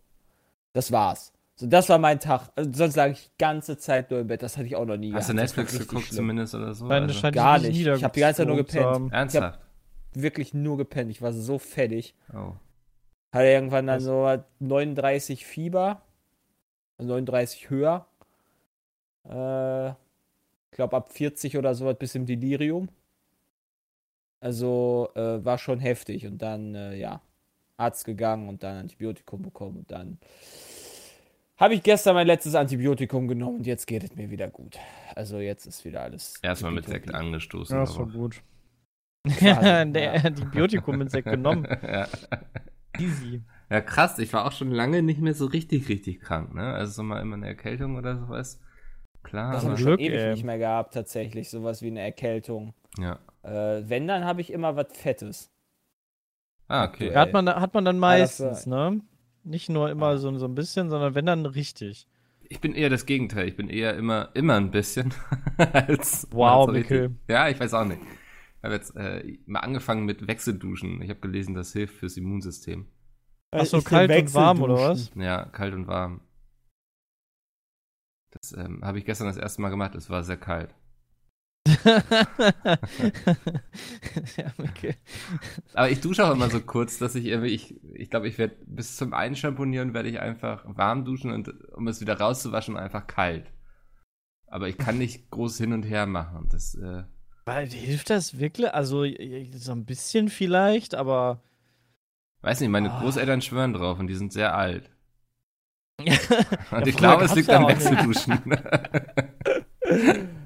das 0.73 0.91
war's. 0.91 1.31
So, 1.55 1.67
das 1.67 1.87
war 1.87 1.97
mein 1.97 2.19
Tag. 2.19 2.49
Also, 2.55 2.71
sonst 2.73 2.95
lag 2.97 3.11
ich 3.11 3.23
die 3.23 3.37
ganze 3.37 3.77
Zeit 3.77 4.11
nur 4.11 4.19
im 4.19 4.27
Bett. 4.27 4.43
Das 4.43 4.57
hatte 4.57 4.67
ich 4.67 4.75
auch 4.75 4.85
noch 4.85 4.97
nie. 4.97 5.13
Hast 5.13 5.29
du 5.29 5.33
gehabt. 5.33 5.55
Netflix 5.57 5.79
geguckt 5.79 6.07
schlimm. 6.07 6.15
zumindest 6.17 6.55
oder 6.55 6.73
so? 6.73 6.87
Nein, 6.87 7.03
das 7.03 7.11
Also- 7.11 7.21
scheint 7.21 7.35
Gar 7.35 7.59
nicht. 7.59 7.87
Ich 7.87 8.03
hab 8.03 8.11
die 8.13 8.19
ganze 8.19 8.37
Zeit 8.39 8.47
nur 8.47 8.57
gepennt. 8.57 9.13
Ernsthaft? 9.13 9.59
Wirklich 10.13 10.53
nur 10.53 10.75
gepennt. 10.77 11.09
Ich 11.09 11.21
war 11.21 11.31
so 11.31 11.57
fertig. 11.57 12.15
Oh. 12.33 12.53
Hatte 13.31 13.47
irgendwann 13.47 13.87
dann 13.87 13.97
Was? 13.97 14.03
so 14.03 14.43
39 14.59 15.45
Fieber. 15.45 16.01
39 16.97 17.69
höher. 17.69 18.05
Äh, 19.27 19.89
ich 19.89 20.75
glaube 20.75 20.97
ab 20.97 21.11
40 21.11 21.57
oder 21.57 21.73
so 21.75 21.93
bis 21.93 22.15
im 22.15 22.25
Delirium. 22.25 22.89
Also 24.39 25.09
äh, 25.15 25.43
war 25.43 25.57
schon 25.57 25.79
heftig. 25.79 26.25
Und 26.25 26.41
dann, 26.41 26.75
äh, 26.75 26.95
ja, 26.95 27.21
Arzt 27.77 28.05
gegangen 28.05 28.47
und 28.47 28.63
dann 28.63 28.77
Antibiotikum 28.77 29.41
bekommen. 29.41 29.77
Und 29.77 29.91
dann 29.91 30.19
habe 31.57 31.75
ich 31.75 31.83
gestern 31.83 32.15
mein 32.15 32.27
letztes 32.27 32.55
Antibiotikum 32.55 33.27
genommen 33.27 33.57
und 33.57 33.67
jetzt 33.67 33.85
geht 33.87 34.03
es 34.03 34.15
mir 34.15 34.29
wieder 34.29 34.49
gut. 34.49 34.77
Also 35.15 35.39
jetzt 35.39 35.65
ist 35.65 35.85
wieder 35.85 36.01
alles. 36.01 36.39
Erstmal 36.41 36.71
mit. 36.71 36.85
Sekt 36.87 37.13
angestoßen. 37.13 37.75
Ja, 37.75 37.81
das 37.81 37.97
war 37.97 38.07
gut. 38.07 38.41
Quasi, 39.27 39.91
Der 39.91 40.15
ja. 40.15 40.23
Antibiotikum 40.23 40.97
mit 40.97 41.11
Sekt 41.11 41.29
genommen. 41.29 41.67
ja. 41.83 42.07
Easy. 42.99 43.41
ja, 43.69 43.81
krass. 43.81 44.19
Ich 44.19 44.33
war 44.33 44.45
auch 44.45 44.51
schon 44.51 44.71
lange 44.71 45.01
nicht 45.01 45.19
mehr 45.21 45.33
so 45.33 45.45
richtig, 45.45 45.87
richtig 45.89 46.19
krank, 46.21 46.53
ne? 46.53 46.73
Also 46.73 46.93
so 46.93 47.03
mal 47.03 47.21
immer 47.21 47.35
eine 47.35 47.47
Erkältung 47.47 47.95
oder 47.97 48.17
sowas. 48.17 48.59
Klar, 49.23 49.53
Das 49.53 49.63
habe 49.65 49.75
ich 49.75 49.81
schon 49.81 49.99
ewig 49.99 50.19
ey. 50.19 50.31
nicht 50.31 50.43
mehr 50.43 50.57
gehabt, 50.57 50.93
tatsächlich. 50.93 51.49
Sowas 51.49 51.81
wie 51.81 51.87
eine 51.87 52.01
Erkältung. 52.01 52.73
ja. 52.97 53.19
Äh, 53.43 53.89
wenn, 53.89 54.07
dann 54.07 54.23
habe 54.25 54.39
ich 54.41 54.51
immer 54.53 54.75
was 54.75 54.87
Fettes. 54.95 55.49
Ah, 56.67 56.85
okay. 56.85 57.11
Ja. 57.11 57.21
Hat 57.21 57.33
man, 57.33 57.49
hat 57.49 57.73
man 57.73 57.85
dann 57.85 57.95
Ja, 57.95 57.99
meistens, 58.01 58.65
ne? 58.67 59.01
Nicht 59.43 59.69
nur 59.69 59.89
immer 59.89 60.17
so, 60.19 60.37
so 60.37 60.45
ein 60.45 60.53
bisschen, 60.53 60.89
sondern 60.91 61.15
wenn 61.15 61.25
dann 61.25 61.45
richtig. 61.47 62.07
Ich 62.49 62.59
bin 62.61 62.73
eher 62.75 62.89
das 62.89 63.07
Gegenteil. 63.07 63.47
Ich 63.47 63.55
bin 63.55 63.67
eher 63.69 63.95
immer, 63.95 64.29
immer 64.35 64.55
ein 64.57 64.69
bisschen 64.69 65.11
als. 65.57 66.27
Wow, 66.31 66.67
als 66.67 66.77
Mikkel. 66.77 67.15
Ja, 67.27 67.49
ich 67.49 67.59
weiß 67.59 67.73
auch 67.73 67.85
nicht. 67.85 68.01
Ich 68.61 68.63
habe 68.63 68.75
jetzt 68.75 68.95
äh, 68.95 69.39
mal 69.47 69.61
angefangen 69.61 70.05
mit 70.05 70.27
Wechselduschen. 70.27 71.01
Ich 71.01 71.09
habe 71.09 71.19
gelesen, 71.19 71.55
das 71.55 71.73
hilft 71.73 71.95
fürs 71.95 72.15
Immunsystem. 72.15 72.85
Ach 73.49 73.65
so, 73.65 73.81
kalt 73.81 74.11
und 74.11 74.33
warm, 74.35 74.61
oder 74.61 74.75
was? 74.75 75.11
Ja, 75.15 75.45
kalt 75.45 75.73
und 75.73 75.87
warm. 75.87 76.21
Das 78.29 78.53
ähm, 78.53 78.85
habe 78.85 78.99
ich 78.99 79.05
gestern 79.05 79.25
das 79.25 79.37
erste 79.37 79.63
Mal 79.63 79.69
gemacht. 79.69 79.95
Es 79.95 80.11
war 80.11 80.23
sehr 80.23 80.37
kalt. 80.37 80.75
ja, 81.85 82.03
Mikkel. 84.57 84.95
Aber 85.73 85.89
ich 85.89 85.99
dusche 85.99 86.23
auch 86.23 86.31
immer 86.31 86.51
so 86.51 86.61
kurz, 86.61 86.99
dass 86.99 87.15
ich 87.15 87.25
irgendwie, 87.25 87.49
ich 87.55 87.83
ich, 87.95 88.11
glaube, 88.11 88.27
ich 88.27 88.37
werde 88.37 88.57
bis 88.67 88.95
zum 88.95 89.15
Einschamponieren 89.15 89.95
werde 89.95 90.09
ich 90.09 90.19
einfach 90.19 90.63
warm 90.67 91.03
duschen 91.03 91.31
und 91.31 91.49
um 91.73 91.87
es 91.87 91.99
wieder 91.99 92.19
rauszuwaschen, 92.19 92.77
einfach 92.77 93.07
kalt. 93.07 93.51
Aber 94.45 94.69
ich 94.69 94.77
kann 94.77 94.99
nicht 94.99 95.31
groß 95.31 95.57
hin 95.57 95.73
und 95.73 95.81
her 95.83 96.05
machen. 96.05 96.47
Das, 96.51 96.75
äh, 96.75 97.05
Weil, 97.45 97.67
hilft 97.67 98.09
das 98.09 98.39
wirklich? 98.39 98.73
Also, 98.73 99.05
so 99.53 99.71
ein 99.71 99.85
bisschen 99.85 100.29
vielleicht, 100.29 100.95
aber. 100.95 101.41
weiß 102.41 102.59
nicht, 102.61 102.69
meine 102.69 102.91
Ah. 102.91 103.01
Großeltern 103.01 103.41
schwören 103.41 103.73
drauf 103.73 103.99
und 103.99 104.07
die 104.07 104.15
sind 104.15 104.33
sehr 104.33 104.55
alt. 104.55 104.89
Und 106.01 106.07
Ja, 106.07 106.85
ich 106.87 106.97
glaube, 106.97 107.25
es 107.25 107.35
liegt 107.35 107.47
ja 107.49 107.59
nicht. 107.59 107.79
Wechselduschen. 107.79 108.39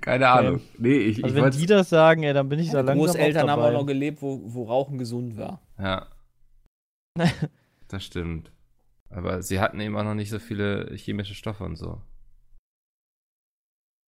Keine 0.00 0.28
Ahnung. 0.28 0.60
Nee, 0.78 0.96
ich, 0.98 1.22
Also, 1.22 1.36
ich 1.36 1.42
wenn 1.42 1.50
die 1.52 1.66
das 1.66 1.88
sagen, 1.90 2.22
ey, 2.22 2.32
dann 2.32 2.48
bin 2.48 2.58
ich 2.58 2.70
da 2.70 2.82
Meine 2.82 2.98
langsam 2.98 3.06
Großeltern 3.06 3.48
auch 3.50 3.52
haben 3.52 3.62
auch 3.62 3.72
noch 3.72 3.86
gelebt, 3.86 4.22
wo, 4.22 4.40
wo 4.44 4.64
Rauchen 4.64 4.98
gesund 4.98 5.36
war. 5.36 5.60
Ja. 5.78 6.06
Das 7.90 8.04
stimmt. 8.04 8.52
Aber 9.08 9.40
sie 9.42 9.60
hatten 9.60 9.80
eben 9.80 9.96
auch 9.96 10.04
noch 10.04 10.14
nicht 10.14 10.28
so 10.28 10.38
viele 10.38 10.94
chemische 10.94 11.34
Stoffe 11.34 11.64
und 11.64 11.76
so. 11.76 12.02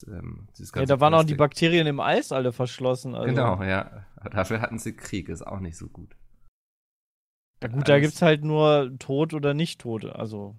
Ähm, 0.07 0.49
Ja, 0.75 0.85
da 0.85 1.01
waren 1.01 1.15
auch 1.15 1.25
die. 1.25 1.35
Bakterien 1.35 1.87
im 1.87 2.01
Eis 2.01 2.33
alle 2.33 2.53
verschlossen. 2.53 3.15
Also. 3.15 3.27
Genau, 3.29 3.63
ja. 3.63 4.07
Aber 4.17 4.31
Dafür 4.31 4.61
hatten 4.61 4.79
sie 4.79 4.95
Krieg, 4.97 5.29
ist 5.29 5.47
auch 5.47 5.61
nicht 5.61 5.77
so 5.77 5.89
gut. 5.89 6.17
Ja, 7.63 7.69
gut, 7.69 7.89
da 7.89 7.95
Alles- 7.95 8.07
gibt's 8.07 8.23
halt 8.23 8.43
nur 8.45 8.97
tot 8.99 9.35
oder 9.35 9.55
nicht 9.55 9.81
tot. 9.81 10.05
Also. 10.05 10.57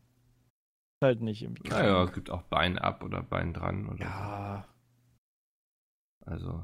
Halt 1.04 1.21
nicht 1.21 1.41
im 1.41 1.56
Naja, 1.67 2.04
es 2.04 2.13
gibt 2.13 2.30
auch 2.30 2.43
Bein 2.43 2.77
ab 2.77 3.04
oder 3.04 3.23
Bein 3.23 3.54
dran 3.54 3.89
oder 3.89 3.99
Ja. 4.06 4.65
so. 6.25 6.32
Also, 6.32 6.63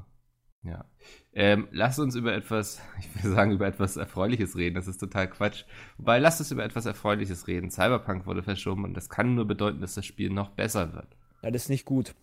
ja. 0.62 0.84
Ähm, 1.32 1.66
lasst 1.72 1.98
uns 1.98 2.14
über 2.14 2.32
etwas, 2.32 2.80
ich 3.00 3.24
will 3.24 3.32
sagen, 3.32 3.50
über 3.52 3.66
etwas 3.66 3.96
Erfreuliches 3.96 4.56
reden. 4.56 4.76
Das 4.76 4.86
ist 4.86 4.98
total 4.98 5.28
Quatsch. 5.28 5.64
Wobei, 5.96 6.18
lasst 6.20 6.40
uns 6.40 6.52
über 6.52 6.64
etwas 6.64 6.86
Erfreuliches 6.86 7.48
reden. 7.48 7.70
Cyberpunk 7.70 8.26
wurde 8.26 8.44
verschoben 8.44 8.84
und 8.84 8.94
das 8.94 9.08
kann 9.08 9.34
nur 9.34 9.46
bedeuten, 9.46 9.80
dass 9.80 9.94
das 9.94 10.06
Spiel 10.06 10.30
noch 10.30 10.50
besser 10.50 10.92
wird. 10.94 11.16
Das 11.42 11.54
ist 11.64 11.68
nicht 11.68 11.84
gut. 11.84 12.14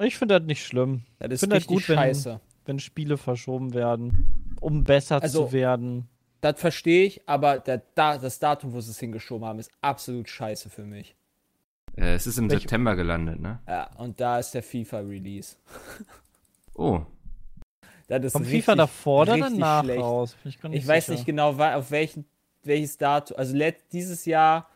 Ich 0.00 0.16
finde 0.16 0.38
das 0.38 0.46
nicht 0.46 0.64
schlimm, 0.64 1.02
Das 1.18 1.30
ist 1.32 1.40
find 1.40 1.52
das 1.52 1.56
richtig 1.58 1.68
gut, 1.76 1.88
wenn- 1.88 1.96
scheiße. 1.96 2.40
wenn 2.66 2.78
Spiele 2.78 3.16
verschoben 3.16 3.74
werden, 3.74 4.54
um 4.60 4.84
besser 4.84 5.20
Also- 5.22 5.46
zu 5.46 5.52
werden. 5.52 6.08
Das 6.40 6.60
verstehe 6.60 7.04
ich, 7.04 7.28
aber 7.28 7.58
der, 7.58 7.82
da, 7.96 8.16
das 8.16 8.38
Datum, 8.38 8.72
wo 8.72 8.80
sie 8.80 8.92
es 8.92 9.00
hingeschoben 9.00 9.44
haben, 9.46 9.58
ist 9.58 9.72
absolut 9.80 10.28
scheiße 10.28 10.70
für 10.70 10.84
mich. 10.84 11.16
Äh, 11.96 12.14
es 12.14 12.28
ist 12.28 12.38
im 12.38 12.48
Welch- 12.48 12.60
September 12.60 12.94
gelandet, 12.94 13.40
ne? 13.40 13.58
Ja, 13.66 13.90
und 13.96 14.20
da 14.20 14.38
ist 14.38 14.52
der 14.54 14.62
FIFA-Release. 14.62 15.56
Oh, 16.74 17.00
Das 18.06 18.22
ist 18.24 18.32
Kommt 18.34 18.46
richtig, 18.46 18.64
FIFA 18.64 18.74
davor 18.76 19.22
oder 19.22 19.36
danach 19.36 19.82
schlecht. 19.82 20.00
raus? 20.00 20.36
Ich 20.44 20.58
Ich 20.70 20.86
weiß 20.86 21.08
nicht 21.08 21.26
genau, 21.26 21.50
auf 21.60 21.90
welchen, 21.90 22.24
welches 22.62 22.96
Datum. 22.96 23.36
Also 23.36 23.54
dieses 23.92 24.24
Jahr. 24.24 24.70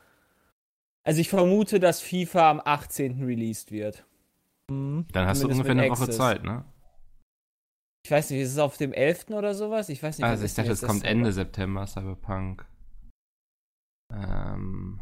Also 1.05 1.21
ich 1.21 1.29
vermute, 1.29 1.79
dass 1.81 2.01
FIFA 2.03 2.51
am 2.51 2.61
18. 2.64 3.23
released 3.25 3.71
wird. 3.71 4.05
Mhm. 4.73 5.07
dann 5.13 5.27
hast 5.27 5.39
du 5.39 5.49
Zumindest 5.49 5.61
ungefähr 5.61 5.75
mit 5.75 5.85
eine 5.85 5.93
Woche 5.93 6.03
Access. 6.03 6.17
Zeit, 6.17 6.45
ne? 6.45 6.65
Ich 8.05 8.11
weiß 8.11 8.31
nicht, 8.31 8.41
ist 8.41 8.53
es 8.53 8.59
auf 8.59 8.77
dem 8.77 8.93
11. 8.93 9.31
oder 9.31 9.55
sowas? 9.55 9.89
Ich 9.89 10.03
weiß 10.03 10.19
nicht. 10.19 10.27
Also 10.27 10.45
ich 10.45 10.55
dachte, 10.55 10.73
es 10.73 10.83
kommt 10.83 11.05
Ende 11.05 11.33
September, 11.33 11.87
Cyberpunk. 11.87 12.67
Ähm. 14.13 15.01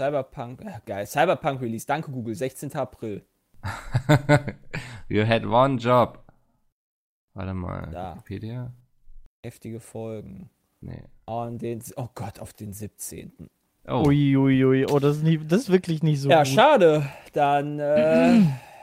Cyberpunk. 0.00 0.60
Äh, 0.62 0.80
geil. 0.86 1.06
Cyberpunk 1.06 1.60
Release. 1.60 1.86
Danke, 1.86 2.10
Google. 2.12 2.34
16. 2.34 2.74
April. 2.74 3.24
you 5.08 5.26
had 5.26 5.44
one 5.44 5.76
job. 5.78 6.22
Warte 7.34 7.54
mal, 7.54 7.90
Da. 7.90 8.14
Wikipedia? 8.14 8.72
Heftige 9.44 9.80
Folgen. 9.80 10.50
Nee. 10.80 11.02
Und 11.24 11.62
den, 11.62 11.82
oh 11.96 12.08
Gott, 12.14 12.38
auf 12.38 12.52
den 12.52 12.72
17. 12.72 13.50
Oh, 13.88 14.04
Ui, 14.06 14.36
ui, 14.36 14.64
ui. 14.64 14.86
Oh, 14.86 14.98
das 14.98 15.18
ist, 15.18 15.22
nicht, 15.22 15.50
das 15.50 15.62
ist 15.62 15.70
wirklich 15.72 16.02
nicht 16.02 16.20
so 16.20 16.28
ja, 16.30 16.42
gut. 16.44 16.48
schade. 16.48 17.08
Dann 17.32 17.78
äh, 17.78 18.40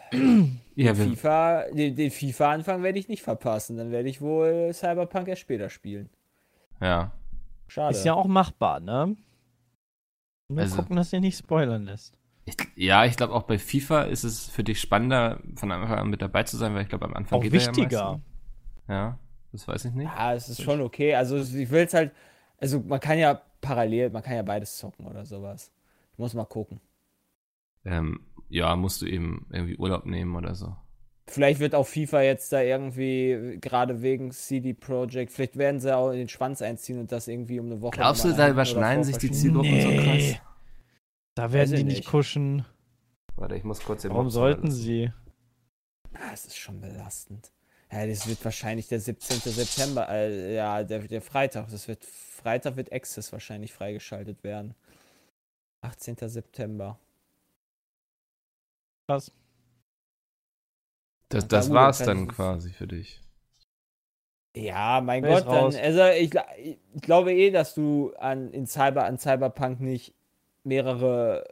ja, 0.75 0.97
wir, 0.97 1.05
FIFA, 1.07 1.65
den, 1.71 1.95
den 1.95 2.11
FIFA-Anfang 2.11 2.83
werde 2.83 2.99
ich 2.99 3.07
nicht 3.07 3.21
verpassen. 3.23 3.77
Dann 3.77 3.91
werde 3.91 4.09
ich 4.09 4.21
wohl 4.21 4.71
Cyberpunk 4.73 5.27
erst 5.27 5.41
später 5.41 5.69
spielen. 5.69 6.09
ja. 6.81 7.11
Schade. 7.67 7.95
Ist 7.95 8.05
ja 8.05 8.13
auch 8.13 8.27
machbar, 8.27 8.79
ne? 8.79 9.15
Nur 10.47 10.59
Also- 10.61 10.75
gucken, 10.75 10.95
dass 10.95 11.11
ihr 11.11 11.21
nicht 11.21 11.37
spoilern 11.37 11.85
lässt. 11.85 12.15
Ich, 12.45 12.55
ja, 12.75 13.05
ich 13.05 13.15
glaube 13.15 13.33
auch 13.33 13.43
bei 13.43 13.57
FIFA 13.57 14.03
ist 14.03 14.23
es 14.23 14.47
für 14.49 14.63
dich 14.63 14.79
spannender, 14.79 15.39
von 15.55 15.71
Anfang 15.71 15.97
an 15.97 16.09
mit 16.09 16.21
dabei 16.21 16.43
zu 16.43 16.57
sein, 16.57 16.75
weil 16.75 16.83
ich 16.83 16.89
glaube 16.89 17.05
am 17.05 17.13
Anfang 17.15 17.39
Auch 17.39 17.41
geht 17.43 17.53
wichtiger. 17.53 18.21
er 18.87 18.93
ja, 18.93 18.95
ja, 18.95 19.19
das 19.53 19.67
weiß 19.67 19.85
ich 19.85 19.93
nicht. 19.93 20.05
Ja, 20.05 20.33
es 20.35 20.49
ist 20.49 20.61
schon 20.61 20.81
okay. 20.81 21.15
Also 21.15 21.37
ich 21.37 21.71
will 21.71 21.83
es 21.85 21.93
halt, 21.95 22.11
also 22.57 22.79
man 22.81 22.99
kann 22.99 23.17
ja 23.17 23.41
parallel, 23.61 24.09
man 24.11 24.21
kann 24.21 24.35
ja 24.35 24.43
beides 24.43 24.77
zocken 24.77 25.07
oder 25.07 25.25
sowas. 25.25 25.71
Ich 26.11 26.19
muss 26.19 26.33
mal 26.35 26.45
gucken. 26.45 26.79
Ähm, 27.85 28.19
ja, 28.53 28.75
musst 28.75 29.01
du 29.01 29.05
eben 29.07 29.47
irgendwie 29.51 29.77
Urlaub 29.77 30.05
nehmen 30.05 30.35
oder 30.35 30.53
so. 30.55 30.75
Vielleicht 31.27 31.59
wird 31.59 31.73
auch 31.73 31.87
FIFA 31.87 32.21
jetzt 32.21 32.51
da 32.51 32.61
irgendwie, 32.61 33.57
gerade 33.61 34.01
wegen 34.01 34.31
CD 34.31 34.73
Projekt, 34.73 35.31
vielleicht 35.31 35.57
werden 35.57 35.79
sie 35.79 35.95
auch 35.95 36.11
in 36.11 36.17
den 36.17 36.29
Schwanz 36.29 36.61
einziehen 36.61 36.99
und 36.99 37.11
das 37.11 37.27
irgendwie 37.27 37.59
um 37.59 37.67
eine 37.67 37.81
Woche. 37.81 37.97
Glaubst 37.97 38.25
du, 38.25 38.33
da 38.33 38.49
überschneiden 38.49 39.03
sich 39.03 39.17
die. 39.17 39.31
Zielgruppen 39.31 39.81
so 39.81 39.87
Nee. 39.87 40.31
krass? 40.33 40.41
Da 41.35 41.51
werden 41.51 41.75
die 41.75 41.83
nicht 41.83 42.05
kuschen. 42.05 42.65
Warte, 43.35 43.55
ich 43.55 43.63
muss 43.63 43.81
kurz 43.83 44.03
den 44.03 44.11
Warum 44.11 44.25
Mops 44.25 44.35
sollten 44.35 44.67
lassen. 44.67 44.77
sie? 44.79 45.11
Ah, 46.13 46.31
es 46.33 46.45
ist 46.45 46.57
schon 46.57 46.79
belastend. 46.79 47.51
Ja, 47.91 48.05
das 48.05 48.27
wird 48.27 48.43
wahrscheinlich 48.45 48.87
der 48.87 48.99
17. 48.99 49.37
September, 49.51 50.07
äh, 50.09 50.55
ja, 50.55 50.83
der, 50.83 50.99
der 51.07 51.21
Freitag, 51.21 51.69
das 51.69 51.87
wird 51.87 52.03
Freitag 52.05 52.75
wird 52.75 52.91
Access 52.91 53.31
wahrscheinlich 53.31 53.71
freigeschaltet 53.73 54.43
werden. 54.43 54.75
18. 55.81 56.17
September. 56.27 56.99
Krass. 59.07 59.31
Das, 61.29 61.43
Ja, 61.43 61.47
das 61.47 61.67
gut, 61.67 61.75
war's 61.75 61.97
dann 61.99 62.27
es- 62.27 62.35
quasi 62.35 62.71
für 62.71 62.87
dich. 62.87 63.21
Ja, 64.55 65.01
mein 65.01 65.23
Gott, 65.23 65.45
dann, 65.47 65.75
also 65.75 66.05
ich, 66.09 66.31
ich 66.63 67.01
glaube 67.01 67.33
eh, 67.33 67.49
dass 67.49 67.73
du 67.73 68.13
an, 68.19 68.51
in 68.51 68.67
Cyber, 68.67 69.05
an 69.05 69.17
Cyberpunk 69.17 69.79
nicht 69.79 70.13
mehrere, 70.63 71.43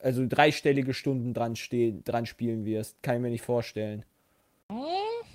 also 0.00 0.24
dreistellige 0.28 0.94
Stunden 0.94 1.34
dran, 1.34 1.56
stehen, 1.56 2.04
dran 2.04 2.26
spielen 2.26 2.64
wirst. 2.64 3.02
Kann 3.02 3.16
ich 3.16 3.22
mir 3.22 3.30
nicht 3.30 3.42
vorstellen. 3.42 4.04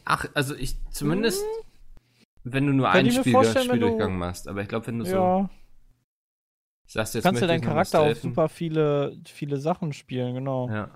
Ach, 0.05 0.25
also 0.33 0.55
ich 0.55 0.75
zumindest, 0.91 1.43
wenn 2.45 2.65
du 2.67 2.71
nur 2.73 2.87
Kann 2.87 2.99
einen 2.99 3.09
ich 3.09 3.15
mir 3.17 3.21
Spiel, 3.23 3.33
vorstellen, 3.33 3.67
wenn 3.67 3.79
Spieldurchgang 3.79 4.13
du- 4.13 4.17
machst. 4.19 4.47
Aber 4.47 4.61
ich 4.61 4.69
glaube, 4.69 4.87
wenn 4.87 4.99
du 4.99 5.05
so, 5.05 5.11
Ja, 5.11 5.49
sagst 6.87 7.15
jetzt 7.15 7.23
kannst 7.25 7.41
du 7.41 7.47
deinen 7.47 7.59
ich 7.59 7.65
Charakter 7.67 7.99
auch 7.99 8.15
super 8.15 8.47
viele, 8.47 9.17
viele 9.25 9.57
Sachen 9.57 9.91
spielen, 9.91 10.35
genau. 10.35 10.69
Ja. 10.69 10.89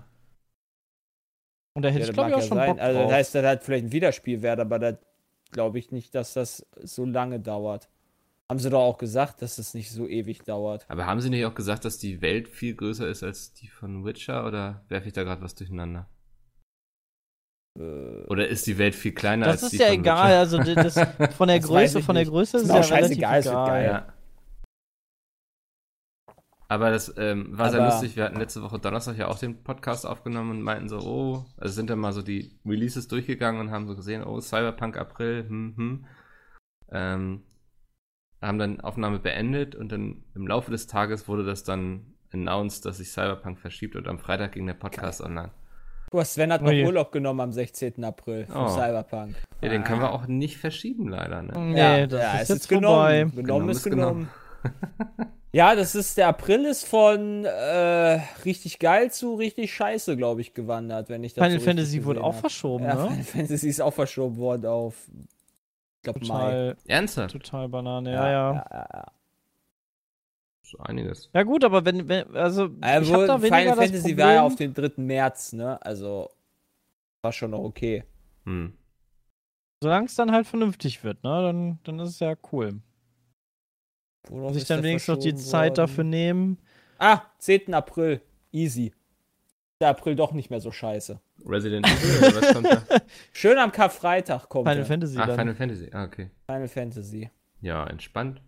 Und 1.74 1.82
da 1.82 1.88
hätte 1.88 2.00
Ja, 2.00 2.06
ich, 2.06 2.12
das 2.12 2.14
glaube 2.14 2.30
ich, 2.30 2.36
auch 2.36 2.40
ja 2.40 2.46
schon 2.46 2.58
sein. 2.58 2.76
Bock 2.76 2.80
Also 2.80 2.98
drauf. 3.00 3.08
das 3.08 3.12
heißt, 3.18 3.34
das 3.34 3.44
hat 3.46 3.64
vielleicht 3.64 3.84
ein 3.86 3.92
Wiederspielwert, 3.92 4.60
aber 4.60 4.78
das 4.78 4.96
glaube 5.50 5.78
ich 5.78 5.90
nicht, 5.92 6.14
dass 6.14 6.34
das 6.34 6.66
so 6.82 7.04
lange 7.04 7.40
dauert. 7.40 7.88
Haben 8.50 8.58
sie 8.58 8.70
doch 8.70 8.82
auch 8.82 8.98
gesagt, 8.98 9.42
dass 9.42 9.56
das 9.56 9.74
nicht 9.74 9.90
so 9.90 10.06
ewig 10.06 10.44
dauert. 10.44 10.84
Aber 10.88 11.06
haben 11.06 11.20
sie 11.20 11.30
nicht 11.30 11.44
auch 11.46 11.54
gesagt, 11.54 11.84
dass 11.84 11.98
die 11.98 12.20
Welt 12.22 12.48
viel 12.48 12.74
größer 12.74 13.08
ist 13.08 13.22
als 13.22 13.54
die 13.54 13.68
von 13.68 14.04
Witcher? 14.04 14.46
Oder 14.46 14.84
werfe 14.88 15.06
ich 15.08 15.14
da 15.14 15.22
gerade 15.24 15.42
was 15.42 15.54
durcheinander? 15.54 16.08
Äh, 17.78 18.24
Oder 18.28 18.48
ist 18.48 18.66
die 18.66 18.78
Welt 18.78 18.94
viel 18.94 19.12
kleiner 19.12 19.46
das 19.46 19.62
als 19.64 19.70
die 19.70 19.76
ist 19.76 19.80
ja 19.80 19.88
von 19.88 19.94
egal, 19.94 20.28
Witcher? 20.28 20.38
also 20.38 20.58
das, 20.58 20.94
das 20.94 21.34
von 21.36 21.48
der 21.48 21.60
Das 21.60 21.66
Größe, 21.68 22.02
von 22.02 22.14
der. 22.14 22.24
Größe 22.24 22.58
Ist 22.58 22.64
ist 22.64 22.68
ja 22.68 22.80
relativ 22.80 22.88
scheißegal, 22.88 23.38
es 23.40 23.44
wird 23.46 23.54
egal. 23.54 23.66
geil. 23.66 23.84
Ja. 23.84 24.13
Aber 26.74 26.90
das 26.90 27.14
ähm, 27.16 27.56
war 27.56 27.70
sehr 27.70 27.80
Aber- 27.80 27.90
lustig. 27.90 28.16
Wir 28.16 28.24
hatten 28.24 28.36
letzte 28.38 28.62
Woche 28.62 28.78
Donnerstag 28.78 29.16
ja 29.16 29.28
auch 29.28 29.38
den 29.38 29.62
Podcast 29.62 30.06
aufgenommen 30.06 30.50
und 30.50 30.62
meinten 30.62 30.88
so, 30.88 30.98
oh, 30.98 31.44
also 31.56 31.72
sind 31.74 31.88
dann 31.90 31.98
mal 31.98 32.12
so 32.12 32.22
die 32.22 32.58
Releases 32.66 33.06
durchgegangen 33.08 33.60
und 33.60 33.70
haben 33.70 33.86
so 33.86 33.94
gesehen, 33.96 34.24
oh, 34.24 34.40
Cyberpunk 34.40 34.96
April, 34.96 35.44
hm, 35.48 35.74
hm. 35.76 36.04
Ähm, 36.92 37.42
haben 38.42 38.58
dann 38.58 38.80
Aufnahme 38.80 39.18
beendet 39.18 39.74
und 39.74 39.90
dann 39.92 40.22
im 40.34 40.46
Laufe 40.46 40.70
des 40.70 40.86
Tages 40.86 41.28
wurde 41.28 41.44
das 41.44 41.64
dann 41.64 42.14
announced, 42.32 42.84
dass 42.84 42.98
sich 42.98 43.10
Cyberpunk 43.10 43.58
verschiebt 43.58 43.96
und 43.96 44.06
am 44.08 44.18
Freitag 44.18 44.52
ging 44.52 44.66
der 44.66 44.74
Podcast 44.74 45.20
online. 45.22 45.50
Guck 46.10 46.14
mal, 46.20 46.24
Sven 46.24 46.52
hat 46.52 46.62
noch 46.62 46.70
Oh. 46.72 46.86
Urlaub 46.86 47.10
genommen 47.12 47.40
am 47.40 47.52
16. 47.52 48.04
April 48.04 48.46
für 48.46 48.54
Oh. 48.58 48.68
Cyberpunk. 48.68 49.34
Ja, 49.62 49.68
den 49.70 49.82
Ah. 49.82 49.84
können 49.84 50.00
wir 50.02 50.12
auch 50.12 50.26
nicht 50.26 50.58
verschieben, 50.58 51.08
leider, 51.08 51.42
ne? 51.42 51.52
Nee, 51.58 51.78
Ja, 51.78 52.06
das 52.06 52.20
ja, 52.20 52.32
ist 52.34 52.42
es 52.42 52.48
jetzt 52.48 52.58
ist 52.62 52.68
genommen. 52.68 53.08
Genommen, 53.30 53.36
Genommen 53.36 53.68
ist 53.70 53.76
ist 53.78 53.84
genommen. 53.84 54.28
Ja, 55.52 55.74
das 55.74 55.94
ist 55.94 56.16
der 56.16 56.28
April 56.28 56.64
ist 56.64 56.86
von 56.86 57.44
äh, 57.44 58.20
richtig 58.44 58.78
geil 58.78 59.10
zu 59.10 59.34
richtig 59.34 59.72
scheiße, 59.74 60.16
glaube 60.16 60.40
ich, 60.40 60.54
gewandert, 60.54 61.08
wenn 61.08 61.22
ich 61.24 61.34
das 61.34 61.44
Final 61.44 61.60
so 61.60 61.66
Fantasy 61.66 62.04
wurde 62.04 62.22
auch 62.22 62.34
hab. 62.34 62.40
verschoben, 62.40 62.84
Ja, 62.84 62.94
ne? 62.94 63.08
Final 63.08 63.24
Fantasy 63.24 63.68
ist 63.68 63.80
auch 63.80 63.92
verschoben 63.94 64.36
worden 64.36 64.66
auf 64.66 65.08
ich 65.10 66.02
glaube 66.02 66.20
Mai. 66.26 66.50
Total, 66.50 66.76
Ernsthaft? 66.86 67.32
total 67.32 67.68
Banane, 67.68 68.12
ja, 68.12 68.30
ja. 68.30 68.52
ja, 68.54 68.66
ja, 68.70 68.88
ja. 68.92 69.06
So 70.62 70.78
einiges. 70.78 71.30
Ja 71.34 71.42
gut, 71.42 71.62
aber 71.64 71.84
wenn, 71.84 72.08
wenn 72.08 72.34
also 72.34 72.66
ich 72.66 72.82
Also, 72.84 73.14
hab 73.14 73.26
da 73.26 73.42
weniger 73.42 73.56
Final 73.56 73.76
das 73.76 73.84
Fantasy 73.84 74.00
Problem, 74.00 74.18
war 74.26 74.32
ja 74.34 74.42
auf 74.42 74.56
den 74.56 74.74
3. 74.74 74.92
März, 74.96 75.52
ne? 75.52 75.80
Also 75.84 76.30
war 77.22 77.32
schon 77.32 77.50
noch 77.52 77.60
okay. 77.60 78.04
Hm. 78.44 78.74
solange 79.82 80.06
es 80.06 80.14
dann 80.14 80.32
halt 80.32 80.46
vernünftig 80.46 81.02
wird, 81.04 81.24
ne, 81.24 81.42
dann, 81.42 81.78
dann 81.84 81.98
ist 82.00 82.10
es 82.10 82.20
ja 82.20 82.34
cool. 82.52 82.80
Worauf 84.28 84.52
Sich 84.54 84.62
ist 84.62 84.70
dann 84.70 84.82
wenigstens 84.82 85.14
noch 85.16 85.22
die 85.22 85.30
verschoben 85.30 85.50
Zeit 85.50 85.70
worden? 85.70 85.74
dafür 85.88 86.04
nehmen. 86.04 86.58
Ah, 86.98 87.22
10. 87.38 87.74
April. 87.74 88.20
Easy. 88.52 88.92
Der 89.80 89.88
April 89.88 90.14
doch 90.16 90.32
nicht 90.32 90.50
mehr 90.50 90.60
so 90.60 90.70
scheiße. 90.70 91.20
Resident 91.44 91.86
Evil, 91.86 92.28
oder 92.28 92.42
was 92.42 92.54
kommt 92.54 92.66
da? 92.66 92.82
Schön 93.32 93.58
am 93.58 93.72
Karfreitag 93.72 94.48
kommt 94.48 94.66
Final 94.68 94.84
er. 94.84 94.86
Fantasy 94.86 95.18
Ah, 95.18 95.26
dann. 95.26 95.38
Final 95.38 95.54
Fantasy, 95.54 95.90
ah, 95.92 96.04
okay. 96.04 96.30
Final 96.46 96.68
Fantasy. 96.68 97.30
Ja, 97.60 97.86
entspannt. 97.86 98.40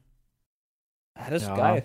Ah, 1.14 1.28
das 1.30 1.42
ist 1.42 1.48
Ja. 1.48 1.56
geil. 1.56 1.84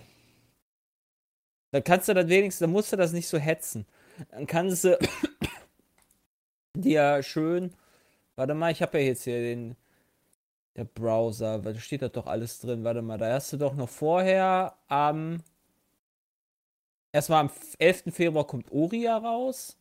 Dann 1.71 1.83
kannst 1.83 2.07
du 2.07 2.13
das 2.13 2.27
wenigstens, 2.27 2.59
dann 2.59 2.71
musst 2.71 2.91
du 2.93 2.97
das 2.97 3.11
nicht 3.13 3.27
so 3.27 3.37
hetzen. 3.39 3.85
Dann 4.29 4.45
kannst 4.45 4.83
du 4.83 4.97
dir 6.77 7.23
schön, 7.23 7.73
warte 8.35 8.53
mal, 8.53 8.71
ich 8.71 8.81
habe 8.81 8.99
ja 8.99 9.05
jetzt 9.05 9.23
hier 9.23 9.39
den 9.41 9.75
der 10.75 10.85
Browser, 10.85 11.59
da 11.59 11.75
steht 11.75 12.01
da 12.01 12.09
doch 12.09 12.27
alles 12.27 12.59
drin. 12.59 12.83
Warte 12.83 13.01
mal, 13.01 13.17
da 13.17 13.33
hast 13.33 13.51
du 13.53 13.57
doch 13.57 13.75
noch 13.75 13.89
vorher 13.89 14.75
am 14.87 15.41
erstmal 17.11 17.41
am 17.41 17.51
11. 17.77 18.03
Februar 18.13 18.47
kommt 18.47 18.71
Oria 18.71 19.17
raus. 19.17 19.77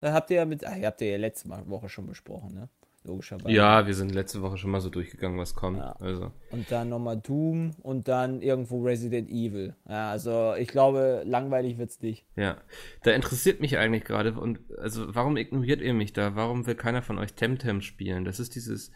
Da 0.00 0.12
habt 0.12 0.30
ihr 0.30 0.36
ja 0.38 0.44
mit, 0.44 0.66
ah, 0.66 0.76
ihr 0.76 0.86
habt 0.86 1.00
ihr 1.00 1.10
ja 1.10 1.18
letzte 1.18 1.48
Woche 1.66 1.88
schon 1.88 2.06
besprochen, 2.06 2.54
ne? 2.54 2.68
Logischerweise. 3.04 3.50
Ja, 3.50 3.86
wir 3.86 3.94
sind 3.94 4.14
letzte 4.14 4.42
Woche 4.42 4.56
schon 4.56 4.70
mal 4.70 4.80
so 4.80 4.88
durchgegangen, 4.88 5.36
was 5.36 5.56
kommt. 5.56 5.78
Ja. 5.78 5.96
Also, 5.98 6.30
Und 6.52 6.70
dann 6.70 6.88
nochmal 6.88 7.16
Doom 7.16 7.72
und 7.82 8.06
dann 8.06 8.42
irgendwo 8.42 8.82
Resident 8.84 9.28
Evil. 9.28 9.74
Ja, 9.88 10.10
also 10.10 10.54
ich 10.56 10.68
glaube, 10.68 11.22
langweilig 11.24 11.78
wird's 11.78 12.00
nicht. 12.00 12.24
ja. 12.36 12.58
Da 13.02 13.10
interessiert 13.10 13.60
mich 13.60 13.76
eigentlich 13.76 14.04
gerade, 14.04 14.32
und 14.34 14.60
also 14.78 15.12
warum 15.14 15.36
ignoriert 15.36 15.80
ihr 15.80 15.94
mich 15.94 16.12
da? 16.12 16.36
Warum 16.36 16.64
will 16.66 16.76
keiner 16.76 17.02
von 17.02 17.18
euch 17.18 17.34
Temtem 17.34 17.80
spielen? 17.80 18.24
Das 18.24 18.38
ist 18.38 18.54
dieses 18.54 18.92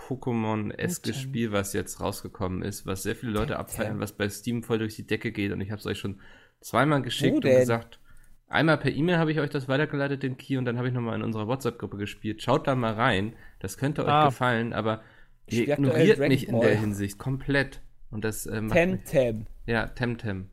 Pokémon-eske 0.00 1.10
Temtem. 1.12 1.20
Spiel, 1.22 1.52
was 1.52 1.72
jetzt 1.72 2.00
rausgekommen 2.00 2.62
ist, 2.62 2.86
was 2.86 3.02
sehr 3.02 3.14
viele 3.16 3.32
Leute 3.32 3.58
abfeiern, 3.58 4.00
was 4.00 4.12
bei 4.12 4.28
Steam 4.28 4.62
voll 4.62 4.78
durch 4.78 4.96
die 4.96 5.06
Decke 5.06 5.30
geht. 5.32 5.52
Und 5.52 5.60
ich 5.60 5.70
habe 5.70 5.78
es 5.80 5.86
euch 5.86 5.98
schon 5.98 6.20
zweimal 6.60 7.02
geschickt 7.02 7.36
und 7.36 7.42
gesagt, 7.42 8.00
einmal 8.48 8.78
per 8.78 8.92
E-Mail 8.92 9.18
habe 9.18 9.30
ich 9.32 9.38
euch 9.40 9.50
das 9.50 9.68
weitergeleitet, 9.68 10.22
den 10.22 10.36
Key, 10.36 10.56
und 10.56 10.64
dann 10.64 10.78
habe 10.78 10.88
ich 10.88 10.94
nochmal 10.94 11.16
in 11.16 11.22
unserer 11.22 11.46
WhatsApp-Gruppe 11.46 11.96
gespielt. 11.98 12.42
Schaut 12.42 12.66
da 12.66 12.74
mal 12.74 12.94
rein. 12.94 13.34
Das 13.60 13.76
könnte 13.76 14.02
euch 14.04 14.10
Ah. 14.10 14.26
gefallen, 14.26 14.72
aber 14.72 15.02
ihr 15.46 15.68
ignoriert 15.68 16.18
mich 16.18 16.48
in 16.48 16.60
der 16.60 16.78
Hinsicht 16.78 17.18
komplett. 17.18 17.80
Und 18.10 18.24
das 18.24 18.46
äh, 18.46 18.60
Temtem. 18.66 19.46
Ja, 19.66 19.86
Temtem. 19.86 20.50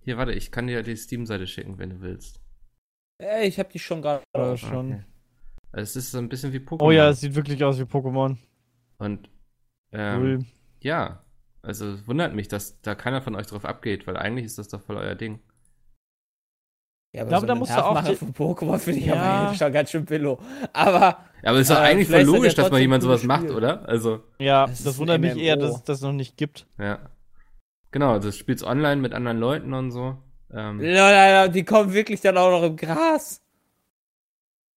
Hier, 0.00 0.16
warte, 0.16 0.32
ich 0.32 0.52
kann 0.52 0.66
dir 0.68 0.82
die 0.82 0.96
Steam-Seite 0.96 1.46
schicken, 1.46 1.78
wenn 1.78 1.90
du 1.90 2.00
willst. 2.00 2.40
Äh, 3.20 3.46
ich 3.48 3.58
habe 3.58 3.68
die 3.72 3.78
schon 3.80 4.00
gerade. 4.00 4.22
Ja, 4.34 4.52
auf. 4.52 4.60
schon. 4.60 5.04
Also 5.72 5.82
es 5.82 5.96
ist 5.96 6.10
so 6.12 6.18
ein 6.18 6.28
bisschen 6.28 6.52
wie 6.52 6.58
Pokémon. 6.58 6.82
Oh 6.82 6.90
ja, 6.90 7.08
es 7.10 7.20
sieht 7.20 7.34
wirklich 7.34 7.62
aus 7.64 7.78
wie 7.78 7.82
Pokémon. 7.84 8.36
Und 8.98 9.28
ähm, 9.92 10.20
Cool. 10.20 10.38
ja, 10.80 11.22
also 11.62 11.86
es 11.92 12.06
wundert 12.06 12.34
mich, 12.34 12.48
dass 12.48 12.80
da 12.82 12.94
keiner 12.94 13.22
von 13.22 13.34
euch 13.36 13.46
drauf 13.46 13.64
abgeht, 13.64 14.06
weil 14.06 14.16
eigentlich 14.16 14.46
ist 14.46 14.58
das 14.58 14.68
doch 14.68 14.80
voll 14.80 14.96
euer 14.96 15.14
Ding. 15.14 15.40
Ja, 17.14 17.22
aber 17.22 17.30
glaube, 17.30 17.40
so 17.42 17.46
da 17.46 17.54
musst 17.54 17.70
du 17.72 17.84
auch 17.84 18.16
von 18.16 18.34
Pokémon 18.34 18.78
finde 18.78 19.00
ich 19.00 19.06
Ja. 19.06 19.14
aber 19.14 19.54
schon 19.54 19.72
ganz 19.72 19.90
schön 19.90 20.04
billo. 20.04 20.38
Aber 20.74 21.24
Ja, 21.42 21.50
aber 21.50 21.58
es 21.58 21.62
ist 21.62 21.70
doch 21.70 21.80
Äh, 21.82 21.86
eigentlich 21.86 22.08
voll 22.08 22.22
logisch, 22.22 22.54
ja 22.54 22.62
dass 22.62 22.70
mal 22.70 22.80
jemand 22.80 23.02
sowas 23.02 23.20
cooles 23.20 23.28
macht, 23.28 23.42
Spiel. 23.44 23.54
oder? 23.56 23.88
Also, 23.88 24.24
Ja, 24.38 24.66
Das 24.66 24.82
das, 24.84 24.98
wundert 24.98 25.20
mich 25.20 25.36
eher, 25.36 25.56
dass 25.56 25.76
es 25.76 25.84
das 25.84 26.00
noch 26.02 26.12
nicht 26.12 26.36
gibt. 26.36 26.66
ja. 26.78 26.98
Genau, 27.90 28.12
also 28.12 28.28
das 28.28 28.36
spielst 28.36 28.62
online 28.64 28.96
mit 29.00 29.14
anderen 29.14 29.38
Leuten 29.38 29.72
und 29.72 29.90
so. 29.92 30.18
Ähm, 30.52 30.78
Leute, 30.78 31.50
die 31.50 31.64
kommen 31.64 31.94
wirklich 31.94 32.20
dann 32.20 32.36
auch 32.36 32.50
noch 32.50 32.62
im 32.62 32.76
Gras. 32.76 33.40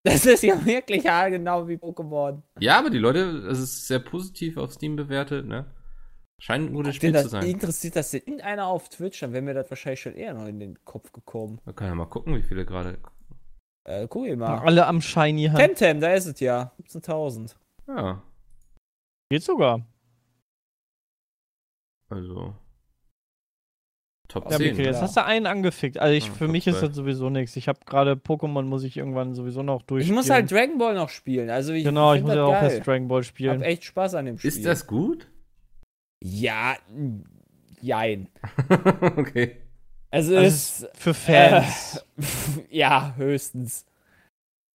Das 0.03 0.25
ist 0.25 0.41
ja 0.43 0.65
wirklich 0.65 1.03
genau 1.03 1.67
wie 1.67 1.75
Pokémon. 1.75 2.41
ja, 2.59 2.79
aber 2.79 2.89
die 2.89 2.97
Leute, 2.97 3.19
es 3.49 3.59
ist 3.59 3.87
sehr 3.87 3.99
positiv 3.99 4.57
auf 4.57 4.71
Steam 4.73 4.95
bewertet, 4.95 5.45
ne? 5.45 5.65
Scheint 6.39 6.71
ein 6.71 6.73
gutes 6.73 6.93
Den 6.93 6.95
Spiel 6.95 7.11
das, 7.11 7.23
zu 7.23 7.29
sein. 7.29 7.45
interessiert 7.45 7.95
das 7.95 8.09
denn 8.09 8.21
irgendeiner 8.21 8.65
auf 8.65 8.89
Twitch? 8.89 9.19
Dann 9.19 9.31
wäre 9.31 9.43
mir 9.43 9.53
das 9.53 9.69
wahrscheinlich 9.69 10.01
schon 10.01 10.15
eher 10.15 10.33
noch 10.33 10.47
in 10.47 10.59
den 10.59 10.83
Kopf 10.85 11.11
gekommen. 11.11 11.61
Wir 11.65 11.73
können 11.73 11.91
ja 11.91 11.95
mal 11.95 12.07
gucken, 12.07 12.35
wie 12.35 12.41
viele 12.41 12.65
gerade. 12.65 12.97
Äh, 13.83 14.07
guck 14.07 14.25
ich 14.25 14.35
mal. 14.35 14.57
Alle 14.57 14.87
am 14.87 15.01
Shiny 15.01 15.45
Hand. 15.49 15.59
Temtem, 15.59 16.01
da 16.01 16.13
ist 16.13 16.25
es 16.25 16.39
ja. 16.39 16.71
17.000. 16.81 17.55
Ja, 17.87 18.23
Geht 19.29 19.43
sogar. 19.43 19.85
also. 22.09 22.55
Top 24.31 24.49
Ja, 24.49 24.57
10. 24.57 24.67
Mikkel, 24.69 24.85
jetzt 24.85 24.95
ja. 24.97 25.01
hast 25.01 25.17
du 25.17 25.25
einen 25.25 25.45
angefickt. 25.45 25.97
Also 25.99 26.13
ich, 26.15 26.29
Ah, 26.29 26.33
für 26.33 26.47
mich 26.47 26.65
ist 26.65 26.77
12. 26.79 26.87
das 26.89 26.95
sowieso 26.95 27.29
nichts. 27.29 27.55
Ich 27.57 27.67
habe 27.67 27.79
gerade 27.85 28.13
Pokémon, 28.13 28.61
muss 28.63 28.83
ich 28.83 28.95
irgendwann 28.95 29.33
sowieso 29.35 29.61
noch 29.61 29.81
Ich 29.81 29.85
durchspielen. 29.87 30.15
muss 30.15 30.29
halt 30.29 30.49
Dragon 30.49 30.77
Ball 30.77 30.93
noch 30.95 31.09
spielen. 31.09 31.49
Also 31.49 31.73
ich 31.73 31.83
Genau, 31.83 32.13
ich 32.13 32.21
muss 32.21 32.29
ja 32.29 32.35
das 32.37 32.45
auch 32.45 32.61
erst 32.63 32.87
Dragon 32.87 33.07
Ball 33.09 33.21
Ich 33.21 33.27
hab 33.27 33.35
spielen. 33.35 33.61
echt 33.61 33.83
Spaß 33.83 34.15
an 34.15 34.25
dem 34.25 34.37
Spiel. 34.37 34.47
Ist 34.49 34.65
das 34.65 34.87
gut? 34.87 35.27
Ja, 36.23 36.75
jein. 37.81 38.29
okay. 39.17 39.57
Also, 40.11 40.35
Also 40.37 40.47
es 40.47 40.83
es 40.83 40.89
Für 40.99 41.13
Fans. 41.13 42.05
Äh, 42.17 42.23
ja, 42.77 43.13
höchstens. 43.17 43.85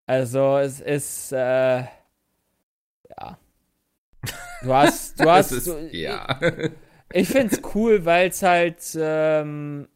Also 0.08 0.58
es 0.58 0.82
ist 0.82 1.32
äh, 1.32 1.38
ja. 1.78 3.38
Du 4.64 4.74
hast, 4.74 5.20
du 5.20 5.30
hast, 5.30 5.51
ist, 5.51 5.68
du, 5.68 5.88
ja. 5.91 6.39
Ich 7.14 7.28
find's 7.28 7.62
cool, 7.74 8.06
weil 8.06 8.30
es 8.30 8.41
halt, 8.43 8.97
ähm, 8.99 9.88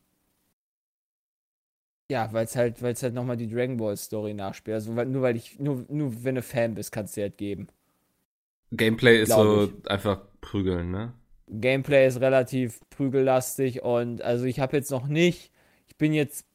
ja, 2.12 2.32
weil 2.34 2.46
es 2.46 2.56
halt, 2.56 2.82
weil 2.82 2.94
es 2.94 3.04
halt 3.04 3.14
nochmal 3.14 3.38
die 3.38 3.50
Dragon 3.50 3.78
Ball 3.78 3.98
Story 3.98 4.34
nachspielt. 4.34 4.76
Also 4.76 4.96
weil, 4.96 5.06
nur 5.06 5.22
weil 5.22 5.36
ich, 5.36 5.60
nur, 5.60 5.86
nur 5.90 6.24
wenn 6.24 6.36
du 6.36 6.42
Fan 6.42 6.76
bist, 6.76 6.92
kannst 6.92 7.16
du 7.16 7.22
dir 7.22 7.26
halt 7.26 7.38
geben. 7.38 7.68
Gameplay 8.72 9.22
ist 9.22 9.32
so 9.32 9.72
einfach 9.88 10.22
prügeln, 10.42 10.92
ne? 10.92 11.14
Gameplay 11.48 12.08
ist 12.08 12.22
relativ 12.22 12.80
prügellastig 12.92 13.82
und 13.82 14.22
also 14.22 14.46
ich 14.46 14.60
habe 14.60 14.78
jetzt 14.78 14.92
noch 14.92 15.08
nicht, 15.08 15.52
ich 15.88 15.98
bin 15.98 16.14
jetzt 16.14 16.46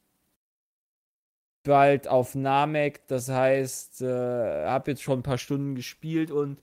bald 1.64 2.06
auf 2.06 2.36
Namek, 2.36 3.06
das 3.08 3.28
heißt, 3.28 4.02
äh, 4.02 4.66
habe 4.66 4.92
jetzt 4.92 5.02
schon 5.02 5.20
ein 5.20 5.24
paar 5.24 5.38
Stunden 5.38 5.74
gespielt 5.74 6.30
und 6.30 6.60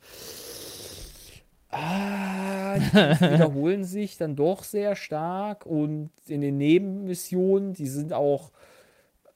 ah, 1.71 2.77
die 2.77 2.89
Kämpfe 2.89 3.31
wiederholen 3.33 3.83
sich 3.83 4.17
dann 4.17 4.35
doch 4.35 4.63
sehr 4.63 4.95
stark 4.95 5.65
und 5.65 6.09
in 6.27 6.41
den 6.41 6.57
Nebenmissionen, 6.57 7.73
die 7.73 7.87
sind 7.87 8.13
auch 8.13 8.51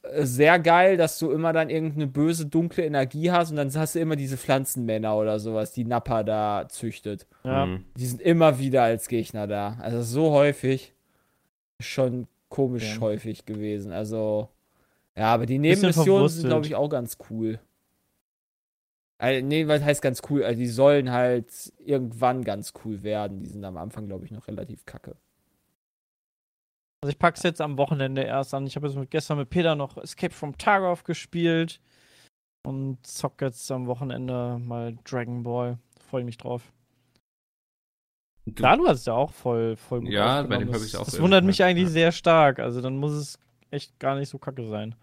äh, 0.04 0.26
sehr 0.26 0.60
geil, 0.60 0.98
dass 0.98 1.20
du 1.20 1.32
immer 1.32 1.54
dann 1.54 1.70
irgendeine 1.70 2.08
böse, 2.08 2.46
dunkle 2.46 2.86
Energie 2.86 3.32
hast 3.32 3.52
und 3.52 3.58
dann 3.58 3.74
hast 3.74 3.96
du 3.96 4.00
immer 4.00 4.16
diese 4.16 4.38
Pflanzenmänner 4.38 5.16
oder 5.18 5.40
sowas, 5.40 5.72
die 5.72 5.86
Nappa 5.86 6.24
da 6.24 6.66
züchtet. 6.70 7.28
Ja. 7.44 7.66
Mhm. 7.66 7.86
Die 7.98 8.06
sind 8.06 8.22
immer 8.22 8.60
wieder 8.60 8.84
als 8.84 9.08
Gegner 9.08 9.48
da. 9.48 9.78
Also 9.82 10.02
so 10.02 10.32
häufig. 10.32 10.94
Schon 11.80 12.28
komisch 12.48 12.96
Ja. 12.96 13.02
häufig 13.02 13.46
gewesen. 13.46 13.92
Also, 13.92 14.48
ja, 15.18 15.34
aber 15.34 15.46
die 15.46 15.60
Nebenmissionen 15.60 16.30
sind, 16.30 16.48
glaube 16.48 16.66
ich, 16.66 16.76
auch 16.76 16.88
ganz 16.90 17.18
cool. 17.30 17.60
Also, 19.18 19.45
nee, 19.45 19.68
was 19.68 19.82
heißt 19.82 20.01
ganz 20.01 20.22
cool? 20.30 20.43
Also, 20.43 20.59
die 20.59 20.68
sollen 20.68 21.11
halt 21.11 21.74
irgendwann 21.80 22.43
ganz 22.43 22.74
cool 22.84 23.01
werden. 23.03 23.39
Die 23.39 23.49
sind 23.49 23.63
am 23.63 23.78
Anfang, 23.78 24.07
glaube 24.07 24.26
ich, 24.26 24.32
noch 24.32 24.47
relativ 24.47 24.86
kacke. 24.86 25.16
Also 27.03 27.11
ich 27.11 27.20
pack's 27.20 27.43
jetzt 27.43 27.61
am 27.61 27.78
Wochenende 27.78 28.24
erst 28.24 28.53
an. 28.55 28.66
Ich 28.66 28.76
habe 28.76 28.88
jetzt 28.88 28.97
mit, 28.97 29.11
gestern 29.11 29.38
mit 29.38 29.49
Peter 29.51 29.76
noch 29.76 29.95
Escape 29.97 30.34
from 30.34 30.57
Tarkov 30.57 31.03
gespielt 31.03 31.80
und 32.66 33.05
zock 33.05 33.41
jetzt 33.41 33.70
am 33.72 33.86
Wochenende 33.86 34.57
mal 34.59 34.97
Dragon 35.03 35.43
Ball. 35.43 35.78
Freue 36.09 36.24
mich 36.24 36.38
drauf. 36.38 36.72
Du, 38.47 38.53
Da, 38.63 38.76
du 38.76 38.88
hast 38.88 39.01
es 39.01 39.05
ja 39.05 39.13
auch 39.13 39.32
voll, 39.32 39.76
voll 39.76 40.01
gut 40.01 40.09
Ja, 40.09 40.41
bei 40.43 40.57
dem 40.57 40.68
hab 40.70 40.74
Das- 40.76 40.86
ich's 40.86 40.95
auch 40.95 41.05
Das 41.05 41.22
wundert 41.22 41.43
mich 41.43 41.57
gemacht, 41.57 41.70
eigentlich 41.70 41.88
ja. 41.89 41.91
sehr 41.91 42.11
stark. 42.11 42.57
Also 42.59 42.82
dann 42.82 42.97
muss 42.97 43.11
es 43.11 43.39
echt 43.70 43.99
gar 43.99 44.16
nicht 44.16 44.30
so 44.30 44.39
kacke 44.39 44.68
sein. 44.68 44.95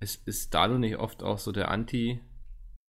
ist, 0.00 0.26
ist 0.26 0.52
Dalo 0.52 0.78
nicht 0.78 0.96
oft 0.96 1.22
auch 1.22 1.38
so 1.38 1.52
der 1.52 1.70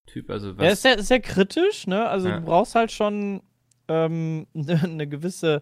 Anti-Typ? 0.03 0.29
Also 0.29 0.57
was? 0.57 0.63
Er 0.65 0.71
ist 0.71 0.81
sehr, 0.81 1.03
sehr 1.03 1.19
kritisch, 1.19 1.87
ne? 1.87 2.07
Also 2.07 2.29
Ja. 2.29 2.39
du 2.39 2.45
brauchst 2.45 2.75
halt 2.75 2.91
schon 2.91 3.41
ähm, 3.87 4.47
eine 4.55 5.07
gewisse 5.07 5.61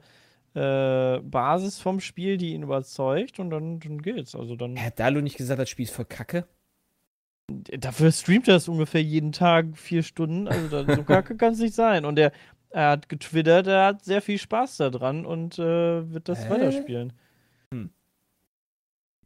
äh, 0.54 1.20
Basis 1.20 1.80
vom 1.80 2.00
Spiel, 2.00 2.38
die 2.38 2.54
ihn 2.54 2.64
überzeugt 2.64 3.40
und 3.40 3.50
dann, 3.50 3.80
dann 3.80 4.02
geht's. 4.02 4.36
Also 4.36 4.56
dann. 4.56 4.78
Hat 4.80 5.00
Dalu 5.00 5.22
nicht 5.22 5.38
gesagt, 5.38 5.60
das 5.60 5.70
Spiel 5.70 5.86
ist 5.86 5.96
voll 5.96 6.06
kacke? 6.06 6.48
Dafür 7.50 8.12
streamt 8.12 8.48
er 8.48 8.56
es 8.56 8.68
ungefähr 8.68 9.04
jeden 9.04 9.34
Tag 9.34 9.78
vier 9.78 10.04
Stunden. 10.04 10.48
Also 10.48 10.68
da, 10.84 10.96
so 10.96 11.04
kacke 11.04 11.36
kann 11.38 11.54
es 11.54 11.60
nicht 11.60 11.76
sein. 11.76 12.06
Und 12.06 12.18
er, 12.18 12.32
er 12.70 12.92
hat 12.92 13.10
getwittert, 13.10 13.68
er 13.68 13.86
hat 13.88 14.04
sehr 14.06 14.22
viel 14.22 14.38
Spaß 14.38 14.78
daran 14.78 15.26
und 15.26 15.60
äh, 15.60 16.14
wird 16.14 16.30
das 16.30 16.46
Hä? 16.46 16.50
weiterspielen. 16.50 17.14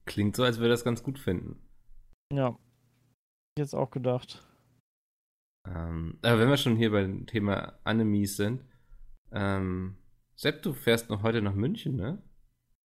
Klingt 0.05 0.35
so, 0.35 0.43
als 0.43 0.57
würde 0.57 0.67
er 0.67 0.73
das 0.73 0.83
ganz 0.83 1.01
gut 1.01 1.17
finden. 1.17 1.59
Ja. 2.31 2.55
Jetzt 3.57 3.73
auch 3.73 3.89
gedacht. 3.89 4.43
Ähm, 5.67 6.19
aber 6.21 6.39
wenn 6.39 6.49
wir 6.49 6.57
schon 6.57 6.75
hier 6.75 6.91
beim 6.91 7.25
Thema 7.25 7.73
Animes 7.83 8.37
sind, 8.37 8.63
ähm, 9.31 9.97
Sepp, 10.35 10.61
du 10.63 10.73
fährst 10.73 11.09
noch 11.09 11.23
heute 11.23 11.41
nach 11.41 11.53
München, 11.53 11.95
ne? 11.95 12.21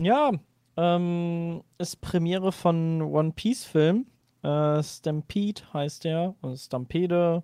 Ja, 0.00 0.32
ähm, 0.76 1.62
ist 1.78 2.00
Premiere 2.00 2.52
von 2.52 3.02
One 3.02 3.32
Piece 3.32 3.64
Film. 3.64 4.06
Äh, 4.42 4.82
Stampede 4.82 5.62
heißt 5.72 6.04
der. 6.04 6.34
Und 6.40 6.56
Stampede. 6.56 7.42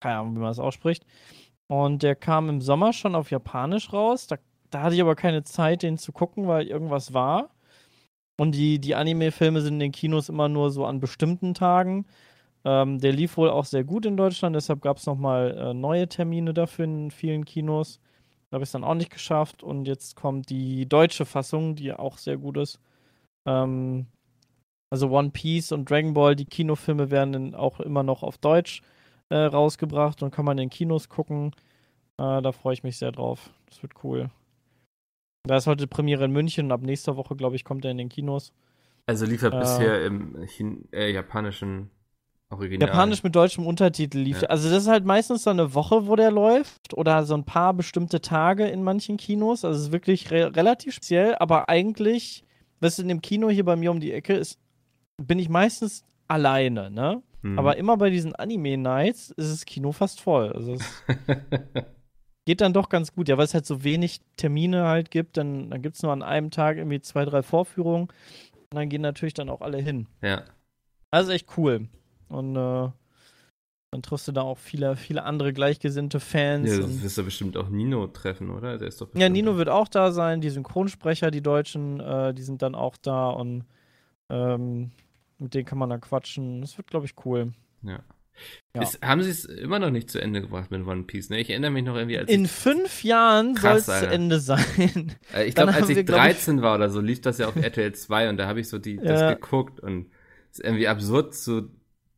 Keine 0.00 0.18
Ahnung, 0.18 0.34
wie 0.34 0.40
man 0.40 0.50
das 0.50 0.58
ausspricht. 0.58 1.04
Und 1.68 2.02
der 2.02 2.16
kam 2.16 2.48
im 2.48 2.60
Sommer 2.60 2.92
schon 2.92 3.14
auf 3.14 3.30
Japanisch 3.30 3.92
raus. 3.92 4.26
Da, 4.26 4.36
da 4.70 4.82
hatte 4.82 4.94
ich 4.94 5.00
aber 5.00 5.16
keine 5.16 5.42
Zeit, 5.42 5.82
den 5.82 5.98
zu 5.98 6.12
gucken, 6.12 6.46
weil 6.46 6.66
irgendwas 6.66 7.12
war. 7.14 7.50
Und 8.38 8.54
die, 8.54 8.78
die 8.78 8.94
Anime-Filme 8.94 9.60
sind 9.60 9.74
in 9.74 9.80
den 9.80 9.92
Kinos 9.92 10.28
immer 10.28 10.48
nur 10.48 10.70
so 10.70 10.86
an 10.86 11.00
bestimmten 11.00 11.54
Tagen. 11.54 12.06
Ähm, 12.64 12.98
der 12.98 13.12
lief 13.12 13.36
wohl 13.36 13.50
auch 13.50 13.64
sehr 13.64 13.84
gut 13.84 14.04
in 14.04 14.16
Deutschland, 14.16 14.54
deshalb 14.54 14.82
gab 14.82 14.98
es 14.98 15.06
nochmal 15.06 15.56
äh, 15.56 15.74
neue 15.74 16.08
Termine 16.08 16.52
dafür 16.52 16.84
in 16.84 17.10
vielen 17.10 17.44
Kinos. 17.44 18.00
Da 18.50 18.56
habe 18.56 18.64
ich 18.64 18.68
es 18.68 18.72
dann 18.72 18.84
auch 18.84 18.94
nicht 18.94 19.10
geschafft. 19.10 19.62
Und 19.62 19.86
jetzt 19.86 20.16
kommt 20.16 20.50
die 20.50 20.86
deutsche 20.88 21.24
Fassung, 21.24 21.74
die 21.76 21.92
auch 21.92 22.18
sehr 22.18 22.36
gut 22.36 22.56
ist. 22.56 22.80
Ähm, 23.46 24.06
also 24.90 25.08
One 25.10 25.30
Piece 25.30 25.72
und 25.72 25.88
Dragon 25.88 26.14
Ball, 26.14 26.34
die 26.34 26.46
Kinofilme 26.46 27.10
werden 27.10 27.32
dann 27.32 27.54
auch 27.54 27.78
immer 27.80 28.02
noch 28.02 28.22
auf 28.22 28.38
Deutsch 28.38 28.82
äh, 29.28 29.36
rausgebracht 29.36 30.22
und 30.22 30.32
kann 30.32 30.44
man 30.44 30.58
in 30.58 30.68
Kinos 30.68 31.08
gucken. 31.08 31.52
Äh, 32.18 32.42
da 32.42 32.52
freue 32.52 32.74
ich 32.74 32.82
mich 32.82 32.98
sehr 32.98 33.12
drauf. 33.12 33.50
Das 33.66 33.82
wird 33.82 33.92
cool. 34.02 34.30
Da 35.46 35.56
ist 35.56 35.68
heute 35.68 35.86
Premiere 35.86 36.24
in 36.24 36.32
München 36.32 36.66
und 36.66 36.72
ab 36.72 36.82
nächster 36.82 37.16
Woche, 37.16 37.36
glaube 37.36 37.56
ich, 37.56 37.64
kommt 37.64 37.84
er 37.84 37.92
in 37.92 37.98
den 37.98 38.08
Kinos. 38.08 38.52
Also 39.06 39.24
lief 39.26 39.42
er 39.42 39.52
Äh. 39.52 39.58
bisher 39.60 40.04
im 40.04 40.44
Chin 40.48 40.88
äh, 40.92 41.10
japanischen 41.12 41.90
Original. 42.50 42.88
Japanisch 42.88 43.22
mit 43.22 43.34
deutschem 43.34 43.66
Untertitel 43.66 44.18
lief. 44.18 44.42
Ja. 44.42 44.48
Also 44.48 44.68
das 44.70 44.82
ist 44.82 44.88
halt 44.88 45.04
meistens 45.04 45.44
so 45.44 45.50
eine 45.50 45.72
Woche, 45.74 46.06
wo 46.06 46.16
der 46.16 46.32
läuft 46.32 46.94
oder 46.94 47.24
so 47.24 47.34
ein 47.34 47.44
paar 47.44 47.74
bestimmte 47.74 48.20
Tage 48.20 48.66
in 48.66 48.82
manchen 48.82 49.16
Kinos. 49.16 49.64
Also 49.64 49.78
es 49.78 49.86
ist 49.86 49.92
wirklich 49.92 50.30
re 50.30 50.54
relativ 50.54 50.94
speziell, 50.94 51.36
aber 51.36 51.68
eigentlich, 51.68 52.44
was 52.80 52.98
in 52.98 53.08
dem 53.08 53.22
Kino 53.22 53.50
hier 53.50 53.64
bei 53.64 53.76
mir 53.76 53.90
um 53.92 54.00
die 54.00 54.12
Ecke 54.12 54.34
ist, 54.34 54.58
bin 55.22 55.38
ich 55.38 55.48
meistens 55.48 56.04
alleine, 56.26 56.90
ne? 56.90 57.22
Hm. 57.42 57.58
Aber 57.58 57.76
immer 57.76 57.96
bei 57.96 58.10
diesen 58.10 58.34
Anime-Nights 58.34 59.30
ist 59.30 59.52
das 59.52 59.64
Kino 59.64 59.92
fast 59.92 60.20
voll. 60.20 60.52
Also 60.52 60.74
es 60.74 61.04
geht 62.46 62.60
dann 62.60 62.72
doch 62.72 62.88
ganz 62.88 63.14
gut. 63.14 63.28
Ja, 63.28 63.38
weil 63.38 63.44
es 63.44 63.54
halt 63.54 63.66
so 63.66 63.84
wenig 63.84 64.20
Termine 64.36 64.84
halt 64.88 65.10
gibt, 65.10 65.36
dann, 65.36 65.70
dann 65.70 65.82
gibt 65.82 65.96
es 65.96 66.02
nur 66.02 66.12
an 66.12 66.22
einem 66.22 66.50
Tag 66.50 66.76
irgendwie 66.76 67.00
zwei, 67.00 67.24
drei 67.24 67.42
Vorführungen. 67.42 68.08
Und 68.08 68.76
dann 68.76 68.88
gehen 68.88 69.02
natürlich 69.02 69.34
dann 69.34 69.48
auch 69.48 69.60
alle 69.60 69.78
hin. 69.78 70.06
ja. 70.20 70.42
Also 71.12 71.32
echt 71.32 71.48
cool. 71.56 71.88
Und 72.30 72.56
äh, 72.56 72.88
dann 73.92 74.02
triffst 74.02 74.28
du 74.28 74.32
da 74.32 74.42
auch 74.42 74.58
viele, 74.58 74.96
viele 74.96 75.24
andere 75.24 75.52
gleichgesinnte 75.52 76.20
Fans. 76.20 76.70
ja, 76.70 76.78
du 76.78 76.84
und, 76.84 77.02
wirst 77.02 77.16
ja 77.18 77.24
bestimmt 77.24 77.56
auch 77.56 77.68
Nino 77.68 78.06
treffen, 78.06 78.50
oder? 78.50 78.78
Der 78.78 78.88
ist 78.88 79.00
doch 79.00 79.08
ja, 79.14 79.28
Nino 79.28 79.56
wird 79.56 79.68
auch 79.68 79.88
da 79.88 80.12
sein, 80.12 80.40
die 80.40 80.50
Synchronsprecher, 80.50 81.30
die 81.30 81.42
Deutschen, 81.42 81.98
äh, 82.00 82.32
die 82.32 82.42
sind 82.42 82.62
dann 82.62 82.74
auch 82.74 82.96
da 82.96 83.30
und 83.30 83.64
ähm, 84.30 84.92
mit 85.38 85.54
denen 85.54 85.64
kann 85.66 85.78
man 85.78 85.90
dann 85.90 86.00
quatschen. 86.00 86.60
Das 86.60 86.78
wird, 86.78 86.86
glaube 86.88 87.06
ich, 87.06 87.14
cool. 87.24 87.52
Ja. 87.82 87.98
Ja. 88.74 88.82
Ist, 88.82 89.02
haben 89.02 89.22
sie 89.22 89.30
es 89.30 89.44
immer 89.44 89.78
noch 89.78 89.90
nicht 89.90 90.10
zu 90.10 90.20
Ende 90.20 90.40
gebracht 90.40 90.70
mit 90.70 90.86
One 90.86 91.02
Piece, 91.02 91.28
ne? 91.28 91.40
Ich 91.40 91.50
erinnere 91.50 91.72
mich 91.72 91.84
noch 91.84 91.96
irgendwie, 91.96 92.16
als 92.16 92.30
In 92.30 92.46
fünf 92.46 93.02
Jahren 93.02 93.56
soll 93.56 93.76
es 93.76 93.86
zu. 93.86 94.08
Ende 94.08 94.38
sein. 94.40 95.12
äh, 95.34 95.44
ich 95.46 95.54
glaube, 95.54 95.74
als 95.74 95.88
ich 95.88 95.96
wir, 95.96 96.04
glaub 96.04 96.20
ich- 96.20 96.36
13 96.36 96.62
war 96.62 96.76
oder 96.76 96.88
so, 96.88 97.00
lief 97.00 97.20
das 97.20 97.38
ja 97.38 97.48
auf 97.48 97.56
RTL 97.56 97.92
2 97.92 98.30
und 98.30 98.36
da 98.36 98.46
habe 98.46 98.60
ich 98.60 98.68
so 98.68 98.78
die, 98.78 98.96
das 98.96 99.20
Ja. 99.20 99.34
geguckt 99.34 99.80
und 99.80 100.06
es 100.52 100.58
ist 100.60 100.64
irgendwie 100.64 100.88
absurd 100.88 101.34
zu 101.34 101.70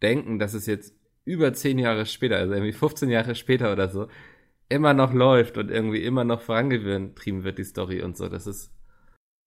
denken, 0.02 0.38
dass 0.38 0.54
es 0.54 0.66
jetzt 0.66 0.94
über 1.24 1.52
10 1.52 1.78
Jahre 1.78 2.06
später, 2.06 2.36
also 2.36 2.52
irgendwie 2.52 2.72
15 2.72 3.08
Jahre 3.08 3.34
später 3.34 3.72
oder 3.72 3.88
so, 3.88 4.08
immer 4.68 4.94
noch 4.94 5.12
läuft 5.12 5.58
und 5.58 5.70
irgendwie 5.70 6.02
immer 6.02 6.24
noch 6.24 6.40
vorangetrieben 6.40 7.44
wird, 7.44 7.58
die 7.58 7.64
Story 7.64 8.02
und 8.02 8.16
so. 8.16 8.28
Das 8.28 8.46
ist. 8.46 8.72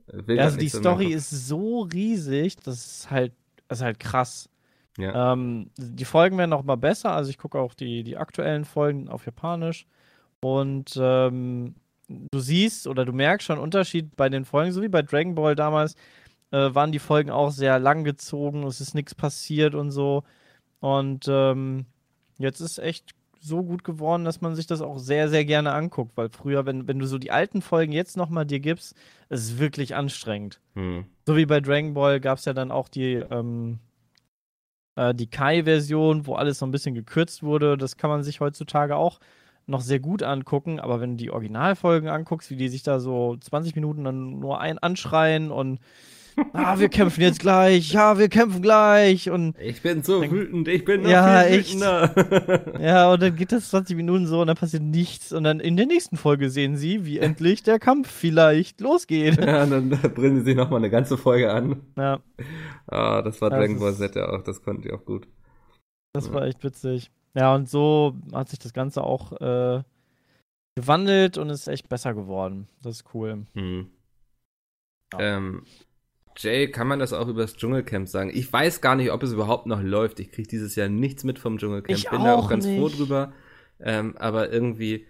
will 0.08 0.40
also 0.40 0.58
die 0.58 0.70
so 0.70 0.80
Story 0.80 1.08
ist 1.08 1.30
so 1.30 1.82
riesig, 1.82 2.58
das 2.58 2.86
ist 2.86 3.12
halt, 3.12 3.34
das 3.68 3.80
ist 3.80 3.84
halt 3.84 4.00
krass. 4.00 4.50
Ja. 4.98 5.34
Ähm, 5.34 5.72
die 5.78 6.06
Folgen 6.06 6.38
werden 6.38 6.54
auch 6.54 6.64
mal 6.64 6.78
besser. 6.78 7.12
Also 7.12 7.30
ich 7.30 7.38
gucke 7.38 7.60
auch 7.60 7.74
die, 7.74 8.04
die 8.04 8.18
aktuellen 8.18 8.66
Folgen 8.66 9.10
auf 9.10 9.26
Japanisch. 9.26 9.88
Und 10.42 10.98
ähm, 11.02 11.76
du 12.08 12.40
siehst 12.40 12.88
oder 12.88 13.04
du 13.06 13.12
merkst 13.12 13.48
schon 13.48 13.56
einen 13.56 13.64
Unterschied 13.64 14.16
bei 14.16 14.30
den 14.30 14.46
Folgen, 14.46 14.72
so 14.72 14.82
wie 14.82 14.88
bei 14.88 15.02
Dragon 15.02 15.36
Ball 15.36 15.56
damals, 15.56 15.96
äh, 16.52 16.74
waren 16.74 16.92
die 16.92 17.00
Folgen 17.00 17.32
auch 17.32 17.52
sehr 17.52 17.80
lang 17.80 18.04
gezogen, 18.04 18.64
es 18.64 18.80
ist 18.80 18.94
nichts 18.94 19.16
passiert 19.16 19.76
und 19.76 19.92
so. 19.92 20.24
Und 20.86 21.26
ähm, 21.28 21.88
jetzt 22.38 22.60
ist 22.60 22.78
echt 22.78 23.16
so 23.40 23.64
gut 23.64 23.84
geworden, 23.84 24.24
dass 24.24 24.42
man 24.42 24.54
sich 24.54 24.68
das 24.68 24.82
auch 24.82 25.00
sehr, 25.00 25.30
sehr 25.30 25.44
gerne 25.44 25.74
anguckt, 25.74 26.16
weil 26.16 26.30
früher, 26.30 26.68
wenn, 26.68 26.88
wenn 26.88 27.00
du 27.00 27.08
so 27.08 27.18
die 27.18 27.32
alten 27.32 27.64
Folgen 27.64 27.92
jetzt 27.92 28.18
nochmal 28.18 28.46
dir 28.46 28.60
gibst, 28.60 28.94
es 29.28 29.46
ist 29.46 29.58
wirklich 29.58 29.96
anstrengend. 29.96 30.62
Hm. 30.76 31.06
So 31.26 31.38
wie 31.38 31.48
bei 31.48 31.60
Dragon 31.60 31.96
Ball 31.96 32.20
gab 32.20 32.38
es 32.38 32.46
ja 32.46 32.54
dann 32.54 32.70
auch 32.70 32.88
die, 32.88 33.14
ähm, 33.14 33.80
äh, 34.96 35.16
die 35.16 35.26
Kai-Version, 35.26 36.28
wo 36.28 36.36
alles 36.36 36.60
so 36.60 36.68
ein 36.68 36.72
bisschen 36.72 36.94
gekürzt 36.94 37.42
wurde. 37.42 37.78
Das 37.78 37.98
kann 37.98 38.12
man 38.12 38.22
sich 38.22 38.40
heutzutage 38.40 38.96
auch 38.96 39.20
noch 39.66 39.82
sehr 39.82 40.00
gut 40.00 40.22
angucken. 40.22 40.80
Aber 40.80 41.02
wenn 41.02 41.18
du 41.18 41.24
die 41.24 41.32
Originalfolgen 41.32 42.10
anguckst, 42.10 42.52
wie 42.52 42.58
die 42.58 42.70
sich 42.70 42.84
da 42.84 43.00
so 43.00 43.36
20 43.38 43.74
Minuten 43.74 44.04
dann 44.04 44.38
nur 44.38 44.60
ein 44.60 44.78
anschreien 44.78 45.50
und 45.50 45.80
ah, 46.54 46.80
wir 46.80 46.90
kämpfen 46.90 47.22
jetzt 47.22 47.40
gleich, 47.40 47.92
ja, 47.94 48.18
wir 48.18 48.30
kämpfen 48.30 48.62
gleich 48.62 49.30
und 49.30 49.58
Ich 49.60 49.82
bin 49.82 50.04
so 50.04 50.22
Dann- 50.22 50.32
wütend, 50.32 50.68
ich 50.68 50.84
bin 50.86 51.04
noch 51.04 51.10
Ja, 51.10 51.44
viel 51.44 51.60
echt. 51.60 51.70
wütender. 51.76 52.80
ja, 52.82 53.12
und 53.12 53.22
dann 53.22 53.36
geht 53.36 53.52
das 53.52 53.70
20 53.70 53.96
Minuten 53.96 54.28
so 54.28 54.42
und 54.42 54.48
dann 54.48 54.58
passiert 54.58 54.84
nichts. 54.84 55.32
Und 55.34 55.44
dann 55.44 55.60
in 55.60 55.78
der 55.78 55.86
nächsten 55.86 56.18
Folge 56.18 56.50
sehen 56.50 56.76
sie, 56.78 57.06
wie 57.06 57.20
endlich 57.20 57.64
der 57.64 57.80
Kampf 57.80 58.10
vielleicht 58.12 58.82
losgeht. 58.82 59.38
ja, 59.44 59.64
und 59.64 59.72
dann 59.72 59.90
bringen 60.16 60.38
sie 60.40 60.44
sich 60.46 60.56
nochmal 60.56 60.80
eine 60.80 60.90
ganze 60.90 61.18
Folge 61.18 61.52
an. 61.52 61.82
Ja, 61.98 62.20
Ah, 62.88 63.22
das 63.22 63.42
war 63.42 63.50
Das 63.50 63.60
Dragon 63.60 63.80
Ball 63.80 63.94
Z 63.96 64.16
ja 64.16 64.30
auch, 64.30 64.44
das 64.44 64.62
konnten 64.62 64.84
die 64.84 64.92
auch 64.92 65.04
gut. 65.06 65.28
Das 66.14 66.28
Ja. 66.28 66.34
war 66.34 66.44
echt 66.46 66.64
witzig. 66.64 67.12
Ja, 67.34 67.54
und 67.56 67.68
so 67.70 68.16
hat 68.32 68.50
sich 68.50 68.60
das 68.60 68.72
Ganze 68.74 69.04
auch 69.04 69.34
äh, 69.42 69.82
gewandelt 70.78 71.38
und 71.38 71.50
ist 71.50 71.68
echt 71.68 71.90
besser 71.90 72.14
geworden. 72.14 72.68
Das 72.82 72.98
ist 72.98 73.06
cool. 73.14 73.46
Hm. 73.54 73.88
Ja. 75.14 75.20
Ähm, 75.38 75.64
Jay, 76.38 76.70
kann 76.70 76.88
man 76.88 77.00
das 77.00 77.14
auch 77.14 77.28
über 77.28 77.42
das 77.42 77.56
Dschungelcamp 77.56 78.08
sagen? 78.08 78.30
Ich 78.34 78.52
weiß 78.52 78.82
gar 78.82 78.96
nicht, 78.96 79.12
ob 79.12 79.24
es 79.24 79.32
überhaupt 79.32 79.68
noch 79.68 79.82
läuft. 79.82 80.20
Ich 80.20 80.32
kriege 80.32 80.48
dieses 80.48 80.76
Jahr 80.76 80.90
nichts 80.90 81.24
mit 81.24 81.40
vom 81.40 81.58
Dschungelcamp. 81.58 81.98
Ich 81.98 82.10
Bin 82.10 82.24
da 82.24 82.36
auch 82.36 82.46
auch 82.46 82.50
ganz 82.50 82.66
froh 82.66 82.88
nicht. 82.88 83.00
drüber. 83.00 83.34
Ähm, 83.80 84.16
aber 84.18 84.52
irgendwie, 84.52 85.06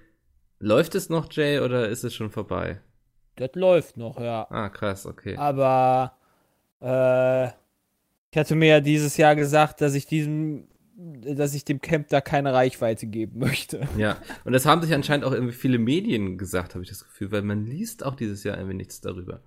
läuft 0.60 0.96
es 0.96 1.10
noch, 1.10 1.32
Jay, 1.32 1.60
oder 1.60 1.90
ist 1.90 2.04
es 2.04 2.14
schon 2.14 2.30
vorbei? 2.32 2.80
Das 3.36 3.52
läuft 3.54 3.98
noch, 3.98 4.20
ja. 4.20 4.48
Ah, 4.50 4.70
krass, 4.70 5.06
okay. 5.06 5.36
Aber 5.36 6.14
äh, 6.82 7.48
ich 8.32 8.38
hatte 8.38 8.56
mir 8.56 8.68
ja 8.68 8.80
dieses 8.80 9.18
Jahr 9.18 9.36
gesagt, 9.36 9.82
dass 9.82 9.94
ich 9.94 10.08
diesem, 10.08 10.68
dass 10.96 11.54
ich 11.54 11.66
dem 11.66 11.82
Camp 11.82 12.08
da 12.10 12.22
keine 12.22 12.54
Reichweite 12.54 13.08
geben 13.08 13.40
möchte. 13.40 13.88
Ja, 13.98 14.18
und 14.46 14.54
das 14.54 14.66
haben 14.66 14.82
sich 14.82 14.94
anscheinend 14.94 15.26
auch 15.26 15.34
irgendwie 15.34 15.54
viele 15.54 15.80
Medien 15.80 16.38
gesagt, 16.38 16.76
habe 16.76 16.84
ich 16.84 16.90
das 16.90 17.04
Gefühl, 17.04 17.32
weil 17.32 17.42
man 17.42 17.66
liest 17.66 18.06
auch 18.06 18.16
dieses 18.16 18.44
Jahr 18.44 18.58
irgendwie 18.58 18.78
nichts 18.78 19.02
darüber. 19.02 19.42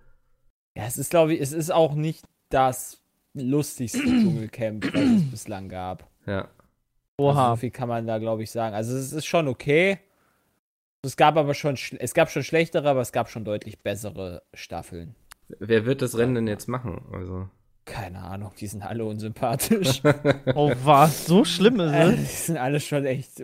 Ja, 0.79 0.85
es 0.85 0.97
ist, 0.97 1.11
glaube 1.11 1.35
ich, 1.35 1.41
es 1.41 1.53
ist 1.53 1.71
auch 1.73 1.95
nicht 1.95 2.25
das 2.51 3.03
lustigste 3.35 3.99
Dschungelcamp, 4.05 4.95
was 4.95 5.03
es 5.03 5.31
bislang 5.31 5.69
gab. 5.69 6.09
Ja. 6.25 6.43
Also 7.19 7.31
Oha. 7.33 7.51
so 7.51 7.57
viel 7.57 7.71
kann 7.73 7.89
man 7.89 8.07
da, 8.07 8.19
glaube 8.19 8.45
ich, 8.45 8.51
sagen. 8.53 8.77
Also 8.77 8.97
es 8.97 9.13
ist 9.13 9.27
schon 9.27 9.49
okay. 9.49 9.99
Es 11.03 11.17
gab 11.17 11.37
aber 11.37 11.55
schon, 11.55 11.77
es 11.99 12.15
gab 12.15 12.31
schon 12.31 12.45
schlechtere, 12.45 12.89
aber 12.89 13.01
es 13.01 13.11
gab 13.13 13.29
schon 13.29 13.45
deutlich 13.45 13.81
bessere 13.81 14.43
Staffeln. 14.55 15.17
Wer 15.59 15.85
wird 15.85 16.01
das 16.03 16.17
Rennen 16.17 16.37
denn 16.37 16.47
jetzt 16.47 16.69
machen? 16.69 17.03
Also. 17.13 17.49
Keine 17.85 18.21
Ahnung, 18.23 18.53
die 18.61 18.67
sind 18.69 18.83
alle 18.83 19.05
unsympathisch. 19.05 20.03
Oh, 20.55 20.73
was? 20.85 21.27
So 21.27 21.45
schlimm 21.45 21.81
ist 21.81 21.93
Äh, 21.93 22.13
die 22.17 22.23
es? 22.23 22.47
sind 22.47 22.57
alle 22.57 22.79
schon 22.81 23.05
echt. 23.07 23.43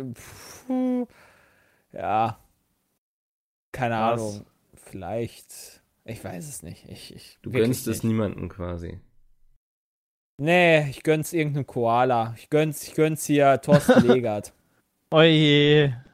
Puh, 0.66 1.06
ja. 1.92 2.38
Keine 3.72 3.94
Krass. 3.96 4.20
Ahnung. 4.20 4.46
Vielleicht. 4.74 5.82
Ich 6.04 6.22
weiß 6.22 6.46
es 6.48 6.62
nicht. 6.62 6.88
Ich, 6.88 7.14
ich, 7.14 7.38
Du 7.42 7.50
gönnst 7.50 7.86
es 7.86 8.02
nicht. 8.02 8.12
niemanden 8.12 8.48
quasi. 8.48 9.00
Nee, 10.36 10.88
ich 10.90 11.02
gönn's 11.02 11.32
irgendeinem 11.32 11.66
Koala. 11.66 12.34
Ich 12.36 12.50
gönn's, 12.50 12.82
ich 12.86 12.94
gönn's 12.94 13.24
hier 13.24 13.60
Thorsten 13.60 14.02
Legert. 14.06 14.52
Oje. 15.10 16.04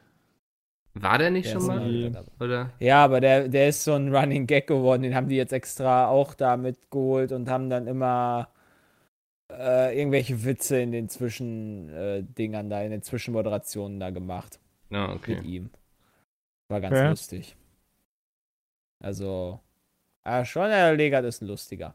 War 0.94 1.18
der 1.18 1.30
nicht 1.30 1.46
Der 1.46 1.52
schon 1.52 1.66
mal? 1.66 2.26
Oder? 2.38 2.70
Ja, 2.80 3.04
aber 3.04 3.20
der, 3.20 3.48
der 3.48 3.68
ist 3.68 3.84
so 3.84 3.94
ein 3.94 4.14
Running 4.14 4.46
Gag 4.46 4.66
geworden. 4.66 5.02
Den 5.02 5.14
haben 5.14 5.28
die 5.28 5.36
jetzt 5.36 5.52
extra 5.52 6.08
auch 6.08 6.34
da 6.34 6.56
mitgeholt 6.56 7.32
und 7.32 7.48
haben 7.48 7.70
dann 7.70 7.86
immer 7.86 8.48
äh, 9.50 9.98
irgendwelche 9.98 10.44
Witze 10.44 10.80
in 10.80 10.92
den 10.92 11.08
Zwischendingern 11.08 12.20
äh, 12.20 12.22
Dingern 12.24 12.70
da, 12.70 12.82
in 12.82 12.90
den 12.90 13.02
Zwischenmoderationen 13.02 13.98
da 14.00 14.10
gemacht. 14.10 14.60
Ja, 14.90 15.08
mit 15.08 15.16
okay. 15.16 15.40
ihm. 15.44 15.70
War 16.68 16.80
ganz 16.80 16.96
Okay. 16.98 17.08
lustig. 17.08 17.56
Also, 19.02 19.60
ah, 20.24 20.44
schon 20.44 20.68
der 20.68 20.94
Legat 20.96 21.24
ist 21.24 21.42
ein 21.42 21.48
lustiger. 21.48 21.94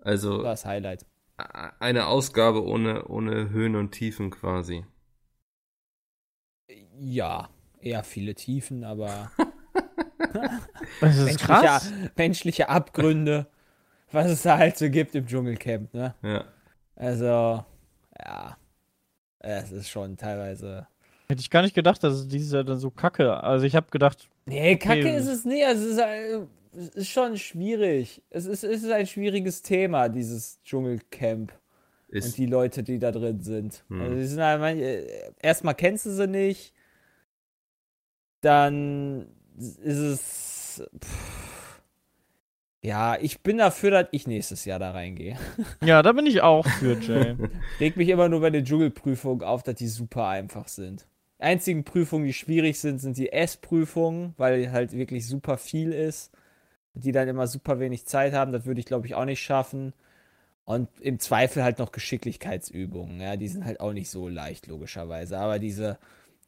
Also 0.00 0.38
War 0.38 0.50
das 0.52 0.64
Highlight. 0.64 1.06
eine 1.36 2.06
Ausgabe 2.06 2.64
ohne, 2.64 3.04
ohne 3.06 3.50
Höhen 3.50 3.76
und 3.76 3.90
Tiefen 3.92 4.30
quasi. 4.30 4.84
Ja, 7.00 7.48
eher 7.80 8.02
viele 8.04 8.34
Tiefen, 8.34 8.84
aber 8.84 9.30
Das 11.00 11.16
ist 11.16 11.24
menschliche, 11.24 11.38
krass. 11.46 11.92
menschliche 12.16 12.68
Abgründe, 12.68 13.46
was 14.12 14.30
es 14.30 14.42
da 14.42 14.58
halt 14.58 14.76
so 14.76 14.90
gibt 14.90 15.14
im 15.14 15.26
Dschungelcamp, 15.26 15.94
ne? 15.94 16.14
Ja. 16.22 16.44
Also, 16.96 17.64
ja. 18.18 18.56
Es 19.40 19.70
ist 19.70 19.88
schon 19.88 20.16
teilweise. 20.16 20.88
Hätte 21.28 21.40
ich 21.40 21.50
gar 21.50 21.62
nicht 21.62 21.74
gedacht, 21.74 22.02
dass 22.02 22.14
es 22.14 22.28
dieses 22.28 22.52
Jahr 22.52 22.64
dann 22.64 22.78
so 22.78 22.90
kacke. 22.90 23.42
Also 23.42 23.64
ich 23.64 23.76
habe 23.76 23.86
gedacht, 23.90 24.28
Nee, 24.46 24.76
Kacke 24.76 25.00
Okay. 25.00 25.16
ist 25.16 25.26
es 25.28 25.44
nicht. 25.44 25.62
Es 25.62 25.80
ist, 25.80 25.98
äh, 25.98 26.40
es 26.78 26.88
ist 26.90 27.08
schon 27.08 27.36
schwierig. 27.36 28.22
Es 28.30 28.46
ist, 28.46 28.64
es 28.64 28.82
ist 28.82 28.90
ein 28.90 29.06
schwieriges 29.06 29.62
Thema, 29.62 30.08
dieses 30.08 30.60
Dschungelcamp. 30.62 31.52
und 32.10 32.14
Ist, 32.16 32.38
die 32.38 32.46
Leute, 32.46 32.82
die 32.82 32.98
da 32.98 33.10
drin 33.12 33.40
sind. 33.42 33.84
Hm. 33.88 34.00
Also 34.00 34.14
die 34.16 34.24
sind 34.26 34.40
halt, 34.40 34.60
manche- 34.60 34.84
äh, 34.84 35.32
erstmal 35.42 35.74
kennst 35.74 36.06
du 36.06 36.10
sie 36.10 36.26
nicht, 36.26 36.72
dann 38.40 39.26
ist 39.56 39.98
es. 39.98 40.82
Pff, 41.04 41.82
ja, 42.80 43.16
ich 43.20 43.40
bin 43.42 43.58
dafür, 43.58 43.90
dass 43.90 44.06
ich 44.12 44.26
nächstes 44.28 44.64
Jahr 44.64 44.78
da 44.78 44.92
reingehe. 44.92 45.36
ja, 45.84 46.00
da 46.02 46.12
bin 46.12 46.26
ich 46.26 46.40
auch 46.42 46.66
für, 46.66 46.96
Jay. 47.00 47.36
Reg 47.80 47.96
mich 47.96 48.08
immer 48.08 48.28
nur 48.28 48.40
bei 48.40 48.50
den 48.50 48.64
Dschungelprüfungen 48.64 49.42
auf, 49.42 49.64
dass 49.64 49.74
die 49.74 49.88
super 49.88 50.28
einfach 50.28 50.68
sind. 50.68 51.06
Die 51.38 51.42
einzigen 51.42 51.82
Prüfungen, 51.84 52.24
die 52.26 52.32
schwierig 52.32 52.78
sind, 52.78 53.00
sind 53.00 53.16
die 53.18 53.32
S-Prüfungen, 53.32 54.34
weil 54.36 54.70
halt 54.70 54.92
wirklich 54.92 55.26
super 55.26 55.58
viel 55.58 55.92
ist. 55.92 56.30
Die 57.02 57.12
dann 57.12 57.28
immer 57.28 57.46
super 57.46 57.80
wenig 57.80 58.06
Zeit 58.06 58.32
haben. 58.32 58.52
Das 58.52 58.66
würde 58.66 58.80
ich, 58.80 58.86
glaube 58.86 59.06
ich, 59.06 59.14
auch 59.14 59.24
nicht 59.24 59.42
schaffen. 59.42 59.92
Und 60.64 60.88
im 61.00 61.18
Zweifel 61.18 61.62
halt 61.64 61.78
noch 61.78 61.92
Geschicklichkeitsübungen. 61.92 63.20
Ja, 63.20 63.36
die 63.36 63.48
sind 63.48 63.64
halt 63.64 63.80
auch 63.80 63.92
nicht 63.92 64.10
so 64.10 64.28
leicht, 64.28 64.66
logischerweise. 64.66 65.38
Aber 65.38 65.58
diese, 65.58 65.98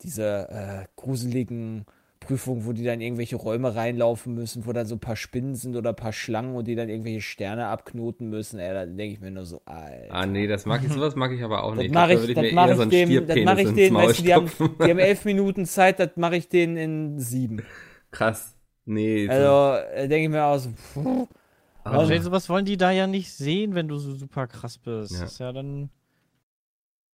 diese 0.02 0.48
äh, 0.50 0.86
gruseligen 0.96 1.86
Prüfungen, 2.20 2.66
wo 2.66 2.72
die 2.72 2.84
dann 2.84 3.00
irgendwelche 3.00 3.36
Räume 3.36 3.74
reinlaufen 3.74 4.34
müssen, 4.34 4.66
wo 4.66 4.74
dann 4.74 4.84
so 4.86 4.96
ein 4.96 5.00
paar 5.00 5.16
Spinnen 5.16 5.54
sind 5.54 5.74
oder 5.74 5.90
ein 5.90 5.96
paar 5.96 6.12
Schlangen 6.12 6.54
und 6.54 6.68
die 6.68 6.74
dann 6.74 6.90
irgendwelche 6.90 7.22
Sterne 7.22 7.68
abknoten 7.68 8.28
müssen, 8.28 8.58
ey, 8.58 8.74
da 8.74 8.84
denke 8.84 9.14
ich 9.14 9.20
mir 9.20 9.30
nur 9.30 9.46
so, 9.46 9.62
Alter. 9.64 10.12
ah, 10.14 10.26
nee, 10.26 10.46
das 10.46 10.66
mag 10.66 10.82
ich, 10.84 10.92
sowas 10.92 11.16
mag 11.16 11.32
ich 11.32 11.42
aber 11.42 11.64
auch 11.64 11.70
Das 11.74 11.78
nicht. 11.84 11.94
mache 11.94 12.10
glaub, 12.10 12.28
ich, 12.28 12.34
da 12.34 12.42
das 12.42 12.52
mache 12.52 12.70
ich 12.72 12.76
so 12.76 12.82
einen 12.82 12.90
dem, 12.90 13.26
das 13.26 13.36
mache 13.38 13.62
ich 13.62 13.72
denen, 13.72 13.96
weißt 13.96 14.18
du, 14.18 14.22
die 14.22 14.34
haben, 14.34 14.50
die 14.58 14.90
haben 14.90 14.98
elf 14.98 15.24
Minuten 15.24 15.64
Zeit, 15.64 15.98
das 15.98 16.10
mache 16.16 16.36
ich 16.36 16.48
denen 16.50 16.76
in 16.76 17.18
sieben. 17.20 17.62
Krass. 18.10 18.54
Nee. 18.90 19.26
so- 19.26 19.32
Also 19.32 19.82
äh, 19.94 20.08
denke 20.08 20.24
ich 20.24 20.28
mir 20.30 20.44
aus, 20.44 20.68
Ah, 21.82 21.92
Aber 21.92 22.04
Jay, 22.04 22.18
sowas 22.20 22.48
wollen 22.50 22.66
die 22.66 22.76
da 22.76 22.90
ja 22.90 23.06
nicht 23.06 23.32
sehen, 23.32 23.74
wenn 23.74 23.88
du 23.88 23.96
so 23.98 24.14
super 24.14 24.46
krass 24.46 24.76
bist. 24.76 25.12
Ja. 25.12 25.20
Das 25.22 25.32
ist 25.32 25.38
ja 25.38 25.52
dann 25.52 25.88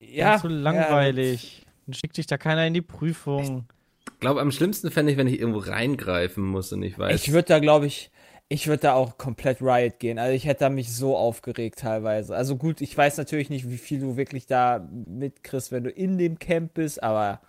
ja, 0.01 0.39
zu 0.39 0.49
langweilig. 0.49 1.65
Dann 1.87 1.95
schickt 1.95 2.17
dich 2.17 2.27
da 2.27 2.37
keiner 2.37 2.67
in 2.67 2.75
die 2.75 2.83
Prüfung. 2.83 3.67
Ich 4.13 4.19
glaube, 4.21 4.41
am 4.41 4.51
schlimmsten 4.51 4.91
fände 4.91 5.13
ich, 5.13 5.19
wenn 5.19 5.29
ich 5.29 5.39
irgendwo 5.39 5.61
reingreifen 5.61 6.43
muss 6.45 6.73
und 6.73 6.83
ich 6.83 6.95
Ja, 6.95 6.99
weiß. 6.99 7.15
ich 7.15 7.33
würde 7.33 7.47
da, 7.49 7.59
glaube 7.61 7.87
ich, 7.87 8.11
ich 8.49 8.67
würde 8.67 8.83
da 8.83 8.95
auch 8.95 9.19
komplett 9.19 9.61
Riot 9.63 9.99
gehen. 10.01 10.19
Also 10.19 10.35
ich 10.35 10.47
hätte 10.47 10.61
da 10.61 10.69
mich 10.69 10.93
so 10.93 11.17
aufgeregt 11.17 11.79
teilweise. 11.81 12.35
Also 12.35 12.57
gut, 12.57 12.81
ich 12.81 12.97
weiß 12.97 13.19
natürlich 13.19 13.51
nicht, 13.51 13.69
wie 13.71 13.79
viel 13.79 14.01
du 14.01 14.17
wirklich 14.17 14.47
da 14.47 14.87
mitkriegst, 15.07 15.71
wenn 15.71 15.85
du 15.85 15.91
in 15.91 16.19
dem 16.19 16.39
Camp 16.41 16.75
bist, 16.75 17.03
aber 17.03 17.41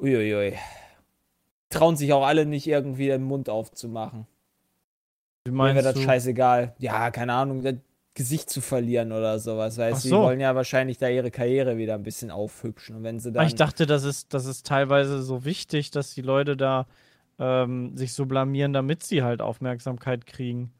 uiuiui. 0.00 0.54
Trauen 1.70 1.96
sich 1.96 2.12
auch 2.12 2.24
alle 2.26 2.46
nicht 2.46 2.66
irgendwie 2.66 3.06
den 3.06 3.22
Mund 3.22 3.48
aufzumachen. 3.48 4.26
Wie 5.44 5.52
Mir 5.52 5.56
meinst 5.56 5.82
wäre 5.84 5.94
das 5.94 6.02
scheißegal. 6.02 6.74
Ja, 6.78 7.10
keine 7.10 7.32
Ahnung, 7.34 7.62
das 7.62 7.76
Gesicht 8.14 8.50
zu 8.50 8.60
verlieren 8.60 9.12
oder 9.12 9.38
sowas. 9.38 9.78
Weißt 9.78 10.00
du, 10.04 10.08
die 10.08 10.08
so. 10.10 10.22
wollen 10.22 10.40
ja 10.40 10.54
wahrscheinlich 10.54 10.98
da 10.98 11.08
ihre 11.08 11.30
Karriere 11.30 11.76
wieder 11.76 11.94
ein 11.94 12.02
bisschen 12.02 12.30
aufhübschen. 12.30 12.96
Und 12.96 13.04
wenn 13.04 13.20
sie 13.20 13.28
Aber 13.30 13.38
dann. 13.38 13.46
ich 13.46 13.54
dachte, 13.54 13.86
das 13.86 14.04
ist, 14.04 14.34
das 14.34 14.46
ist 14.46 14.66
teilweise 14.66 15.22
so 15.22 15.44
wichtig, 15.44 15.90
dass 15.92 16.12
die 16.12 16.22
Leute 16.22 16.56
da 16.56 16.86
ähm, 17.38 17.96
sich 17.96 18.12
so 18.12 18.26
blamieren, 18.26 18.72
damit 18.72 19.04
sie 19.04 19.22
halt 19.22 19.40
Aufmerksamkeit 19.40 20.26
kriegen. 20.26 20.72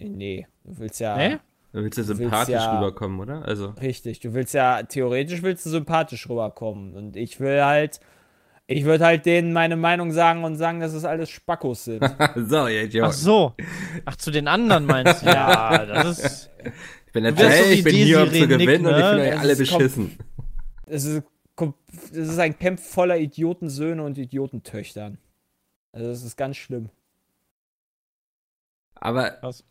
nee, 0.00 0.46
du 0.64 0.78
willst 0.78 1.00
ja. 1.00 1.16
Nee? 1.16 1.38
Du 1.72 1.82
willst 1.82 1.96
ja 1.96 2.02
Du 2.02 2.08
willst 2.08 2.18
sympathisch 2.20 2.54
ja- 2.54 2.76
rüberkommen, 2.78 3.20
oder? 3.20 3.44
Also. 3.46 3.68
Richtig, 3.80 4.20
du 4.20 4.34
willst 4.34 4.52
ja, 4.52 4.82
theoretisch 4.82 5.42
willst 5.42 5.64
du 5.64 5.70
sympathisch 5.70 6.28
rüberkommen. 6.28 6.94
Und 6.94 7.16
ich 7.16 7.40
will 7.40 7.62
halt, 7.64 8.00
ich 8.72 8.84
würde 8.84 9.04
halt 9.04 9.26
denen 9.26 9.52
meine 9.52 9.76
Meinung 9.76 10.12
sagen 10.12 10.44
und 10.44 10.56
sagen, 10.56 10.80
dass 10.80 10.92
es 10.92 11.04
alles 11.04 11.30
Spackos 11.30 11.84
sind. 11.84 12.02
so, 12.36 12.66
ihr 12.66 12.84
Idiot. 12.84 13.08
Ach 13.08 13.12
so. 13.12 13.54
Ach, 14.04 14.16
zu 14.16 14.30
den 14.30 14.48
anderen 14.48 14.86
meinst 14.86 15.22
du? 15.22 15.26
Ja, 15.26 15.84
das 15.86 16.18
ist. 16.18 16.50
Ich 17.06 17.14
bin 17.14 17.24
der 17.24 17.36
wärst 17.36 17.64
so 17.64 17.70
ich 17.70 17.84
bin 17.84 17.94
hier, 17.94 18.22
um 18.22 18.32
zu 18.32 18.48
gewinnen 18.48 18.86
und 18.86 18.94
ich 18.94 19.04
ne? 19.04 19.10
finde 19.10 19.22
euch 19.22 19.30
Das 19.32 19.40
alle 19.40 19.56
beschissen. 19.56 20.18
Es 20.86 21.04
ist, 21.04 21.22
es 22.10 22.28
ist 22.28 22.38
ein 22.38 22.58
Camp 22.58 22.80
voller 22.80 23.18
Idiotensöhne 23.18 24.02
und 24.02 24.16
Idiotentöchtern. 24.16 25.18
Also, 25.92 26.08
das 26.08 26.22
ist 26.22 26.38
ganz 26.38 26.56
schlimm. 26.56 26.88
Aber 28.94 29.32
Krass. 29.32 29.62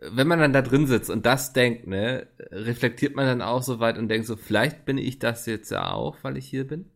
wenn 0.00 0.26
man 0.26 0.40
dann 0.40 0.52
da 0.52 0.60
drin 0.60 0.88
sitzt 0.88 1.08
und 1.08 1.24
das 1.24 1.52
denkt, 1.52 1.86
ne, 1.86 2.26
reflektiert 2.50 3.14
man 3.14 3.26
dann 3.26 3.42
auch 3.42 3.62
so 3.62 3.78
weit 3.78 3.96
und 3.96 4.08
denkt 4.08 4.26
so, 4.26 4.34
vielleicht 4.34 4.84
bin 4.84 4.98
ich 4.98 5.20
das 5.20 5.46
jetzt 5.46 5.70
ja 5.70 5.92
auch, 5.92 6.16
weil 6.22 6.36
ich 6.36 6.46
hier 6.46 6.66
bin? 6.66 6.90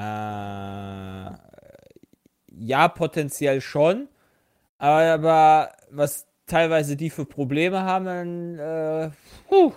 Äh, 0.00 1.34
ja, 2.52 2.88
potenziell 2.88 3.60
schon. 3.60 4.08
Aber, 4.78 5.72
was 5.90 6.26
teilweise 6.46 6.96
die 6.96 7.10
für 7.10 7.26
Probleme 7.26 7.82
haben, 7.82 8.58
äh, 8.58 9.10
puh, 9.48 9.72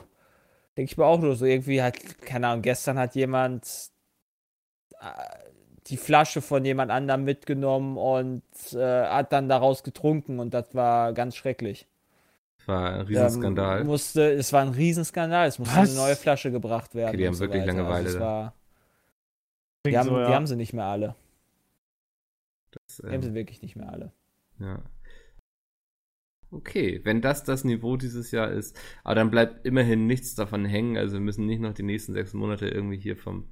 denke 0.78 0.92
ich 0.92 0.98
mir 0.98 1.06
auch 1.06 1.20
nur 1.20 1.36
so. 1.36 1.46
Irgendwie 1.46 1.82
hat, 1.82 1.96
keine 2.22 2.48
Ahnung, 2.48 2.62
gestern 2.62 2.98
hat 2.98 3.16
jemand 3.16 3.92
äh, 5.00 5.06
die 5.88 5.98
Flasche 5.98 6.42
von 6.42 6.64
jemand 6.66 6.92
anderem 6.92 7.26
mitgenommen 7.26 7.98
und 7.98 8.44
äh, 8.74 9.06
hat 9.06 9.34
dann 9.34 9.50
daraus 9.50 9.84
getrunken 9.84 10.40
und 10.40 10.54
das 10.54 10.74
war 10.74 11.14
ganz 11.14 11.36
schrecklich. 11.36 11.88
War 12.66 12.94
ein 12.94 13.08
Ähm, 13.08 13.08
Riesenskandal. 13.08 13.84
musste, 13.84 14.32
es 14.32 14.54
war 14.54 14.62
ein 14.62 14.70
Riesenskandal. 14.70 15.48
Es 15.48 15.60
musste 15.60 15.76
Was? 15.76 15.90
eine 15.90 15.98
neue 15.98 16.16
Flasche 16.16 16.52
gebracht 16.52 16.96
werden. 16.96 17.10
Okay, 17.10 17.18
die 17.18 17.28
haben 17.28 17.34
und 17.34 17.38
so 17.38 17.42
wirklich 17.42 17.66
weiter. 17.66 17.74
Langeweile 17.74 18.10
Also 18.10 18.54
Die 19.86 19.98
haben, 19.98 20.08
so, 20.08 20.16
die 20.16 20.22
ja. 20.22 20.34
haben 20.34 20.48
sie 20.48 20.56
nicht 20.56 20.74
mehr 20.74 20.86
alle. 20.86 21.16
Das, 22.72 22.98
Die 22.98 23.08
haben 23.08 23.22
sie 23.22 23.30
ähm, 23.30 23.36
wirklich 23.36 23.62
nicht 23.62 23.76
mehr 23.76 23.92
alle. 23.92 24.14
ja. 24.60 24.84
Okay, 26.52 27.02
wenn 27.04 27.22
das 27.22 27.44
das 27.44 27.64
Niveau 27.64 27.98
dieses 27.98 28.30
Jahr 28.30 28.52
ist, 28.52 28.80
aber 29.04 29.16
dann 29.16 29.32
bleibt 29.32 29.66
immerhin 29.66 30.06
nichts 30.06 30.36
davon 30.36 30.66
hängen. 30.66 30.98
Also 30.98 31.16
wir 31.16 31.20
müssen 31.20 31.48
nicht 31.48 31.60
noch 31.60 31.74
die 31.74 31.82
nächsten 31.82 32.14
sechs 32.14 32.34
Monate 32.34 32.68
irgendwie 32.68 33.00
hier 33.00 33.18
vom 33.18 33.52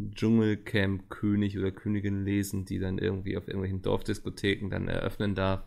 Dschungelcamp 0.00 1.10
König 1.10 1.58
oder 1.58 1.70
Königin 1.72 2.24
lesen, 2.24 2.64
die 2.64 2.78
dann 2.78 2.96
irgendwie 2.96 3.36
auf 3.36 3.48
irgendwelchen 3.48 3.82
Dorfdiskotheken 3.82 4.70
dann 4.70 4.88
eröffnen 4.88 5.34
darf. 5.34 5.62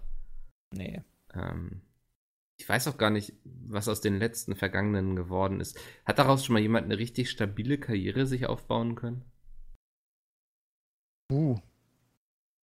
Nee. 0.74 1.04
Ähm, 1.36 1.82
ich 2.58 2.68
weiß 2.68 2.88
auch 2.88 2.98
gar 2.98 3.12
nicht, 3.12 3.34
was 3.44 3.88
aus 3.88 4.02
den 4.02 4.18
letzten 4.18 4.56
Vergangenen 4.56 5.16
geworden 5.16 5.60
ist. 5.60 5.80
Hat 6.04 6.18
daraus 6.18 6.44
schon 6.44 6.54
mal 6.54 6.62
jemand 6.62 6.86
eine 6.86 6.98
richtig 6.98 7.30
stabile 7.30 7.78
Karriere 7.78 8.26
sich 8.26 8.48
aufbauen 8.48 8.96
können? 8.96 9.24
Uh, 11.32 11.56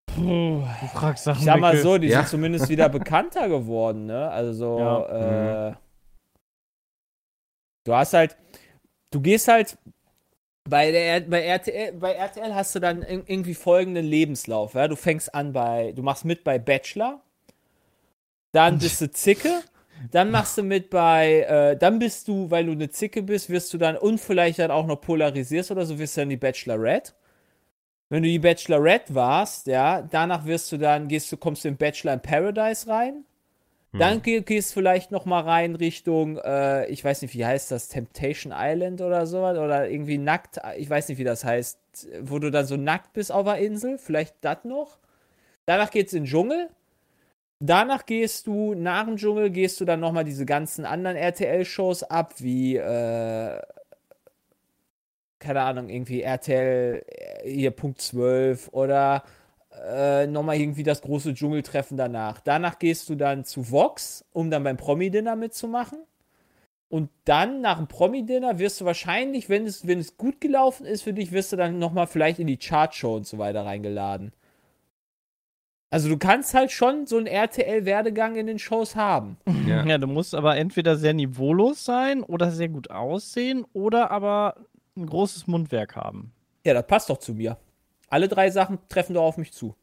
Puh. 0.07 0.63
du 0.81 0.87
fragst 0.93 1.23
Sachen. 1.23 1.39
Ich 1.39 1.45
sag 1.45 1.59
mal 1.59 1.77
so, 1.77 1.97
die 1.97 2.07
Ja. 2.07 2.19
sind 2.19 2.29
zumindest 2.29 2.69
wieder 2.69 2.89
bekannter 2.89 3.47
geworden, 3.49 4.05
ne? 4.05 4.29
Also 4.29 4.53
so, 4.53 4.79
Ja. 4.79 5.69
äh, 5.69 5.73
du 7.85 7.95
hast 7.95 8.13
halt, 8.13 8.37
du 9.11 9.21
gehst 9.21 9.47
halt 9.47 9.77
bei 10.69 10.91
der 10.91 11.21
bei 11.21 11.41
RTL, 11.43 11.93
bei 11.93 12.13
RTL 12.13 12.53
hast 12.53 12.75
du 12.75 12.79
dann 12.79 13.01
ir- 13.03 13.23
irgendwie 13.25 13.55
folgenden 13.55 14.05
Lebenslauf, 14.05 14.75
ja? 14.75 14.87
Du 14.87 14.95
fängst 14.95 15.33
an 15.33 15.53
bei, 15.53 15.91
du 15.93 16.03
machst 16.03 16.23
mit 16.25 16.43
bei 16.43 16.59
Bachelor, 16.59 17.21
dann 18.51 18.77
bist 18.77 19.01
du 19.01 19.09
Zicke, 19.11 19.61
dann 20.11 20.29
machst 20.29 20.57
du 20.57 20.63
mit 20.63 20.89
bei, 20.91 21.41
äh, 21.47 21.77
dann 21.77 21.97
bist 21.99 22.27
du, 22.27 22.51
weil 22.51 22.65
du 22.67 22.73
eine 22.73 22.89
Zicke 22.91 23.23
bist, 23.23 23.49
wirst 23.49 23.73
du 23.73 23.77
dann 23.79 23.97
und 23.97 24.19
vielleicht 24.19 24.59
dann 24.59 24.69
auch 24.71 24.85
noch 24.85 25.01
polarisierst 25.01 25.71
oder 25.71 25.85
so, 25.85 25.97
wirst 25.97 26.15
du 26.17 26.21
dann 26.21 26.29
die 26.29 26.37
Bachelorette. 26.37 27.13
Wenn 28.11 28.23
du 28.23 28.29
die 28.29 28.39
Bachelorette 28.39 29.15
warst, 29.15 29.67
ja, 29.67 30.01
danach 30.01 30.45
wirst 30.45 30.69
du 30.73 30.77
dann, 30.77 31.07
gehst 31.07 31.31
du, 31.31 31.37
kommst 31.37 31.63
du 31.63 31.69
in 31.69 31.77
Bachelor 31.77 32.11
in 32.11 32.19
Paradise 32.19 32.85
rein. 32.89 33.23
Dann 33.93 34.21
geh, 34.21 34.41
gehst 34.41 34.73
vielleicht 34.73 35.11
noch 35.11 35.23
mal 35.23 35.39
rein 35.39 35.75
Richtung, 35.75 36.37
äh, 36.37 36.87
ich 36.87 37.05
weiß 37.05 37.21
nicht, 37.21 37.33
wie 37.35 37.45
heißt 37.45 37.71
das, 37.71 37.87
Temptation 37.87 38.53
Island 38.53 38.99
oder 38.99 39.25
sowas, 39.25 39.57
oder 39.57 39.89
irgendwie 39.89 40.17
nackt, 40.17 40.59
ich 40.77 40.89
weiß 40.89 41.07
nicht, 41.07 41.19
wie 41.19 41.23
das 41.23 41.45
heißt, 41.45 41.79
wo 42.21 42.37
du 42.39 42.51
dann 42.51 42.65
so 42.65 42.75
nackt 42.75 43.13
bist 43.13 43.31
auf 43.31 43.45
der 43.45 43.59
Insel, 43.59 43.97
vielleicht 43.97 44.35
das 44.41 44.65
noch. 44.65 44.97
Danach 45.65 45.89
geht's 45.89 46.11
in 46.11 46.23
den 46.23 46.29
Dschungel. 46.29 46.69
Danach 47.59 48.05
gehst 48.05 48.45
du, 48.45 48.73
nach 48.73 49.05
dem 49.05 49.15
Dschungel 49.15 49.51
gehst 49.51 49.79
du 49.79 49.85
dann 49.85 50.01
noch 50.01 50.11
mal 50.11 50.25
diese 50.25 50.45
ganzen 50.45 50.83
anderen 50.83 51.15
RTL-Shows 51.15 52.03
ab, 52.03 52.33
wie, 52.39 52.75
äh, 52.75 53.61
keine 55.41 55.61
Ahnung, 55.61 55.89
irgendwie 55.89 56.21
RTL 56.21 57.03
äh, 57.05 57.49
hier 57.49 57.71
Punkt 57.71 58.01
12 58.01 58.69
oder 58.71 59.23
äh, 59.89 60.27
nochmal 60.27 60.57
irgendwie 60.57 60.83
das 60.83 61.01
große 61.01 61.33
Dschungeltreffen 61.33 61.97
danach. 61.97 62.39
Danach 62.39 62.79
gehst 62.79 63.09
du 63.09 63.15
dann 63.15 63.43
zu 63.43 63.71
Vox, 63.71 64.23
um 64.31 64.49
dann 64.49 64.63
beim 64.63 64.77
Promi-Dinner 64.77 65.35
mitzumachen. 65.35 65.99
Und 66.89 67.09
dann 67.25 67.61
nach 67.61 67.77
dem 67.77 67.87
Promi-Dinner 67.87 68.59
wirst 68.59 68.81
du 68.81 68.85
wahrscheinlich, 68.85 69.49
wenn 69.49 69.65
es, 69.65 69.87
wenn 69.87 69.99
es 69.99 70.17
gut 70.17 70.41
gelaufen 70.41 70.85
ist 70.85 71.03
für 71.03 71.13
dich, 71.13 71.31
wirst 71.31 71.53
du 71.53 71.55
dann 71.55 71.79
nochmal 71.79 72.07
vielleicht 72.07 72.39
in 72.39 72.47
die 72.47 72.57
Chartshow 72.57 73.15
und 73.15 73.25
so 73.25 73.37
weiter 73.37 73.65
reingeladen. 73.65 74.33
Also 75.89 76.07
du 76.07 76.17
kannst 76.17 76.53
halt 76.53 76.71
schon 76.71 77.05
so 77.05 77.17
einen 77.17 77.27
RTL-Werdegang 77.27 78.35
in 78.35 78.47
den 78.47 78.59
Shows 78.59 78.95
haben. 78.95 79.37
Ja. 79.67 79.85
Ja, 79.85 79.97
du 79.97 80.07
musst 80.07 80.33
aber 80.33 80.57
entweder 80.57 80.95
sehr 80.95 81.13
niveaulos 81.13 81.83
sein 81.85 82.23
oder 82.23 82.51
sehr 82.51 82.69
gut 82.69 82.89
aussehen 82.91 83.65
oder 83.73 84.09
aber 84.09 84.55
ein 84.97 85.05
großes 85.05 85.47
Mundwerk 85.47 85.95
haben. 85.95 86.33
Ja, 86.65 86.73
das 86.73 86.85
passt 86.87 87.09
doch 87.09 87.17
zu 87.17 87.33
mir. 87.33 87.57
Alle 88.09 88.27
drei 88.27 88.49
Sachen 88.51 88.79
treffen 88.89 89.13
doch 89.13 89.23
auf 89.23 89.37
mich 89.37 89.51
zu. 89.53 89.75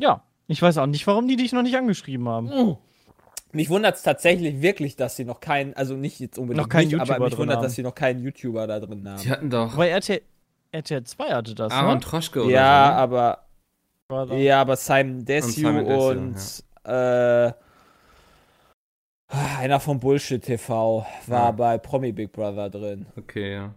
Ja, 0.00 0.22
ich 0.46 0.60
weiß 0.60 0.78
auch 0.78 0.86
nicht, 0.86 1.06
warum 1.06 1.28
die 1.28 1.36
dich 1.36 1.52
noch 1.52 1.62
nicht 1.62 1.76
angeschrieben 1.76 2.28
haben. 2.28 2.76
Mich 3.52 3.70
wundert 3.70 3.94
es 3.96 4.02
tatsächlich 4.02 4.60
wirklich, 4.62 4.96
dass 4.96 5.16
sie 5.16 5.24
noch 5.24 5.38
keinen, 5.40 5.74
also 5.74 5.94
nicht 5.94 6.18
jetzt 6.18 6.38
unbedingt 6.38 6.64
Noch 6.64 6.68
keinen 6.68 6.86
mich, 6.88 6.94
aber 6.96 7.04
YouTuber 7.04 7.24
mich 7.24 7.34
drin 7.34 7.38
wundert, 7.40 7.56
haben. 7.58 7.62
dass 7.62 7.74
sie 7.74 7.82
noch 7.82 7.94
keinen 7.94 8.22
YouTuber 8.24 8.66
da 8.66 8.80
drin 8.80 9.08
haben. 9.08 9.22
Die 9.22 9.30
hatten 9.30 9.50
doch 9.50 9.76
Weil 9.76 9.90
RTL, 9.90 10.22
RTL 10.72 11.04
2 11.04 11.24
hatte 11.28 11.54
das, 11.54 11.72
Aaron 11.72 11.94
ne? 11.94 12.00
Troschke 12.00 12.42
oder 12.42 12.50
ja, 12.50 12.86
so. 12.86 12.90
ne? 12.90 12.96
aber 12.98 13.38
Brother. 14.08 14.36
ja, 14.38 14.60
aber 14.60 14.76
Simon 14.76 15.24
Desue 15.24 15.52
Simon 15.52 15.84
Desue, 15.86 16.10
und, 16.10 16.64
äh, 16.84 17.52
einer 19.58 19.80
von 19.80 20.00
Bullshit 20.00 20.42
TV 20.42 21.06
war 21.26 21.44
Ja. 21.44 21.50
bei 21.52 21.78
Promi 21.78 22.12
Big 22.12 22.32
Brother 22.32 22.68
drin. 22.70 23.06
Okay, 23.16 23.52
ja. 23.54 23.74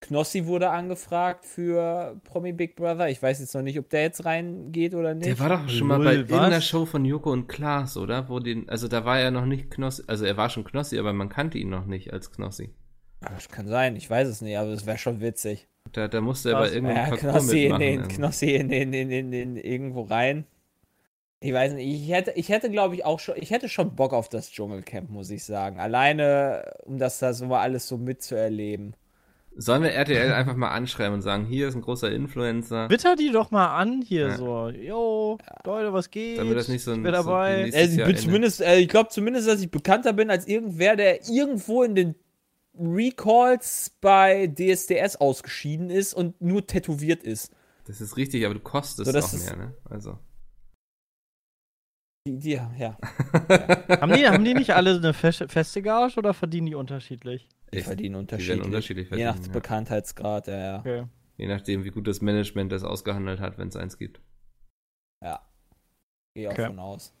Knossi 0.00 0.46
wurde 0.46 0.70
angefragt 0.70 1.44
für 1.46 2.20
Promi 2.24 2.52
Big 2.52 2.76
Brother. 2.76 3.08
Ich 3.08 3.22
weiß 3.22 3.40
jetzt 3.40 3.54
noch 3.54 3.62
nicht, 3.62 3.78
ob 3.78 3.88
der 3.88 4.02
jetzt 4.02 4.24
reingeht 4.24 4.94
oder 4.94 5.14
nicht. 5.14 5.26
Der 5.26 5.38
war 5.38 5.48
doch 5.48 5.68
schon 5.68 5.88
mal 5.88 5.98
Null, 5.98 6.24
bei 6.24 6.50
was? 6.50 6.64
Show 6.64 6.84
von 6.84 7.04
Joko 7.04 7.32
und 7.32 7.48
Klaas, 7.48 7.96
oder? 7.96 8.28
Wo 8.28 8.38
den, 8.38 8.68
also 8.68 8.88
da 8.88 9.04
war 9.04 9.18
er 9.18 9.30
noch 9.30 9.46
nicht 9.46 9.70
Knossi, 9.70 10.02
also 10.06 10.24
er 10.24 10.36
war 10.36 10.50
schon 10.50 10.64
Knossi, 10.64 10.98
aber 10.98 11.12
man 11.12 11.28
kannte 11.28 11.58
ihn 11.58 11.70
noch 11.70 11.86
nicht 11.86 12.12
als 12.12 12.30
Knossi. 12.30 12.74
Aber 13.20 13.34
das 13.34 13.48
kann 13.48 13.66
sein, 13.66 13.96
ich 13.96 14.08
weiß 14.08 14.28
es 14.28 14.42
nicht, 14.42 14.56
aber 14.58 14.70
es 14.70 14.86
wäre 14.86 14.98
schon 14.98 15.20
witzig. 15.20 15.66
Da, 15.92 16.08
da 16.08 16.20
musste 16.20 16.50
er 16.50 16.56
Krass. 16.56 16.68
bei 16.68 16.74
irgendeinem 16.74 16.96
Ja, 16.98 17.08
Parcours 17.08 17.32
Knossi 17.32 17.64
in 17.64 17.78
den. 17.78 18.08
Knossi 18.08 18.54
in 18.54 18.68
den, 18.68 18.92
in, 18.92 19.10
in, 19.10 19.32
in, 19.32 19.56
irgendwo 19.56 20.02
rein. 20.02 20.46
Ich 21.40 21.52
weiß 21.52 21.74
nicht, 21.74 21.86
ich 21.86 22.10
hätte, 22.10 22.32
ich 22.32 22.48
hätte 22.48 22.70
glaube 22.70 22.94
ich 22.94 23.04
auch 23.04 23.20
schon, 23.20 23.36
ich 23.38 23.50
hätte 23.50 23.68
schon 23.68 23.94
Bock 23.94 24.12
auf 24.12 24.28
das 24.28 24.50
Dschungelcamp, 24.50 25.10
muss 25.10 25.30
ich 25.30 25.44
sagen. 25.44 25.80
Alleine, 25.80 26.74
um 26.84 26.98
das 26.98 27.18
da 27.18 27.32
so 27.32 27.46
mal 27.46 27.60
alles 27.60 27.88
so 27.88 27.98
mitzuerleben. 27.98 28.94
Sollen 29.58 29.82
wir 29.82 29.90
RTL 29.94 30.32
einfach 30.32 30.54
mal 30.56 30.68
anschreiben 30.70 31.14
und 31.14 31.22
sagen, 31.22 31.44
hier 31.46 31.68
ist 31.68 31.74
ein 31.74 31.80
großer 31.82 32.10
Influencer. 32.12 32.88
Twitter 32.88 33.16
die 33.16 33.30
doch 33.32 33.50
mal 33.50 33.74
an 33.76 34.02
hier 34.02 34.28
Ja. 34.28 34.36
so. 34.36 34.68
Yo, 34.68 35.38
Leute, 35.64 35.92
was 35.92 36.10
geht? 36.10 36.38
Damit 36.38 36.56
das 36.58 36.68
nicht 36.68 36.82
so 36.84 36.90
ein- 36.92 36.98
ich 36.98 37.02
bin 37.04 37.14
so 37.14 37.22
dabei. 37.22 37.62
nächste- 37.62 37.78
Also 37.80 38.02
ich 38.04 38.16
zumindest, 38.18 38.60
äh, 38.60 38.78
ich 38.78 38.88
glaube 38.88 39.08
zumindest, 39.10 39.48
dass 39.48 39.60
ich 39.60 39.70
bekannter 39.70 40.12
bin 40.12 40.28
als 40.30 40.46
irgendwer, 40.46 40.94
der 40.96 41.26
irgendwo 41.28 41.82
in 41.82 41.94
den 41.94 42.14
Recalls 42.78 43.92
bei 44.00 44.46
DSDS 44.48 45.16
ausgeschieden 45.16 45.90
ist 45.90 46.14
und 46.14 46.40
nur 46.40 46.66
tätowiert 46.66 47.22
ist. 47.22 47.50
Das 47.86 48.00
ist 48.00 48.16
richtig, 48.16 48.44
aber 48.44 48.54
du 48.54 48.60
kostest 48.60 49.06
So, 49.06 49.12
das 49.12 49.24
auch 49.26 49.32
ist- 49.32 49.46
mehr, 49.46 49.56
ne? 49.56 49.74
Also. 49.88 50.18
Die, 52.26 52.38
die, 52.38 52.50
ja. 52.50 52.68
haben, 54.00 54.12
die, 54.12 54.26
haben 54.28 54.44
die 54.44 54.54
nicht 54.54 54.74
alle 54.74 54.96
eine 54.96 55.14
feste, 55.14 55.80
Gage 55.82 56.16
oder 56.18 56.34
verdienen 56.34 56.66
die 56.66 56.74
unterschiedlich? 56.74 57.48
Die 57.72 57.78
Ich- 57.78 57.84
verdienen 57.84 58.14
Die 58.14 58.18
unterschiedlich. 58.18 58.48
werden 58.58 58.64
unterschiedlich 58.66 59.10
Je 59.10 59.16
nach 59.24 59.32
verdienen, 59.34 59.46
ja. 59.46 59.52
Bekanntheitsgrad, 59.52 60.46
ja, 60.48 60.58
ja. 60.58 60.78
Okay. 60.80 61.04
Je 61.36 61.46
nachdem, 61.48 61.84
wie 61.84 61.90
gut 61.90 62.06
das 62.08 62.20
Management 62.20 62.72
das 62.72 62.82
ausgehandelt 62.82 63.40
hat, 63.40 63.58
wenn 63.58 63.68
es 63.68 63.76
eins 63.76 63.96
gibt. 63.98 64.20
Ja. 65.22 65.40
Gehe 66.34 66.48
auch 66.48 66.52
Okay. 66.52 66.66
von 66.66 66.78
aus. 66.78 67.14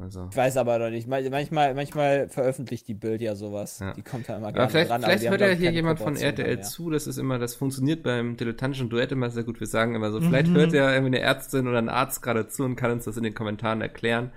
Also. 0.00 0.28
Ich 0.30 0.36
weiß 0.36 0.56
aber 0.58 0.78
noch 0.78 0.90
nicht. 0.90 1.08
Man- 1.08 1.28
Manchmal, 1.30 1.74
manchmal 1.74 2.28
veröffentlicht 2.28 2.86
die 2.88 2.94
Bild 2.94 3.20
ja 3.20 3.34
sowas. 3.34 3.80
Ja. 3.80 3.92
Die 3.94 4.02
kommt 4.02 4.28
da 4.28 4.36
immer 4.36 4.52
gerne 4.52 4.68
vielleicht, 4.70 4.90
ran. 4.90 5.02
vielleicht 5.02 5.28
hört 5.28 5.40
ja 5.40 5.48
hier 5.48 5.70
jemand 5.72 5.98
von 5.98 6.14
RTL 6.16 6.60
zu, 6.62 6.90
das 6.90 7.06
ist 7.06 7.18
immer, 7.18 7.38
das 7.38 7.54
funktioniert 7.56 8.02
beim 8.02 8.36
dilettantischen 8.36 8.88
Duett 8.90 9.10
immer 9.12 9.30
sehr 9.30 9.42
gut. 9.44 9.58
Wir 9.60 9.66
sagen 9.66 9.94
immer 9.94 10.10
so, 10.12 10.20
vielleicht 10.20 10.48
Mhm. 10.48 10.56
hört 10.56 10.72
ja 10.72 10.92
irgendwie 10.92 11.16
eine 11.16 11.20
Ärztin 11.20 11.66
oder 11.66 11.78
ein 11.78 11.88
Arzt 11.88 12.22
gerade 12.22 12.46
zu 12.48 12.64
und 12.64 12.76
kann 12.76 12.90
uns 12.92 13.04
das 13.06 13.16
in 13.16 13.22
den 13.24 13.34
Kommentaren 13.34 13.80
erklären. 13.80 14.30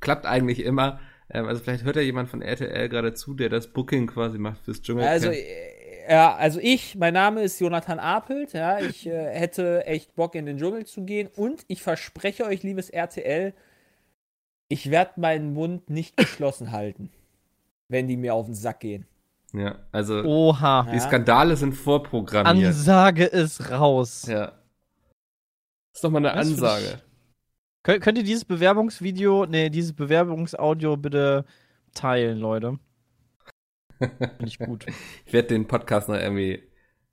Klappt 0.00 0.26
eigentlich 0.26 0.64
immer. 0.64 1.00
Ähm, 1.30 1.46
also 1.46 1.62
vielleicht 1.62 1.84
hört 1.84 1.96
ja 1.96 2.02
jemand 2.02 2.28
von 2.28 2.42
RTL 2.42 2.88
gerade 2.88 3.14
zu, 3.14 3.34
der 3.34 3.48
das 3.48 3.68
Booking 3.68 4.06
quasi 4.06 4.38
macht 4.38 4.60
fürs 4.64 4.82
Dschungelcamp. 4.82 5.12
Also, 5.12 5.30
äh, 5.30 5.44
ja, 6.08 6.34
also 6.36 6.60
ich, 6.62 6.94
mein 6.96 7.14
Name 7.14 7.42
ist 7.42 7.60
Jonathan 7.60 7.98
Apelt, 7.98 8.52
ja, 8.52 8.78
ich 8.80 9.06
äh, 9.08 9.26
hätte 9.32 9.84
echt 9.86 10.14
Bock 10.14 10.34
in 10.36 10.46
den 10.46 10.56
Dschungel 10.58 10.84
zu 10.86 11.04
gehen 11.04 11.28
und 11.36 11.64
ich 11.66 11.82
verspreche 11.82 12.44
euch, 12.46 12.62
liebes 12.62 12.90
RTL, 12.90 13.54
ich 14.68 14.90
werde 14.90 15.20
meinen 15.20 15.52
Mund 15.52 15.90
nicht 15.90 16.16
geschlossen 16.16 16.72
halten, 16.72 17.10
wenn 17.88 18.08
die 18.08 18.16
mir 18.16 18.34
auf 18.34 18.46
den 18.46 18.54
Sack 18.54 18.80
gehen. 18.80 19.06
ja, 19.52 19.78
also 19.92 20.22
Oha. 20.22 20.88
die. 20.92 21.00
Skandale 21.00 21.56
sind 21.56 21.72
vorprogrammiert. 21.72 22.68
Ansage 22.68 23.24
ist 23.24 23.70
raus. 23.70 24.26
ja. 24.26 24.52
ist 25.94 26.02
doch 26.02 26.10
mal 26.10 26.18
eine 26.18 26.30
find 26.30 26.40
Ansage. 26.40 27.00
Könnt, 27.82 28.02
könnt 28.02 28.18
ihr 28.18 28.24
dieses 28.24 28.44
Bewerbungsvideo, 28.44 29.46
nee, 29.46 29.70
dieses 29.70 29.92
Bewerbungsaudio 29.92 30.96
bitte 30.96 31.44
teilen, 31.94 32.38
Leute? 32.38 32.78
Finde 33.98 34.46
ich 34.46 34.58
gut. 34.58 34.86
Ich 35.24 35.32
werde 35.32 35.48
den 35.48 35.68
Podcast 35.68 36.08
noch 36.08 36.16
irgendwie 36.16 36.62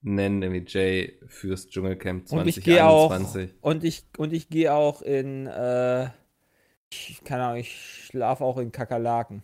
nennen, 0.01 0.41
irgendwie 0.41 0.65
Jay 0.67 1.19
fürs 1.27 1.67
Dschungelcamp 1.67 2.31
Und 2.31 2.47
ich 2.47 2.61
gehe 2.61 2.85
auch 2.85 3.09
2021. 3.09 3.55
und 3.61 3.83
ich 3.83 4.05
und 4.17 4.33
ich 4.33 4.49
gehe 4.49 4.73
auch 4.73 5.01
in 5.01 5.47
äh, 5.47 6.09
ich, 7.09 7.23
keine 7.23 7.43
Ahnung, 7.45 7.57
ich 7.59 8.05
schlafe 8.05 8.43
auch 8.43 8.57
in 8.57 8.71
Kakerlaken. 8.71 9.43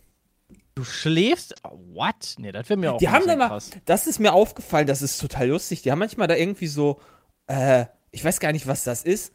Du 0.75 0.83
schläfst? 0.83 1.55
What? 1.93 2.35
Nee, 2.37 2.51
das 2.51 2.69
wäre 2.69 2.79
mir 2.79 2.93
auch 2.93 2.97
Die 2.97 3.09
haben 3.09 3.27
da 3.27 3.35
mal, 3.35 3.49
krass. 3.49 3.71
das 3.85 4.07
ist 4.07 4.19
mir 4.19 4.33
aufgefallen, 4.33 4.87
das 4.87 5.01
ist 5.01 5.19
total 5.19 5.47
lustig. 5.49 5.81
Die 5.81 5.91
haben 5.91 5.99
manchmal 5.99 6.27
da 6.27 6.35
irgendwie 6.35 6.67
so, 6.67 6.99
äh, 7.47 7.85
ich 8.11 8.23
weiß 8.23 8.39
gar 8.39 8.51
nicht, 8.51 8.67
was 8.67 8.83
das 8.83 9.03
ist. 9.03 9.33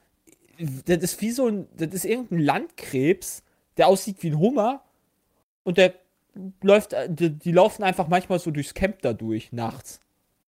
Das 0.86 0.98
ist 0.98 1.20
wie 1.20 1.30
so 1.32 1.48
ein, 1.48 1.68
das 1.76 1.92
ist 1.92 2.04
irgendein 2.04 2.38
Landkrebs, 2.38 3.42
der 3.76 3.88
aussieht 3.88 4.22
wie 4.22 4.30
ein 4.30 4.38
Hummer 4.38 4.82
und 5.64 5.78
der 5.78 5.94
läuft, 6.62 6.94
die, 7.08 7.30
die 7.30 7.52
laufen 7.52 7.82
einfach 7.82 8.08
manchmal 8.08 8.38
so 8.38 8.50
durchs 8.50 8.74
Camp 8.74 9.02
da 9.02 9.12
durch 9.12 9.52
nachts. 9.52 10.00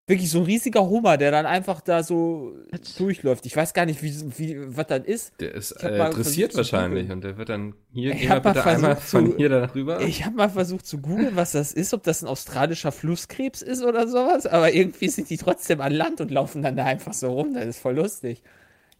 Wirklich 0.09 0.31
so 0.31 0.39
ein 0.39 0.45
riesiger 0.45 0.89
Hummer, 0.89 1.17
der 1.17 1.33
dann 1.33 1.47
einfach 1.47 1.81
da 1.81 2.05
so 2.05 2.55
durchläuft. 2.97 3.45
Ich 3.45 3.57
weiß 3.57 3.75
gar 3.75 3.87
nicht, 3.87 4.05
wie, 4.05 4.15
wie 4.39 4.77
was 4.77 4.87
das 4.87 5.05
ist. 5.05 5.33
Der 5.41 5.53
ist 5.53 5.73
äh, 5.83 5.99
dressiert 6.11 6.55
wahrscheinlich 6.55 7.11
und 7.11 7.25
der 7.25 7.37
wird 7.39 7.49
dann 7.49 7.75
hier, 7.93 8.15
Ich 8.15 8.29
mal 8.29 8.41
bitte 8.41 8.65
einmal 8.65 8.95
von 8.95 9.33
zu- 9.33 9.37
hier 9.37 9.49
da 9.49 9.65
rüber. 9.75 10.01
Ich 10.03 10.25
habe 10.25 10.37
mal 10.37 10.49
versucht 10.49 10.87
zu 10.87 10.99
googeln, 10.99 11.35
was 11.35 11.53
das 11.53 11.73
ist, 11.73 11.93
ob 11.93 12.05
das 12.05 12.23
ein 12.23 12.29
australischer 12.29 12.93
Flusskrebs 12.93 13.63
ist 13.63 13.83
oder 13.83 14.07
sowas, 14.07 14.47
aber 14.47 14.73
irgendwie 14.73 15.09
sind 15.09 15.29
die 15.29 15.39
trotzdem 15.39 15.81
an 15.81 15.93
Land 15.93 16.21
und 16.21 16.31
laufen 16.31 16.63
dann 16.63 16.77
da 16.77 16.85
einfach 16.85 17.13
so 17.13 17.33
rum. 17.33 17.55
Das 17.55 17.67
ist 17.67 17.81
voll 17.81 17.97
lustig. 17.97 18.45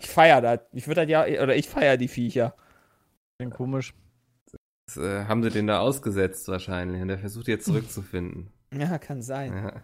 Ich 0.01 0.09
feier 0.09 0.41
das. 0.41 0.59
Ich 0.73 0.89
würde 0.89 1.03
das 1.03 1.11
ja, 1.11 1.23
oder 1.41 1.55
ich 1.55 1.69
feier 1.69 1.97
die 1.97 2.09
Viecher. 2.09 2.57
Klingt 3.39 3.55
komisch. 3.55 3.95
Das, 4.87 4.97
äh, 4.97 5.25
haben 5.27 5.45
sie 5.45 5.51
den 5.51 5.69
da 5.69 5.79
ausgesetzt 5.79 6.49
wahrscheinlich 6.49 7.01
und 7.01 7.07
der 7.09 7.19
versucht 7.19 7.47
jetzt 7.47 7.67
zurückzufinden. 7.67 8.51
Ja, 8.77 8.99
kann 8.99 9.23
sein. 9.23 9.53
Ja. 9.53 9.83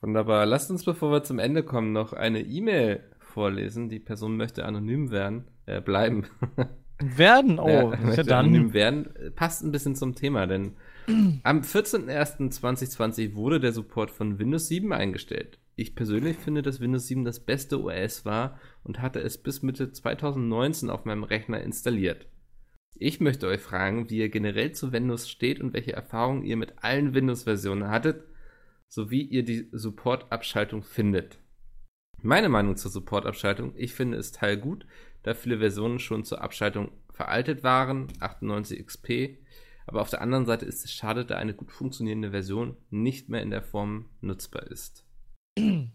Wunderbar. 0.00 0.46
Lasst 0.46 0.70
uns, 0.70 0.84
bevor 0.84 1.10
wir 1.10 1.22
zum 1.22 1.38
Ende 1.38 1.62
kommen, 1.62 1.92
noch 1.92 2.12
eine 2.12 2.40
E-Mail 2.40 3.02
vorlesen. 3.18 3.88
Die 3.88 3.98
Person 3.98 4.36
möchte 4.36 4.64
anonym 4.64 5.10
werden, 5.10 5.44
äh, 5.66 5.80
bleiben. 5.80 6.24
Werden, 7.00 7.60
oh, 7.60 7.68
Ja, 7.68 7.92
ja 7.92 7.96
möchte 8.00 8.36
anonym 8.36 8.64
dann. 8.64 8.74
werden. 8.74 9.08
Passt 9.36 9.62
ein 9.62 9.70
bisschen 9.70 9.94
zum 9.94 10.16
Thema, 10.16 10.48
denn 10.48 10.74
am 11.44 11.60
14.01.2020 11.60 13.34
wurde 13.36 13.60
der 13.60 13.72
Support 13.72 14.10
von 14.10 14.40
Windows 14.40 14.66
7 14.66 14.92
eingestellt. 14.92 15.60
Ich 15.76 15.94
persönlich 15.94 16.36
finde, 16.36 16.60
dass 16.60 16.80
Windows 16.80 17.06
7 17.06 17.24
das 17.24 17.38
beste 17.38 17.80
OS 17.80 18.24
war 18.24 18.58
und 18.82 19.00
hatte 19.00 19.20
es 19.20 19.38
bis 19.38 19.62
Mitte 19.62 19.92
2019 19.92 20.90
auf 20.90 21.04
meinem 21.04 21.22
Rechner 21.22 21.60
installiert. 21.62 22.26
Ich 22.96 23.20
möchte 23.20 23.46
euch 23.46 23.60
fragen, 23.60 24.10
wie 24.10 24.18
ihr 24.18 24.28
generell 24.28 24.72
zu 24.72 24.92
Windows 24.92 25.30
steht 25.30 25.60
und 25.60 25.72
welche 25.72 25.92
Erfahrungen 25.92 26.42
ihr 26.42 26.56
mit 26.56 26.82
allen 26.82 27.14
Windows-Versionen 27.14 27.88
hattet, 27.88 28.24
sowie 28.88 29.22
ihr 29.22 29.44
die 29.44 29.68
Support-Abschaltung 29.72 30.82
findet. 30.82 31.38
Meine 32.20 32.48
Meinung 32.48 32.76
zur 32.76 32.90
Support-Abschaltung, 32.90 33.72
ich 33.76 33.94
finde 33.94 34.16
es 34.18 34.32
teilgut, 34.32 34.86
da 35.22 35.34
viele 35.34 35.58
Versionen 35.58 35.98
schon 35.98 36.24
zur 36.24 36.42
Abschaltung 36.42 36.90
veraltet 37.12 37.62
waren, 37.62 38.08
98 38.20 38.84
XP, 38.84 39.38
aber 39.86 40.00
auf 40.02 40.10
der 40.10 40.20
anderen 40.20 40.46
Seite 40.46 40.64
ist 40.66 40.84
es 40.84 40.92
schade, 40.92 41.24
da 41.24 41.36
eine 41.36 41.54
gut 41.54 41.70
funktionierende 41.70 42.30
Version 42.30 42.76
nicht 42.90 43.28
mehr 43.28 43.42
in 43.42 43.50
der 43.50 43.62
Form 43.62 44.06
nutzbar 44.20 44.66
ist. 44.66 45.04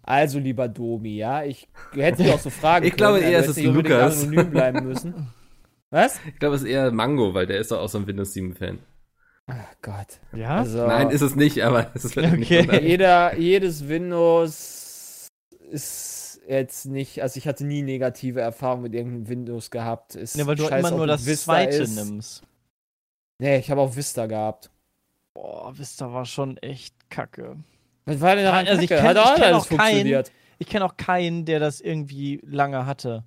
Also, 0.01 0.39
lieber 0.39 0.67
Domi, 0.67 1.15
ja, 1.15 1.43
ich 1.43 1.67
hätte 1.93 2.23
dich 2.23 2.33
auch 2.33 2.39
so 2.39 2.49
fragen 2.49 2.85
Ich 2.87 2.95
glaube 2.95 3.19
können. 3.19 3.31
eher, 3.31 3.37
also 3.39 3.51
es 3.51 3.57
hätte 3.57 3.67
ist 3.69 3.75
ich 3.77 3.83
Lukas. 3.83 4.23
anonym 4.23 4.51
bleiben 4.51 4.85
müssen. 4.87 5.27
Was? 5.89 6.19
Ich 6.27 6.39
glaube, 6.39 6.55
es 6.55 6.63
ist 6.63 6.67
eher 6.69 6.91
Mango, 6.91 7.33
weil 7.33 7.45
der 7.45 7.59
ist 7.59 7.71
doch 7.71 7.79
auch 7.79 7.87
so 7.87 7.99
ein 7.99 8.07
Windows 8.07 8.33
7-Fan. 8.33 8.79
Ach 9.47 9.75
Gott. 9.81 10.19
Ja? 10.33 10.57
Also, 10.59 10.87
Nein, 10.87 11.09
ist 11.09 11.21
es 11.21 11.35
nicht, 11.35 11.61
aber 11.63 11.91
es 11.93 12.05
ist 12.05 12.17
Okay. 12.17 12.37
nicht 12.37 12.49
jeder, 12.81 13.37
jedes 13.37 13.87
Windows 13.87 15.27
ist 15.71 16.41
jetzt 16.47 16.85
nicht, 16.85 17.21
also 17.21 17.37
ich 17.37 17.47
hatte 17.47 17.65
nie 17.65 17.81
negative 17.81 18.41
Erfahrungen 18.41 18.83
mit 18.83 18.93
irgendeinem 18.93 19.27
Windows 19.27 19.69
gehabt. 19.71 20.15
Ist 20.15 20.35
Ja, 20.35 20.45
weil 20.47 20.55
du 20.55 20.67
scheiß, 20.67 20.79
immer 20.87 20.97
nur 20.97 21.07
das 21.07 21.25
Vista 21.25 21.53
zweite 21.53 21.77
ist. 21.83 21.95
nimmst. 21.95 22.43
Nee, 23.39 23.57
ich 23.57 23.69
habe 23.71 23.81
auch 23.81 23.95
Vista 23.95 24.25
gehabt. 24.27 24.69
Boah, 25.33 25.77
Vista 25.77 26.11
war 26.13 26.25
schon 26.25 26.57
echt 26.57 26.95
kacke. 27.09 27.57
Was 28.05 28.21
war 28.21 28.35
denn 28.35 28.45
daran 28.45 28.67
Also 28.67 28.81
ich 28.81 28.89
kacke? 28.89 29.01
kenn- 29.01 29.09
Hat 29.09 29.17
auch 29.17 29.37
ich 29.37 29.43
alles 29.43 29.63
auch 29.63 29.67
keinen- 29.69 29.79
funktioniert. 29.79 30.31
Ich 30.59 30.67
kenne 30.67 30.85
auch 30.85 30.95
keinen, 30.97 31.45
der 31.45 31.59
das 31.59 31.81
irgendwie 31.81 32.39
lange 32.45 32.85
hatte. 32.85 33.23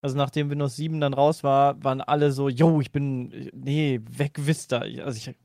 Also 0.00 0.16
nachdem 0.16 0.48
Windows 0.50 0.76
7 0.76 1.00
dann 1.00 1.12
raus 1.14 1.42
war, 1.42 1.82
waren 1.82 2.00
alle 2.00 2.30
so, 2.32 2.48
yo, 2.48 2.80
ich 2.80 2.92
bin, 2.92 3.50
nee, 3.52 4.00
weg 4.08 4.34
Vista. 4.38 4.84
Ich- 4.84 5.02
Also 5.04 5.16
ich 5.18 5.36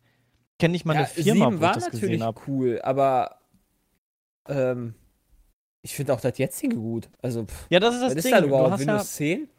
kenne 0.60 0.74
nicht 0.74 0.86
mal 0.86 0.96
eine 0.96 1.08
Firma, 1.08 1.50
7 1.50 1.60
wo 1.62 1.66
ich 1.66 1.72
das 1.72 1.84
natürlich 1.86 2.02
gesehen 2.02 2.24
habe. 2.24 2.42
cool, 2.48 2.80
aber 2.84 3.38
ähm, 4.48 4.94
ich 5.82 5.94
finde 5.96 6.14
auch 6.14 6.22
das 6.22 6.38
jetzige 6.38 6.76
gut. 6.76 7.10
Also, 7.22 7.46
pff, 7.46 7.68
Ja, 7.70 7.80
das 7.80 7.96
ist 7.96 8.02
das 8.02 8.12
was 8.12 8.16
ist 8.18 8.24
Ding. 8.26 8.32
da 8.34 8.42
du 8.42 8.48
überhaupt? 8.48 8.80
Windows 8.80 9.12
10? 9.14 9.50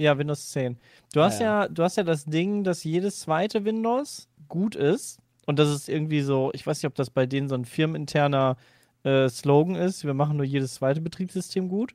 ja, 0.00 0.12
ja, 0.12 0.18
Windows 0.18 0.50
10. 0.50 0.76
Du 1.12 1.22
hast 1.22 1.40
ja. 1.40 1.62
ja. 1.62 1.68
du 1.68 1.82
hast 1.82 1.96
ja 1.96 2.02
das 2.02 2.24
Ding, 2.24 2.64
dass 2.64 2.84
jedes 2.84 3.20
zweite 3.20 3.64
Windows 3.64 4.28
gut 4.48 4.74
ist. 4.74 5.18
Und 5.46 5.58
das 5.58 5.68
ist 5.70 5.88
irgendwie 5.88 6.20
so, 6.22 6.50
ich 6.54 6.66
weiß 6.66 6.78
nicht, 6.78 6.86
ob 6.86 6.94
das 6.94 7.10
bei 7.10 7.26
denen 7.26 7.48
so 7.48 7.54
ein 7.54 7.64
firmeninterner 7.64 8.56
äh, 9.04 9.28
Slogan 9.28 9.74
ist. 9.76 10.04
Wir 10.04 10.14
machen 10.14 10.36
nur 10.36 10.46
jedes 10.46 10.74
zweite 10.74 11.00
Betriebssystem 11.00 11.68
gut. 11.68 11.94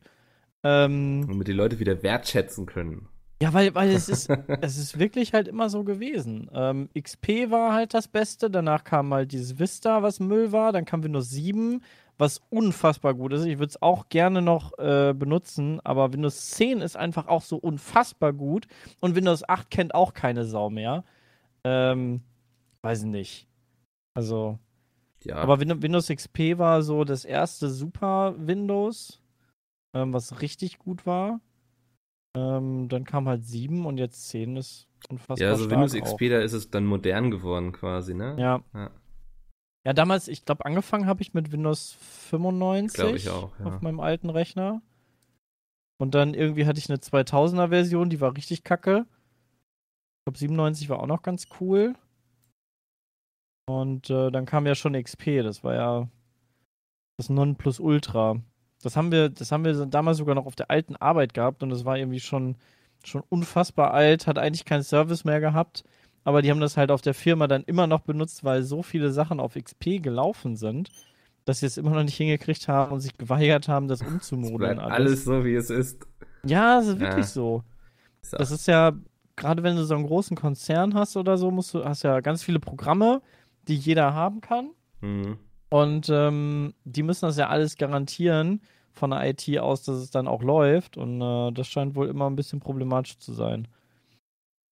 Ähm, 0.64 1.26
Damit 1.28 1.48
die 1.48 1.54
Leute 1.54 1.80
wieder 1.80 2.02
wertschätzen 2.04 2.66
können. 2.66 3.08
Ja, 3.42 3.54
weil, 3.54 3.76
weil 3.76 3.90
es 3.92 4.10
ist, 4.10 4.30
es 4.62 4.78
ist 4.78 4.98
wirklich 4.98 5.34
halt 5.34 5.48
immer 5.48 5.70
so 5.70 5.84
gewesen. 5.84 6.50
Ähm, 6.54 6.90
XP 7.00 7.52
war 7.52 7.74
halt 7.74 7.94
das 7.94 8.08
Beste, 8.08 8.50
danach 8.50 8.84
kam 8.84 9.14
halt 9.14 9.32
dieses 9.32 9.60
Vista, 9.60 10.02
was 10.02 10.20
Müll 10.20 10.52
war, 10.52 10.72
dann 10.72 10.86
kam 10.86 11.04
Windows 11.04 11.30
7, 11.30 11.84
was 12.18 12.42
unfassbar 12.50 13.14
gut 13.14 13.34
ist. 13.34 13.46
Ich 13.46 13.60
würde 13.60 13.70
es 13.70 13.82
auch 13.82 14.10
gerne 14.10 14.42
noch 14.42 14.78
äh, 14.80 15.14
benutzen, 15.14 15.80
aber 15.84 16.14
Windows 16.14 16.50
10 16.52 16.82
ist 16.82 16.98
einfach 16.98 17.28
auch 17.28 17.44
so 17.44 17.58
unfassbar 17.58 18.34
gut 18.34 18.66
und 19.02 19.16
Windows 19.16 19.48
8 19.48 19.70
kennt 19.70 19.94
auch 19.94 20.14
keine 20.14 20.44
Sau 20.46 20.72
mehr. 20.72 21.04
Ähm, 21.64 22.22
weiß 22.82 23.04
nicht. 23.04 23.48
Also, 24.16 24.58
Ja, 25.24 25.36
aber 25.36 25.60
Win 25.60 25.84
Windows 25.84 26.08
XP 26.08 26.58
war 26.58 26.82
so 26.82 27.04
das 27.04 27.24
erste 27.24 27.70
Super 27.70 28.34
Windows, 28.40 29.22
ähm, 29.94 30.14
was 30.14 30.42
richtig 30.42 30.80
gut 30.80 31.06
war. 31.06 31.40
Ähm, 32.36 32.88
dann 32.90 33.04
kam 33.04 33.28
halt 33.28 33.46
7 33.46 33.86
und 33.86 33.98
jetzt 33.98 34.30
10 34.30 34.58
ist 34.58 34.88
unfassbar 35.10 35.48
ja, 35.48 35.56
so 35.56 35.66
stark 35.66 35.72
Windows 35.72 35.96
auch. 35.96 36.04
XP, 36.04 36.30
da 36.30 36.40
ist 36.40 36.54
es 36.54 36.70
dann 36.70 36.86
modern 36.86 37.32
geworden 37.32 37.72
quasi, 37.72 38.14
ne? 38.14 38.36
Ja. 38.38 38.64
Ja. 38.74 38.92
Ja, 39.86 39.94
damals, 39.94 40.28
ich 40.28 40.44
glaube, 40.44 40.66
angefangen 40.66 41.06
habe 41.06 41.22
ich 41.22 41.34
mit 41.34 41.54
Windows 41.54 41.94
95 42.30 42.94
Glaube 42.94 43.16
ich 43.16 43.30
auch, 43.30 43.58
ja. 43.58 43.68
auf 43.68 43.82
meinem 43.82 44.02
alten 44.02 44.30
Rechner. 44.30 44.82
Und 45.98 46.14
dann 46.14 46.34
irgendwie 46.34 46.66
hatte 46.66 46.78
ich 46.78 46.90
eine 46.90 47.00
2000er 47.00 47.70
Version, 47.70 48.10
die 48.10 48.20
war 48.20 48.36
richtig 48.36 48.66
kacke. 48.66 49.06
Ich 49.08 50.26
glaube, 50.26 50.38
97 50.40 50.90
war 50.90 51.00
auch 51.00 51.08
noch 51.08 51.22
ganz 51.22 51.48
cool. 51.62 51.96
Und 53.70 54.10
äh, 54.10 54.30
dann 54.30 54.46
kam 54.46 54.66
ja 54.66 54.76
schon 54.76 55.02
XP, 55.02 55.42
das 55.42 55.64
war 55.64 55.74
ja 55.74 56.10
das 57.18 57.30
Nonplusultra. 57.30 58.42
Das 58.84 58.96
haben 58.96 59.12
wir, 59.12 59.30
das 59.30 59.52
haben 59.52 59.66
wir 59.66 59.86
damals 59.86 60.18
sogar 60.18 60.36
noch 60.36 60.46
auf 60.46 60.56
der 60.56 60.70
alten 60.70 60.96
Arbeit 60.96 61.34
gehabt 61.34 61.64
und 61.64 61.70
das 61.70 61.84
war 61.86 61.98
irgendwie 61.98 62.20
schon, 62.20 62.56
schon 63.04 63.24
unfassbar 63.30 63.94
alt, 63.94 64.28
hat 64.28 64.38
eigentlich 64.38 64.66
keinen 64.66 64.84
Service 64.84 65.24
mehr 65.26 65.40
gehabt. 65.40 65.84
Aber 66.24 66.42
die 66.42 66.52
haben 66.52 66.60
das 66.60 66.76
halt 66.78 66.92
auf 66.92 67.02
der 67.02 67.14
Firma 67.14 67.48
dann 67.48 67.64
immer 67.64 67.88
noch 67.88 68.02
benutzt, 68.02 68.44
weil 68.44 68.62
so 68.64 68.84
viele 68.84 69.12
Sachen 69.12 69.40
auf 69.40 69.56
XP 69.56 70.02
gelaufen 70.04 70.58
sind, 70.58 70.90
dass 71.46 71.62
sie 71.62 71.66
es 71.66 71.78
immer 71.78 71.92
noch 71.92 72.04
nicht 72.04 72.18
hingekriegt 72.18 72.68
haben 72.68 72.92
und 72.92 73.00
sich 73.00 73.18
geweigert 73.18 73.68
haben, 73.70 73.88
das 73.88 74.02
Es 74.02 74.08
umzumodeln. 74.08 74.78
bleibt 74.78 74.92
alles 74.92 75.24
so, 75.24 75.46
wie 75.46 75.56
es 75.56 75.70
ist. 75.70 76.06
Ja, 76.46 76.78
das 76.80 76.88
ist 76.88 77.00
wirklich 77.00 77.26
Ja. 77.26 77.32
so. 77.32 77.64
So. 78.22 78.36
Das 78.38 78.52
ist 78.52 78.68
ja, 78.68 78.92
gerade 79.38 79.64
wenn 79.64 79.78
du 79.78 79.86
so 79.86 79.96
einen 79.96 80.06
großen 80.06 80.36
Konzern 80.36 80.94
hast 80.96 81.16
oder 81.16 81.38
so, 81.38 81.50
musst 81.50 81.74
du, 81.74 81.86
hast 81.86 82.04
ja 82.04 82.20
ganz 82.20 82.44
viele 82.44 82.60
Programme, 82.60 83.22
die 83.70 83.76
jeder 83.76 84.14
haben 84.14 84.42
kann. 84.42 84.72
Mhm. 85.00 85.38
Und 85.70 86.10
ähm, 86.10 86.74
die 86.86 87.04
müssen 87.04 87.26
das 87.26 87.38
ja 87.38 87.50
alles 87.50 87.78
garantieren 87.78 88.62
von 88.94 89.12
der 89.12 89.30
IT 89.30 89.60
aus, 89.60 89.84
dass 89.84 89.98
es 89.98 90.12
dann 90.12 90.28
auch 90.28 90.42
läuft. 90.42 90.98
Und 90.98 91.22
äh, 91.22 91.52
das 91.52 91.68
scheint 91.68 91.96
wohl 91.96 92.08
immer 92.08 92.30
ein 92.30 92.36
bisschen 92.36 92.60
problematisch 92.60 93.18
zu 93.20 93.34
sein. 93.34 93.68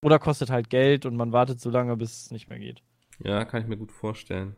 Oder 0.04 0.20
kostet 0.20 0.50
halt 0.50 0.70
Geld 0.70 1.06
und 1.06 1.16
man 1.16 1.32
wartet 1.32 1.60
so 1.60 1.70
lange, 1.70 1.98
bis 1.98 2.24
es 2.24 2.32
nicht 2.32 2.50
mehr 2.50 2.60
geht. 2.60 2.84
Ja, 3.24 3.46
kann 3.46 3.62
ich 3.62 3.68
mir 3.68 3.78
gut 3.78 3.92
vorstellen. 3.92 4.56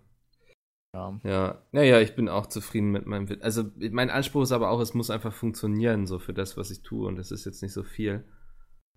Ja. 0.93 1.19
Ja, 1.23 1.61
naja, 1.71 1.99
ich 1.99 2.15
bin 2.15 2.27
auch 2.27 2.47
zufrieden 2.47 2.91
mit 2.91 3.05
meinem. 3.05 3.27
Also, 3.41 3.65
mein 3.91 4.09
Anspruch 4.09 4.43
ist 4.43 4.51
aber 4.51 4.71
auch, 4.71 4.79
es 4.79 4.93
muss 4.93 5.09
einfach 5.09 5.33
funktionieren, 5.33 6.07
so 6.07 6.17
für 6.17 6.33
das, 6.33 6.57
was 6.57 6.71
ich 6.71 6.81
tue. 6.81 7.07
Und 7.07 7.17
das 7.17 7.31
ist 7.31 7.45
jetzt 7.45 7.61
nicht 7.61 7.73
so 7.73 7.83
viel. 7.83 8.23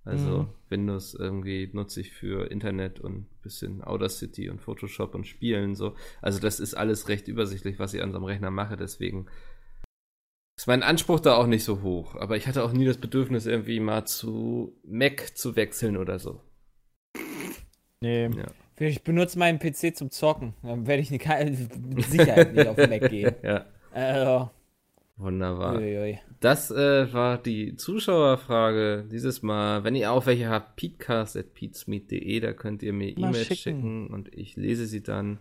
Also, 0.05 0.43
Mhm. 0.43 0.49
Windows 0.71 1.15
irgendwie 1.15 1.69
nutze 1.73 2.01
ich 2.01 2.13
für 2.13 2.51
Internet 2.51 3.01
und 3.01 3.13
ein 3.21 3.27
bisschen 3.43 3.85
Audacity 3.85 4.49
und 4.49 4.61
Photoshop 4.61 5.15
und 5.15 5.27
Spielen, 5.27 5.75
so. 5.75 5.95
Also, 6.23 6.41
das 6.41 6.59
ist 6.61 6.75
alles 6.75 7.09
recht 7.09 7.29
übersichtlich, 7.29 7.79
was 7.79 7.93
ich 7.95 8.03
an 8.03 8.11
so 8.13 8.17
einem 8.19 8.25
Rechner 8.25 8.51
mache. 8.51 8.77
Deswegen 8.77 9.27
ist 10.57 10.67
mein 10.67 10.83
Anspruch 10.83 11.21
da 11.21 11.37
auch 11.37 11.47
nicht 11.47 11.65
so 11.65 11.83
hoch. 11.83 12.15
Aber 12.17 12.37
ich 12.37 12.47
hatte 12.47 12.65
auch 12.65 12.73
nie 12.73 12.85
das 12.85 12.99
Bedürfnis, 12.99 13.47
irgendwie 13.47 13.81
mal 13.81 14.05
zu 14.07 14.79
Mac 14.85 15.37
zu 15.37 15.57
wechseln 15.57 15.97
oder 15.97 16.19
so. 16.19 16.41
Nee. 18.01 18.27
Ja. 18.29 18.47
Ich 18.79 19.03
benutze 19.03 19.39
meinen 19.39 19.59
PC 19.59 19.95
zum 19.95 20.11
Zocken. 20.11 20.55
Dann 20.63 20.87
werde 20.87 21.03
ich 21.03 21.11
mit 21.11 21.21
Sicherheit 22.07 22.55
nicht 22.55 22.67
auf 22.67 22.77
Mac 22.79 23.11
gehen. 23.11 23.35
ja, 23.43 23.67
Also, 23.93 24.51
wunderbar. 25.21 25.77
uiui. 25.77 26.19
Das 26.41 26.71
äh, 26.71 27.13
war 27.13 27.39
die 27.39 27.77
Zuschauerfrage 27.77 29.07
dieses 29.11 29.43
Mal. 29.43 29.85
Wenn 29.85 29.95
ihr 29.95 30.11
auch 30.13 30.27
welche 30.27 30.49
habt, 30.49 30.77
peatcast.peatsmeet.de, 30.77 32.41
da 32.41 32.53
könnt 32.53 32.83
ihr 32.83 32.93
mir 32.93 33.17
E-Mails 33.17 33.47
schicken. 33.47 33.55
schicken. 33.57 34.07
und 34.09 34.35
ich 34.35 34.57
lese 34.57 34.87
sie 34.87 35.03
dann. 35.03 35.39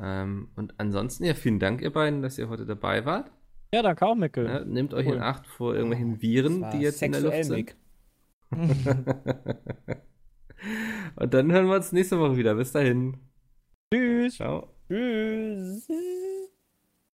Ähm, 0.00 0.48
und 0.56 0.74
ansonsten, 0.78 1.24
ja, 1.24 1.34
vielen 1.34 1.58
Dank, 1.58 1.82
ihr 1.82 1.92
beiden, 1.92 2.22
dass 2.22 2.38
ihr 2.38 2.48
heute 2.48 2.66
dabei 2.66 3.04
wart. 3.04 3.30
Ja, 3.74 3.82
danke 3.82 4.04
auch, 4.06 4.14
Mickel. 4.14 4.46
Ja, 4.46 4.64
nehmt 4.64 4.92
euch 4.94 5.06
Cool. 5.06 5.14
in 5.16 5.22
Acht 5.22 5.46
vor 5.46 5.74
irgendwelchen 5.74 6.20
Viren, 6.20 6.66
die 6.72 6.78
jetzt 6.80 7.02
in 7.02 7.12
der 7.12 7.20
Luft 7.22 7.44
sind. 7.44 7.74
Und 11.16 11.34
dann 11.34 11.50
hören 11.52 11.66
wir 11.68 11.76
uns 11.76 11.92
nächste 11.92 12.18
Woche 12.18 12.36
wieder. 12.36 12.54
Bis 12.54 12.72
dahin. 12.72 13.16
Tschüss. 13.92 14.36
Ciao. 14.36 14.68
Tschüss. 14.88 15.88